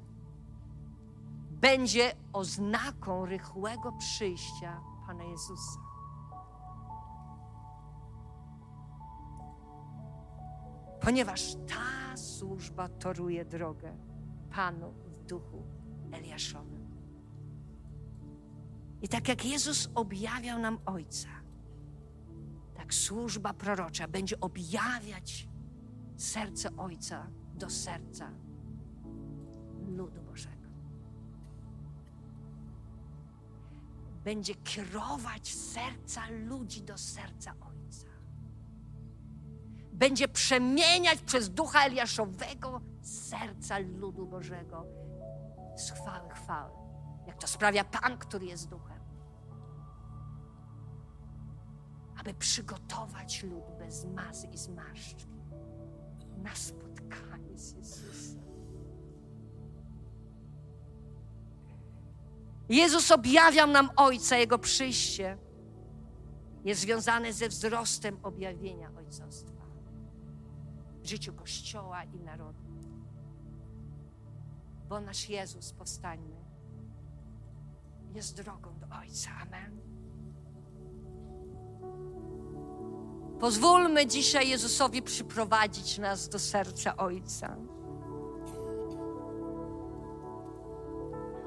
będzie 1.51 2.13
oznaką 2.33 3.27
rychłego 3.27 3.93
przyjścia 3.93 4.81
Pana 5.07 5.25
Jezusa. 5.25 5.86
Ponieważ 11.01 11.55
ta 11.55 12.17
służba 12.17 12.89
toruje 12.89 13.45
drogę 13.45 13.97
Panu 14.51 14.93
w 14.93 15.19
duchu 15.25 15.63
Eliaszowym. 16.13 16.87
I 19.03 19.09
tak 19.09 19.29
jak 19.29 19.45
Jezus 19.45 19.89
objawiał 19.95 20.59
nam 20.59 20.79
Ojca, 20.87 21.29
tak 22.75 22.95
służba 22.95 23.53
prorocza 23.53 24.09
będzie 24.09 24.41
objawiać 24.41 25.49
serce 26.17 26.77
Ojca 26.77 27.27
do 27.55 27.71
serca 27.71 28.31
ludu 29.89 30.23
Bożego. 30.23 30.69
Będzie 34.25 34.55
kierować 34.55 35.55
serca 35.55 36.23
ludzi 36.31 36.83
do 36.83 36.99
serca 36.99 37.51
Ojca. 37.61 37.76
Będzie 39.97 40.29
przemieniać 40.29 41.21
przez 41.21 41.51
ducha 41.51 41.87
Eliaszowego 41.87 42.81
serca 43.03 43.79
ludu 43.79 44.27
Bożego 44.27 44.87
z 45.77 45.91
chwały 45.91 46.31
chwały, 46.31 46.73
jak 47.27 47.37
to 47.37 47.47
sprawia 47.47 47.85
Pan, 47.85 48.19
który 48.19 48.47
jest 48.47 48.69
duchem. 48.69 49.01
Aby 52.21 52.35
przygotować 52.35 53.43
lud 53.43 53.65
bez 53.79 54.05
mazy 54.05 54.47
i 54.47 54.59
zmarszczki 54.59 55.27
na 56.37 56.55
spotkanie 56.55 57.59
z 57.59 57.73
Jezusem. 57.73 58.47
Jezus 62.69 63.11
objawiał 63.11 63.69
nam 63.69 63.91
Ojca, 63.97 64.37
Jego 64.37 64.59
przyjście 64.59 65.39
jest 66.65 66.81
związane 66.81 67.33
ze 67.33 67.49
wzrostem 67.49 68.19
objawienia 68.23 68.91
Ojcostwa 68.99 69.56
życiu 71.09 71.33
Kościoła 71.33 72.05
i 72.05 72.21
narodu. 72.21 72.63
Bo 74.89 75.01
nasz 75.01 75.29
Jezus, 75.29 75.73
powstańmy, 75.73 76.37
jest 78.15 78.37
drogą 78.37 78.79
do 78.79 78.97
Ojca. 78.97 79.31
Amen. 79.43 79.81
Pozwólmy 83.41 84.07
dzisiaj 84.07 84.49
Jezusowi 84.49 85.03
przyprowadzić 85.03 85.99
nas 85.99 86.29
do 86.29 86.39
serca 86.39 86.97
Ojca. 86.97 87.57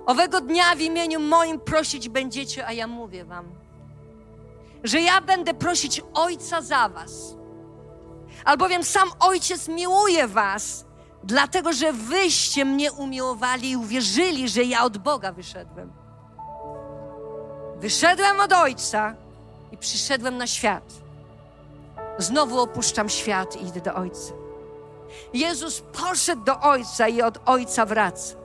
Owego 0.06 0.42
dnia 0.42 0.76
w 0.76 0.80
imieniu 0.82 1.20
moim 1.20 1.60
prosić 1.60 2.10
będziecie, 2.10 2.68
a 2.68 2.74
ja 2.74 2.88
mówię 2.88 3.26
Wam, 3.26 3.46
że 4.84 5.02
ja 5.02 5.22
będę 5.22 5.54
prosić 5.54 6.02
Ojca 6.14 6.62
za 6.62 6.90
Was. 6.90 7.39
Albowiem 8.46 8.84
sam 8.84 9.10
Ojciec 9.20 9.68
miłuje 9.68 10.28
Was, 10.28 10.86
dlatego 11.24 11.74
że 11.74 11.94
Wyście 11.94 12.66
mnie 12.66 12.92
umiłowali 12.92 13.72
i 13.72 13.78
uwierzyli, 13.78 14.50
że 14.50 14.64
ja 14.64 14.84
od 14.84 14.98
Boga 14.98 15.32
wyszedłem. 15.32 15.94
Wyszedłem 17.78 18.40
od 18.40 18.54
Ojca 18.54 19.16
i 19.72 19.78
przyszedłem 19.78 20.38
na 20.38 20.48
świat 20.48 20.84
Znowu 22.18 22.60
opuszczam 22.60 23.10
świat 23.10 23.56
i 23.56 23.68
idę 23.68 23.82
do 23.82 23.96
Ojca. 23.96 24.34
Jezus 25.34 25.82
poszedł 25.82 26.44
do 26.44 26.60
Ojca 26.60 27.08
i 27.08 27.22
od 27.22 27.40
Ojca 27.46 27.86
wraca. 27.86 28.40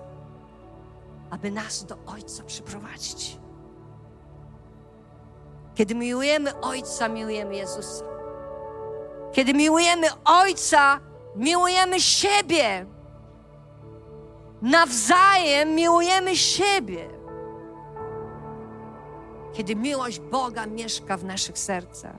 aby 1.31 1.51
nas 1.51 1.85
do 1.85 1.97
Ojca 2.07 2.45
przyprowadzić. 2.45 3.39
Kiedy 5.75 5.95
miłujemy 5.95 6.61
Ojca, 6.61 7.09
miłujemy 7.09 7.57
Jezusa. 7.57 8.14
Kiedy 9.35 9.55
miłujemy 9.55 10.07
Ojca, 10.25 11.01
miłujemy 11.37 12.01
siebie. 12.01 12.87
Nawzajem 14.63 15.75
miłujemy 15.75 16.37
siebie. 16.37 17.09
Kiedy 19.53 19.77
miłość 19.77 20.21
Boga 20.21 20.67
mieszka 20.67 21.17
w 21.17 21.25
naszych 21.25 21.59
sercach. 21.59 22.17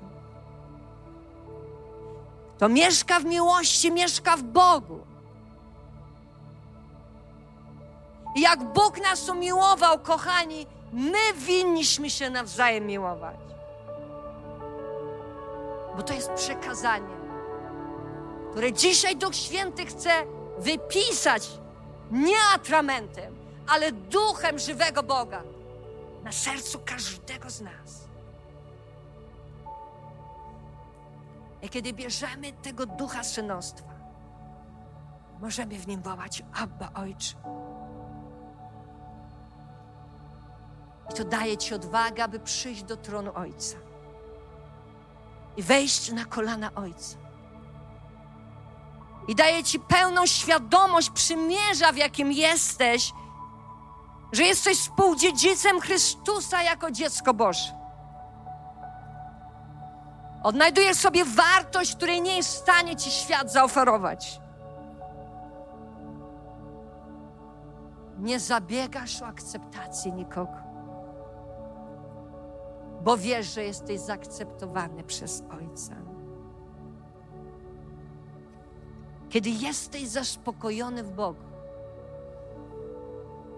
To 2.58 2.70
mieszka 2.70 3.20
w 3.20 3.26
miłości, 3.26 3.92
mieszka 3.92 4.38
w 4.38 4.44
Bogu. 4.44 5.00
I 8.36 8.42
jak 8.42 8.64
Bóg 8.64 9.02
nas 9.04 9.30
umiłował, 9.30 10.00
kochani, 10.00 10.68
my 10.94 11.34
winniśmy 11.36 12.10
się 12.10 12.30
nawzajem 12.30 12.86
miłować. 12.86 13.55
Bo 15.96 16.04
to 16.04 16.14
jest 16.14 16.32
przekazanie, 16.32 17.16
które 18.52 18.74
dzisiaj 18.74 19.16
Duch 19.16 19.36
Święty 19.36 19.86
chce 19.86 20.10
wypisać 20.58 21.50
nie 22.12 22.38
atramentem, 22.56 23.36
ale 23.68 23.92
duchem 23.92 24.60
żywego 24.60 25.04
Boga 25.04 25.44
na 26.24 26.32
sercu 26.32 26.80
każdego 26.86 27.50
z 27.50 27.62
nas. 27.62 28.06
I 31.62 31.70
kiedy 31.70 31.94
bierzemy 31.94 32.52
tego 32.52 32.86
ducha 32.86 33.24
synostwa, 33.24 33.94
możemy 35.42 35.80
w 35.80 35.88
nim 35.88 36.02
wołać 36.02 36.44
Abba 36.54 36.90
Ojcze. 36.94 37.36
I 41.12 41.14
to 41.14 41.24
daje 41.24 41.58
Ci 41.58 41.74
odwagę, 41.74 42.24
aby 42.24 42.40
przyjść 42.40 42.84
do 42.84 42.98
tronu 42.98 43.32
Ojca 43.36 43.85
i 45.58 45.64
wejść 45.64 46.12
na 46.12 46.26
kolana 46.26 46.72
Ojca. 46.76 47.18
I 49.28 49.36
daje 49.36 49.64
Ci 49.64 49.80
pełną 49.80 50.26
świadomość 50.26 51.10
przymierza, 51.10 51.92
w 51.92 51.98
jakim 51.98 52.32
jesteś, 52.32 53.14
że 54.32 54.44
jesteś 54.44 54.78
współdziedzicem 54.78 55.80
Chrystusa 55.80 56.64
jako 56.64 56.92
dziecko 56.92 57.34
Boże. 57.34 57.86
Odnajdujesz 60.44 60.98
sobie 60.98 61.26
wartość, 61.26 61.96
której 61.96 62.22
nie 62.22 62.38
jest 62.38 62.50
w 62.50 62.58
stanie 62.58 62.96
Ci 62.96 63.12
świat 63.12 63.52
zaoferować. 63.52 64.40
Nie 68.18 68.40
zabiegasz 68.40 69.22
o 69.22 69.26
akceptację 69.26 70.12
nikogo 70.12 70.65
bo 73.06 73.18
wiesz, 73.18 73.54
że 73.54 73.64
jesteś 73.64 74.00
zaakceptowany 74.00 75.04
przez 75.04 75.44
Ojca. 75.60 75.96
Kiedy 79.30 79.50
jesteś 79.50 80.08
zaspokojony 80.08 81.04
w 81.04 81.12
Bogu, 81.12 81.44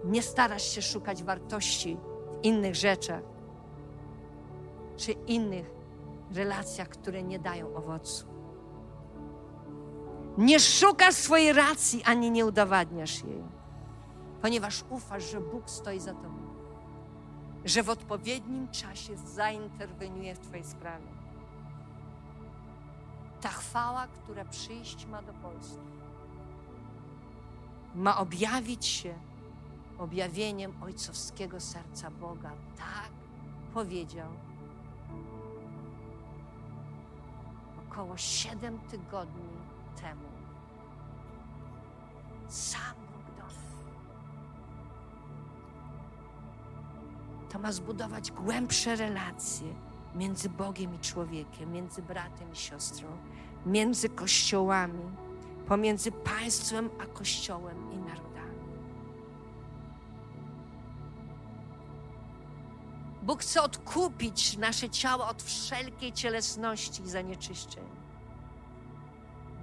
nie 0.04 0.22
starasz 0.22 0.64
się 0.64 0.82
szukać 0.82 1.24
wartości 1.24 1.98
w 2.32 2.46
innych 2.46 2.76
rzeczach 2.76 3.22
czy 4.98 5.12
innych 5.12 5.72
relacjach, 6.36 6.90
które 6.90 7.24
nie 7.24 7.40
dają 7.40 7.76
owocu. 7.76 8.26
Nie 10.38 10.60
szukasz 10.60 11.16
swojej 11.16 11.54
racji 11.54 12.04
ani 12.06 12.32
nie 12.32 12.46
udowadniasz 12.46 13.24
jej, 13.24 13.44
ponieważ 14.42 14.84
ufasz, 14.90 15.32
że 15.32 15.42
Bóg 15.42 15.70
stoi 15.70 16.00
za 16.00 16.14
tobą 16.14 16.47
że 17.68 17.84
w 17.84 17.90
odpowiednim 17.90 18.68
czasie 18.68 19.18
zainterweniuje 19.18 20.36
w 20.36 20.40
Twojej 20.40 20.66
sprawie. 20.66 21.08
Ta 23.42 23.50
chwała, 23.50 24.08
która 24.08 24.46
przyjść 24.46 25.06
ma 25.06 25.22
do 25.22 25.34
Polski, 25.34 25.78
ma 27.96 28.18
objawić 28.18 28.86
się 28.86 29.14
objawieniem 29.98 30.84
ojcowskiego 30.84 31.60
serca 31.60 32.12
Boga. 32.12 32.52
Tak 32.78 33.12
powiedział 33.74 34.30
około 37.90 38.18
siedem 38.18 38.80
tygodni 38.80 39.58
temu. 40.02 40.30
Sam 42.48 43.07
to 47.50 47.60
ma 47.60 47.72
zbudować 47.72 48.32
głębsze 48.32 48.96
relacje 48.96 49.74
między 50.16 50.50
Bogiem 50.50 50.96
i 50.96 51.00
człowiekiem, 51.00 51.72
między 51.72 52.02
bratem 52.02 52.54
i 52.54 52.56
siostrą, 52.56 53.08
między 53.66 54.10
kościołami, 54.10 55.04
pomiędzy 55.68 56.12
państwem 56.12 56.90
a 57.00 57.06
kościołem 57.06 57.94
i 57.94 57.98
narodami. 57.98 58.28
Bóg 63.24 63.42
chce 63.42 63.62
odkupić 63.62 64.58
nasze 64.58 64.90
ciało 64.90 65.28
od 65.28 65.44
wszelkiej 65.44 66.14
cielesności 66.14 67.04
i 67.04 67.10
zanieczyszczeń, 67.10 67.84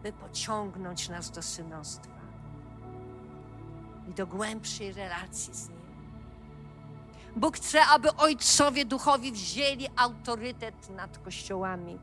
by 0.03 0.13
pociągnąć 0.13 1.09
nas 1.09 1.31
do 1.31 1.43
synostwa 1.43 2.21
i 4.11 4.15
do 4.15 4.27
głębszej 4.27 4.93
relacji 4.93 5.55
z 5.55 5.69
Nim. 5.69 5.74
Bóg 7.37 7.57
chce, 7.57 7.87
aby 7.87 8.17
ojcowie 8.17 8.85
duchowi 8.85 9.33
wzięli 9.33 9.89
autorytet 9.97 10.91
nad 10.91 11.19
kościołami, 11.19 11.99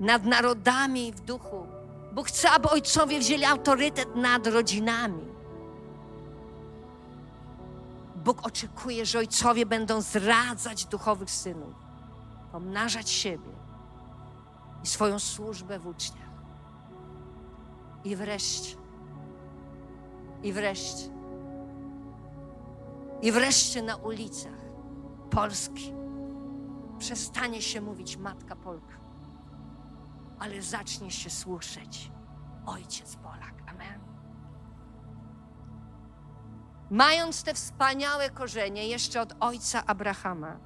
nad 0.00 0.24
narodami 0.24 1.12
w 1.12 1.20
duchu. 1.20 1.66
Bóg 2.12 2.28
chce, 2.28 2.50
aby 2.50 2.68
ojcowie 2.68 3.18
wzięli 3.18 3.44
autorytet 3.44 4.16
nad 4.16 4.46
rodzinami. 4.46 5.24
Bóg 8.16 8.46
oczekuje, 8.46 9.06
że 9.06 9.18
ojcowie 9.18 9.66
będą 9.66 10.00
zradzać 10.00 10.84
duchowych 10.86 11.30
synów, 11.30 11.74
pomnażać 12.52 13.10
siebie 13.10 13.50
i 14.84 14.86
swoją 14.86 15.18
służbę 15.18 15.78
w 15.78 15.86
uczniach. 15.86 16.24
I 18.04 18.16
wreszcie, 18.16 18.76
i 20.42 20.52
wreszcie, 20.52 21.13
i 23.24 23.32
wreszcie 23.32 23.82
na 23.82 23.96
ulicach 23.96 24.64
Polski 25.30 25.92
przestanie 26.98 27.62
się 27.62 27.80
mówić 27.80 28.16
Matka 28.16 28.56
Polka, 28.56 28.94
ale 30.38 30.62
zacznie 30.62 31.10
się 31.10 31.30
słyszeć 31.30 32.12
Ojciec 32.66 33.16
Polak. 33.16 33.54
Amen. 33.66 34.00
Mając 36.90 37.42
te 37.42 37.54
wspaniałe 37.54 38.30
korzenie 38.30 38.88
jeszcze 38.88 39.20
od 39.20 39.34
ojca 39.40 39.86
Abrahama, 39.86 40.56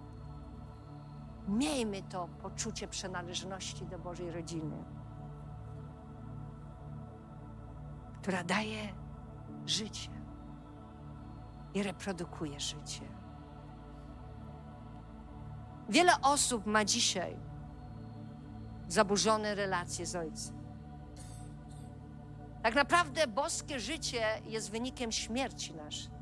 miejmy 1.49 2.03
to 2.03 2.29
poczucie 2.43 2.89
przynależności 2.89 3.87
do 3.87 3.99
Bożej 3.99 4.31
rodziny, 4.31 4.85
która 8.23 8.45
daje 8.45 8.95
życie 9.67 10.18
i 11.75 11.83
reprodukuje 11.83 12.61
życie. 12.61 13.03
Wiele 15.89 16.13
osób 16.23 16.67
ma 16.67 16.85
dzisiaj 16.85 17.37
zaburzone 18.89 19.55
relacje 19.55 20.07
z 20.07 20.17
Ojcem. 20.17 20.59
Tak 22.63 22.75
naprawdę 22.75 23.27
boskie 23.27 23.81
życie 23.81 24.23
jest 24.45 24.71
wynikiem 24.71 25.13
śmierci 25.13 25.75
naszej. 25.75 26.19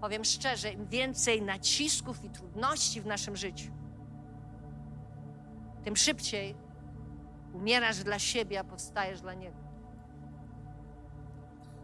Powiem 0.00 0.24
szczerze, 0.24 0.72
im 0.72 0.86
więcej 0.86 1.42
nacisków 1.42 2.24
i 2.24 2.30
trudności 2.30 3.00
w 3.00 3.06
naszym 3.06 3.36
życiu, 3.36 3.72
tym 5.84 5.96
szybciej 5.96 6.56
umierasz 7.52 8.04
dla 8.04 8.18
siebie, 8.18 8.60
a 8.60 8.64
powstajesz 8.64 9.20
dla 9.20 9.34
Niego. 9.34 9.61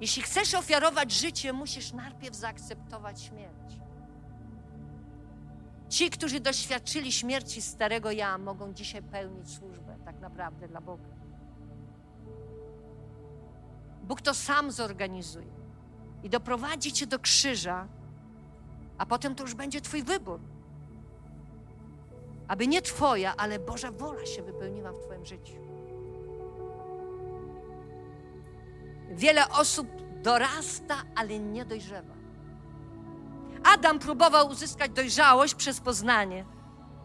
Jeśli 0.00 0.22
chcesz 0.22 0.54
ofiarować 0.54 1.12
życie, 1.12 1.52
musisz 1.52 1.92
najpierw 1.92 2.36
zaakceptować 2.36 3.22
śmierć. 3.22 3.80
Ci, 5.88 6.10
którzy 6.10 6.40
doświadczyli 6.40 7.12
śmierci 7.12 7.62
starego 7.62 8.10
ja, 8.10 8.38
mogą 8.38 8.72
dzisiaj 8.72 9.02
pełnić 9.02 9.54
służbę 9.54 9.96
tak 10.04 10.20
naprawdę 10.20 10.68
dla 10.68 10.80
Boga. 10.80 11.08
Bóg 14.02 14.20
to 14.20 14.34
sam 14.34 14.72
zorganizuje 14.72 15.52
i 16.22 16.30
doprowadzi 16.30 16.92
cię 16.92 17.06
do 17.06 17.18
krzyża, 17.18 17.88
a 18.98 19.06
potem 19.06 19.34
to 19.34 19.42
już 19.42 19.54
będzie 19.54 19.80
Twój 19.80 20.02
wybór. 20.02 20.40
Aby 22.48 22.66
nie 22.66 22.82
Twoja, 22.82 23.36
ale 23.36 23.58
Boża 23.58 23.92
wola 23.92 24.26
się 24.26 24.42
wypełniła 24.42 24.92
w 24.92 24.98
Twoim 24.98 25.26
życiu. 25.26 25.67
Wiele 29.10 29.48
osób 29.48 29.88
dorasta, 30.22 30.94
ale 31.16 31.38
nie 31.38 31.64
dojrzewa. 31.64 32.14
Adam 33.64 33.98
próbował 33.98 34.48
uzyskać 34.48 34.90
dojrzałość 34.90 35.54
przez 35.54 35.80
poznanie. 35.80 36.44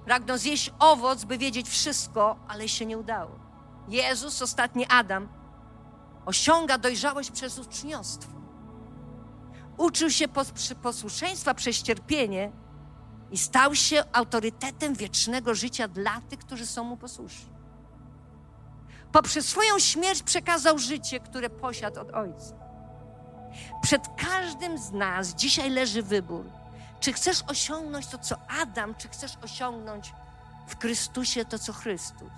Pragnął 0.06 0.38
zjeść 0.38 0.72
owoc, 0.80 1.24
by 1.24 1.38
wiedzieć 1.38 1.70
wszystko, 1.70 2.40
ale 2.48 2.68
się 2.70 2.86
nie 2.86 2.98
udało. 2.98 3.40
Jezus, 3.88 4.42
ostatni 4.42 4.86
Adam, 4.90 5.28
osiąga 6.26 6.78
dojrzałość 6.78 7.32
przez 7.32 7.60
uczniostwo. 7.60 8.32
Uczył 9.78 10.10
się 10.10 10.26
posłuszeństwa 10.82 11.54
przez 11.54 11.84
cierpienie 11.84 12.52
i 13.32 13.38
stał 13.38 13.76
się 13.76 14.04
autorytetem 14.12 14.94
wiecznego 14.94 15.56
życia 15.56 15.88
dla 15.88 16.22
tych, 16.22 16.40
którzy 16.40 16.66
są 16.66 16.84
mu 16.84 16.98
posłuszni. 16.98 17.53
Poprzez 19.14 19.50
swoją 19.50 19.80
śmierć 19.80 20.24
przekazał 20.24 20.78
życie, 20.80 21.20
które 21.20 21.50
posiadł 21.50 22.00
od 22.00 22.12
Ojca. 22.12 22.56
Przed 23.82 24.08
każdym 24.08 24.78
z 24.78 24.92
nas 24.92 25.36
dzisiaj 25.36 25.70
leży 25.70 26.04
wybór. 26.04 26.46
Czy 27.00 27.14
chcesz 27.14 27.44
osiągnąć 27.48 28.08
to, 28.08 28.18
co 28.18 28.36
Adam, 28.62 28.96
czy 28.96 29.08
chcesz 29.08 29.38
osiągnąć 29.42 30.14
w 30.68 30.80
Chrystusie 30.82 31.46
to, 31.46 31.60
co 31.60 31.74
Chrystus? 31.74 32.32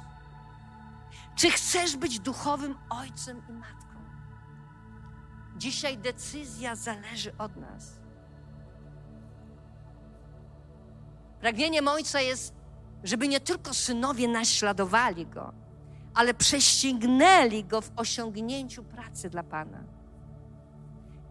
Czy 1.35 1.51
chcesz 1.51 1.97
być 1.97 2.19
duchowym 2.19 2.75
ojcem 2.89 3.41
i 3.49 3.51
matką? 3.51 3.95
Dzisiaj 5.57 5.97
decyzja 5.97 6.75
zależy 6.75 7.37
od 7.37 7.55
nas. 7.55 7.91
Pragnieniem 11.39 11.87
ojca 11.87 12.21
jest, 12.21 12.53
żeby 13.03 13.27
nie 13.27 13.39
tylko 13.39 13.73
synowie 13.73 14.27
naśladowali 14.27 15.25
go, 15.25 15.53
ale 16.15 16.33
prześcignęli 16.33 17.63
go 17.63 17.81
w 17.81 17.91
osiągnięciu 17.95 18.83
pracy 18.83 19.29
dla 19.29 19.43
Pana. 19.43 19.83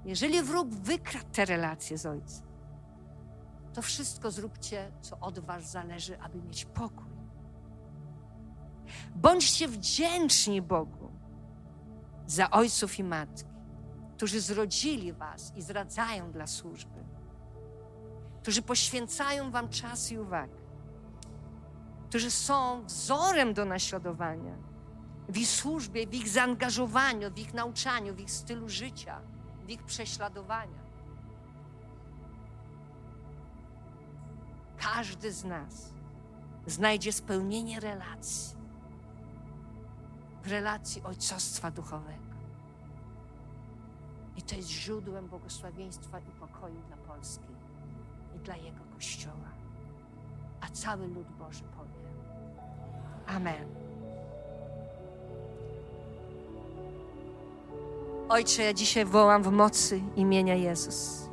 Jeżeli 0.04 0.42
wróg 0.42 0.68
wykradł 0.68 1.26
te 1.32 1.44
relacje 1.44 1.98
z 1.98 2.06
ojcem, 2.06 2.46
to 3.72 3.82
wszystko 3.82 4.30
zróbcie, 4.30 4.92
co 5.00 5.18
od 5.20 5.38
Was 5.38 5.70
zależy, 5.70 6.20
aby 6.20 6.42
mieć 6.42 6.64
pokój. 6.64 7.14
Bądźcie 9.14 9.68
wdzięczni 9.68 10.62
Bogu 10.62 11.12
za 12.26 12.50
ojców 12.50 12.98
i 12.98 13.04
matki, 13.04 13.50
którzy 14.16 14.40
zrodzili 14.40 15.12
Was 15.12 15.52
i 15.56 15.62
zdradzają 15.62 16.32
dla 16.32 16.46
służby, 16.46 17.04
którzy 18.42 18.62
poświęcają 18.62 19.50
Wam 19.50 19.68
czas 19.68 20.12
i 20.12 20.18
uwagę, 20.18 20.56
którzy 22.08 22.30
są 22.30 22.84
wzorem 22.84 23.54
do 23.54 23.64
naśladowania 23.64 24.73
w 25.28 25.36
ich 25.36 25.48
służbie, 25.48 26.06
w 26.06 26.14
ich 26.14 26.28
zaangażowaniu, 26.28 27.30
w 27.30 27.38
ich 27.38 27.54
nauczaniu, 27.54 28.14
w 28.14 28.20
ich 28.20 28.30
stylu 28.30 28.68
życia, 28.68 29.20
w 29.66 29.70
ich 29.70 29.82
prześladowaniach. 29.82 30.84
Każdy 34.78 35.32
z 35.32 35.44
nas 35.44 35.92
znajdzie 36.66 37.12
spełnienie 37.12 37.80
relacji 37.80 38.64
w 40.44 40.50
relacji 40.50 41.02
ojcostwa 41.02 41.70
duchowego. 41.70 42.34
I 44.36 44.42
to 44.42 44.54
jest 44.54 44.68
źródłem 44.68 45.26
błogosławieństwa 45.26 46.18
i 46.18 46.30
pokoju 46.40 46.82
dla 46.86 46.96
Polski 46.96 47.48
i 48.36 48.38
dla 48.38 48.56
Jego 48.56 48.84
Kościoła. 48.94 49.48
A 50.60 50.68
cały 50.68 51.06
lud 51.06 51.26
Boży 51.38 51.64
powie 51.64 52.04
Amen. 53.26 53.83
Ojcze, 58.28 58.62
ja 58.62 58.72
dzisiaj 58.72 59.04
wołam 59.04 59.42
w 59.42 59.50
mocy 59.50 60.00
imienia 60.16 60.54
Jezus. 60.54 61.28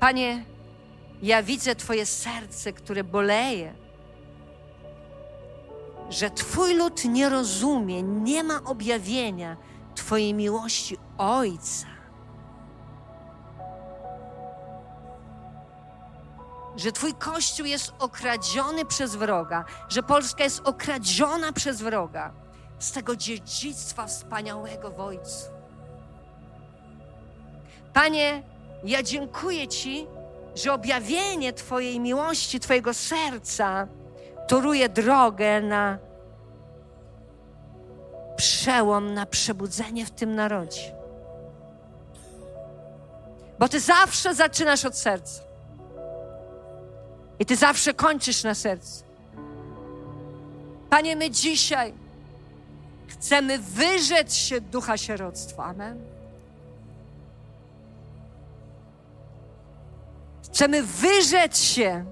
Panie, 0.00 0.44
ja 1.22 1.42
widzę 1.42 1.74
Twoje 1.74 2.06
serce, 2.06 2.72
które 2.72 3.04
boleje, 3.04 3.74
że 6.10 6.30
Twój 6.30 6.74
lud 6.74 7.04
nie 7.04 7.28
rozumie, 7.28 8.02
nie 8.02 8.44
ma 8.44 8.64
objawienia 8.64 9.56
Twojej 9.94 10.34
miłości 10.34 10.96
Ojca. 11.18 11.86
Że 16.76 16.92
Twój 16.92 17.14
Kościół 17.14 17.66
jest 17.66 17.92
okradziony 17.98 18.84
przez 18.84 19.16
wroga, 19.16 19.64
że 19.88 20.02
Polska 20.02 20.44
jest 20.44 20.60
okradziona 20.64 21.52
przez 21.52 21.82
wroga 21.82 22.47
z 22.78 22.92
tego 22.92 23.16
dziedzictwa 23.16 24.06
wspaniałego 24.06 24.90
w 24.90 25.00
Ojcu. 25.00 25.44
Panie, 27.92 28.42
ja 28.84 29.02
dziękuję 29.02 29.68
Ci, 29.68 30.06
że 30.54 30.72
objawienie 30.72 31.52
Twojej 31.52 32.00
miłości, 32.00 32.60
Twojego 32.60 32.94
serca 32.94 33.86
toruje 34.48 34.88
drogę 34.88 35.60
na 35.60 35.98
przełom, 38.36 39.14
na 39.14 39.26
przebudzenie 39.26 40.06
w 40.06 40.10
tym 40.10 40.34
narodzie. 40.34 40.94
Bo 43.58 43.68
Ty 43.68 43.80
zawsze 43.80 44.34
zaczynasz 44.34 44.84
od 44.84 44.96
serca. 44.96 45.42
I 47.38 47.46
Ty 47.46 47.56
zawsze 47.56 47.94
kończysz 47.94 48.44
na 48.44 48.54
sercu. 48.54 49.04
Panie, 50.90 51.16
my 51.16 51.30
dzisiaj 51.30 51.94
chcemy 53.20 53.58
wyrzec 53.58 54.34
się 54.34 54.60
ducha 54.60 54.96
sieroctwa. 54.96 55.64
Amen. 55.64 55.98
Chcemy 60.42 60.82
wyrzec 60.82 61.58
się 61.58 62.04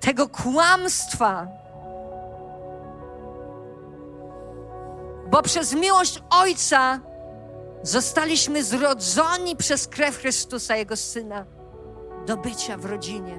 tego 0.00 0.28
kłamstwa, 0.28 1.46
bo 5.30 5.42
przez 5.42 5.72
miłość 5.72 6.22
Ojca 6.30 7.00
zostaliśmy 7.82 8.64
zrodzoni 8.64 9.56
przez 9.56 9.88
krew 9.88 10.16
Chrystusa, 10.16 10.76
Jego 10.76 10.96
Syna, 10.96 11.44
do 12.26 12.36
bycia 12.36 12.76
w 12.76 12.84
rodzinie, 12.84 13.38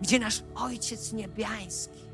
gdzie 0.00 0.18
nasz 0.18 0.42
Ojciec 0.54 1.12
Niebiański 1.12 2.09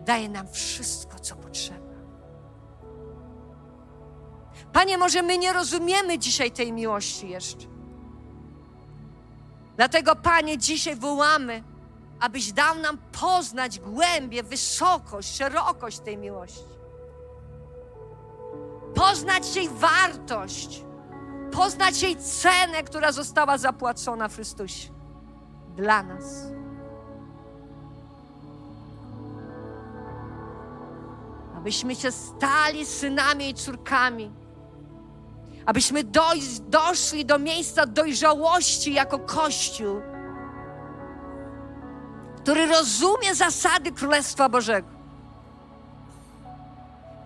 daje 0.00 0.28
nam 0.28 0.48
wszystko, 0.48 1.18
co 1.18 1.36
potrzeba. 1.36 1.90
Panie, 4.72 4.98
może 4.98 5.22
my 5.22 5.38
nie 5.38 5.52
rozumiemy 5.52 6.18
dzisiaj 6.18 6.50
tej 6.50 6.72
miłości 6.72 7.28
jeszcze. 7.28 7.66
Dlatego, 9.76 10.16
Panie, 10.16 10.58
dzisiaj 10.58 10.96
wołamy, 10.96 11.62
abyś 12.20 12.52
dał 12.52 12.78
nam 12.78 12.98
poznać 13.20 13.78
głębię, 13.78 14.42
wysokość, 14.42 15.36
szerokość 15.36 15.98
tej 15.98 16.18
miłości. 16.18 16.64
Poznać 18.94 19.56
jej 19.56 19.68
wartość, 19.68 20.84
poznać 21.52 22.02
jej 22.02 22.16
cenę, 22.16 22.82
która 22.82 23.12
została 23.12 23.58
zapłacona 23.58 24.28
w 24.28 24.34
Chrystusie 24.34 24.88
dla 25.76 26.02
nas. 26.02 26.24
Abyśmy 31.60 31.94
się 31.94 32.12
stali 32.12 32.86
synami 32.86 33.48
i 33.48 33.54
córkami 33.54 34.30
abyśmy 35.66 36.04
dojść, 36.04 36.60
doszli 36.60 37.24
do 37.24 37.38
miejsca 37.38 37.86
dojrzałości 37.86 38.92
jako 38.92 39.18
Kościół, 39.18 40.00
który 42.36 42.66
rozumie 42.66 43.34
zasady 43.34 43.92
Królestwa 43.92 44.48
Bożego, 44.48 44.88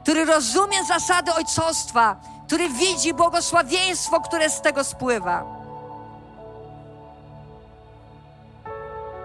który 0.03 0.25
rozumie 0.25 0.85
zasady 0.85 1.33
ojcostwa, 1.35 2.17
który 2.47 2.69
widzi 2.69 3.15
błogosławieństwo, 3.15 4.21
które 4.21 4.51
z 4.51 4.61
tego 4.61 4.85
spływa. 4.85 5.64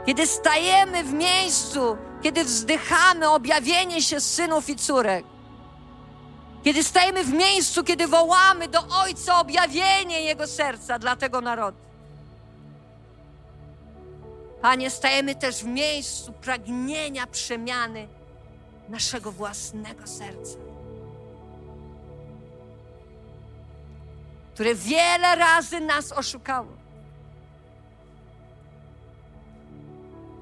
Kiedy 0.10 0.28
stajemy 0.28 1.04
w 1.04 1.14
miejscu, 1.14 1.98
kiedy 2.22 2.44
wzdychamy 2.44 3.30
objawienie 3.30 4.02
się 4.02 4.22
synów 4.22 4.70
i 4.70 4.76
córek, 4.76 5.26
kiedy 6.64 6.84
stajemy 6.84 7.24
w 7.24 7.34
miejscu, 7.34 7.84
kiedy 7.84 8.08
wołamy 8.08 8.68
do 8.68 8.80
Ojca 8.88 9.40
objawienie 9.40 10.22
Jego 10.22 10.48
serca 10.48 11.00
dla 11.00 11.16
tego 11.16 11.42
narodu. 11.42 11.78
Panie, 14.62 14.90
stajemy 14.90 15.36
też 15.36 15.56
w 15.56 15.68
miejscu 15.68 16.34
pragnienia 16.34 17.28
przemiany 17.28 18.08
naszego 18.88 19.32
własnego 19.32 20.08
serca, 20.08 20.58
które 24.54 24.76
wiele 24.76 25.36
razy 25.36 25.80
nas 25.80 26.12
oszukało. 26.12 26.79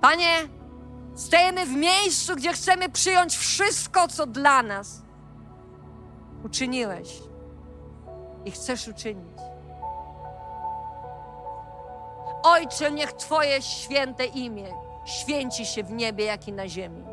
Panie, 0.08 0.48
Stajemy 1.16 1.66
w 1.66 1.72
miejscu, 1.72 2.36
gdzie 2.36 2.54
chcemy 2.54 2.90
przyjąć 2.90 3.38
wszystko, 3.38 4.08
co 4.08 4.26
dla 4.26 4.64
nas 4.64 5.02
uczyniłeś 6.46 7.10
i 8.46 8.52
chcesz 8.52 8.88
uczynić. 8.88 9.38
Ojcze, 12.44 12.92
niech 12.92 13.14
Twoje 13.14 13.62
święte 13.62 14.26
imię 14.26 14.74
święci 15.06 15.66
się 15.66 15.84
w 15.84 15.92
niebie, 15.92 16.26
jak 16.26 16.48
i 16.48 16.54
na 16.54 16.68
ziemi. 16.68 17.04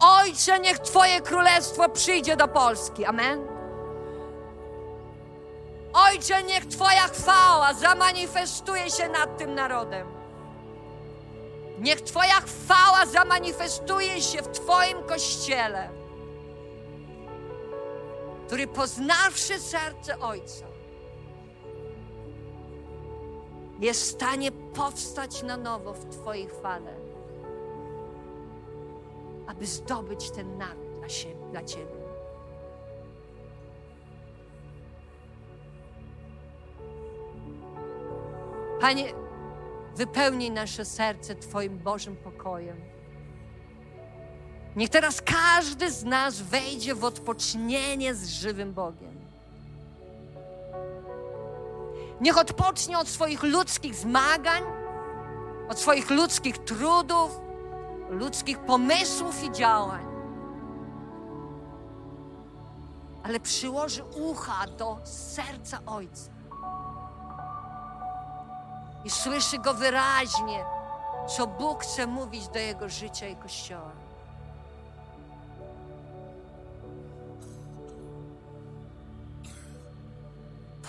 Ojcze, 0.00 0.58
niech 0.58 0.78
Twoje 0.78 1.20
królestwo 1.20 1.88
przyjdzie 1.88 2.36
do 2.36 2.48
Polski. 2.48 3.04
Amen. 3.04 3.46
Ojcze, 5.92 6.42
niech 6.42 6.66
Twoja 6.66 7.02
chwała 7.08 7.74
zamanifestuje 7.74 8.90
się 8.90 9.08
nad 9.08 9.38
tym 9.38 9.54
narodem. 9.54 10.13
Niech 11.78 12.00
Twoja 12.00 12.40
chwała 12.40 13.06
zamanifestuje 13.06 14.20
się 14.20 14.42
w 14.42 14.48
Twoim 14.48 15.02
kościele, 15.02 15.90
który 18.46 18.66
poznawszy 18.66 19.60
serce 19.60 20.20
Ojca, 20.20 20.66
jest 23.80 24.02
w 24.02 24.10
stanie 24.10 24.52
powstać 24.52 25.42
na 25.42 25.56
nowo 25.56 25.92
w 25.92 26.04
Twojej 26.04 26.46
chwale, 26.46 26.94
aby 29.46 29.66
zdobyć 29.66 30.30
ten 30.30 30.58
naród 30.58 30.98
dla, 30.98 31.08
siebie, 31.08 31.50
dla 31.50 31.64
Ciebie. 31.64 32.04
Panie, 38.80 39.23
wypełnij 39.96 40.50
nasze 40.50 40.84
serce 40.84 41.34
Twoim 41.34 41.78
Bożym 41.78 42.16
pokojem. 42.16 42.80
Niech 44.76 44.90
teraz 44.90 45.22
każdy 45.22 45.90
z 45.90 46.04
nas 46.04 46.40
wejdzie 46.40 46.94
w 46.94 47.04
odpocznienie 47.04 48.14
z 48.14 48.28
żywym 48.28 48.72
Bogiem. 48.72 49.14
Niech 52.20 52.38
odpocznie 52.38 52.98
od 52.98 53.08
swoich 53.08 53.42
ludzkich 53.42 53.94
zmagań, 53.94 54.62
od 55.68 55.78
swoich 55.78 56.10
ludzkich 56.10 56.58
trudów, 56.58 57.40
ludzkich 58.10 58.58
pomysłów 58.58 59.44
i 59.44 59.52
działań. 59.52 60.04
Ale 63.22 63.40
przyłoży 63.40 64.04
ucha 64.04 64.66
do 64.66 64.98
serca 65.04 65.78
Ojca 65.86 66.33
i 69.04 69.10
słyszy 69.10 69.58
go 69.58 69.74
wyraźnie, 69.74 70.64
co 71.36 71.46
Bóg 71.46 71.82
chce 71.82 72.06
mówić 72.06 72.48
do 72.48 72.58
jego 72.58 72.88
życia 72.88 73.28
i 73.28 73.36
kościoła. 73.36 73.92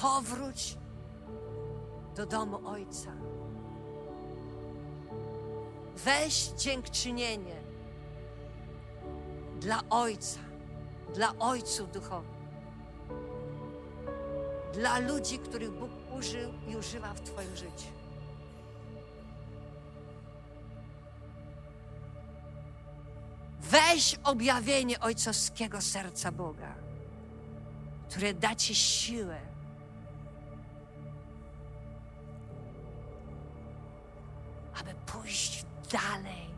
Powróć 0.02 0.78
do 2.16 2.26
domu 2.26 2.68
Ojca. 2.68 3.12
Weź 5.96 6.48
dziękczynienie 6.48 7.56
dla 9.60 9.82
Ojca, 9.90 10.40
dla 11.14 11.34
Ojców 11.40 11.92
duchowych, 11.92 12.30
dla 14.74 15.00
ludzi, 15.00 15.40
których 15.40 15.72
Bóg 15.72 15.90
użył 16.18 16.52
i 16.68 16.76
używa 16.76 17.14
w 17.14 17.22
Twoim 17.22 17.56
życiu. 17.56 17.95
Weź 23.62 24.16
objawienie 24.24 25.00
ojcowskiego 25.00 25.82
serca 25.82 26.32
Boga, 26.32 26.76
które 28.10 28.34
da 28.34 28.56
Ci 28.56 28.76
siłę, 28.76 29.40
aby 34.80 34.94
pójść 35.06 35.66
dalej 35.92 36.50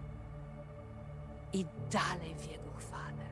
i 1.53 1.65
dalej 1.91 2.35
w 2.35 2.51
Jego 2.51 2.71
chwale. 2.77 3.27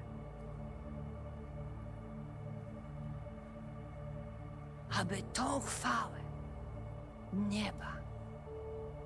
Aby 4.99 5.21
tą 5.21 5.61
chwałę 5.61 6.19
nieba 7.33 7.93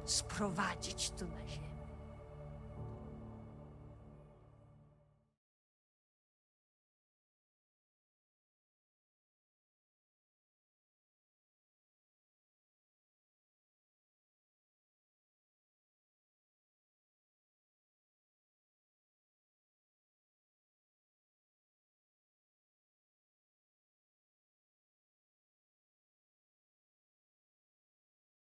sprowadzić 0.05 1.09
tu 1.09 1.25
na 1.25 1.47
ziemię. 1.47 1.68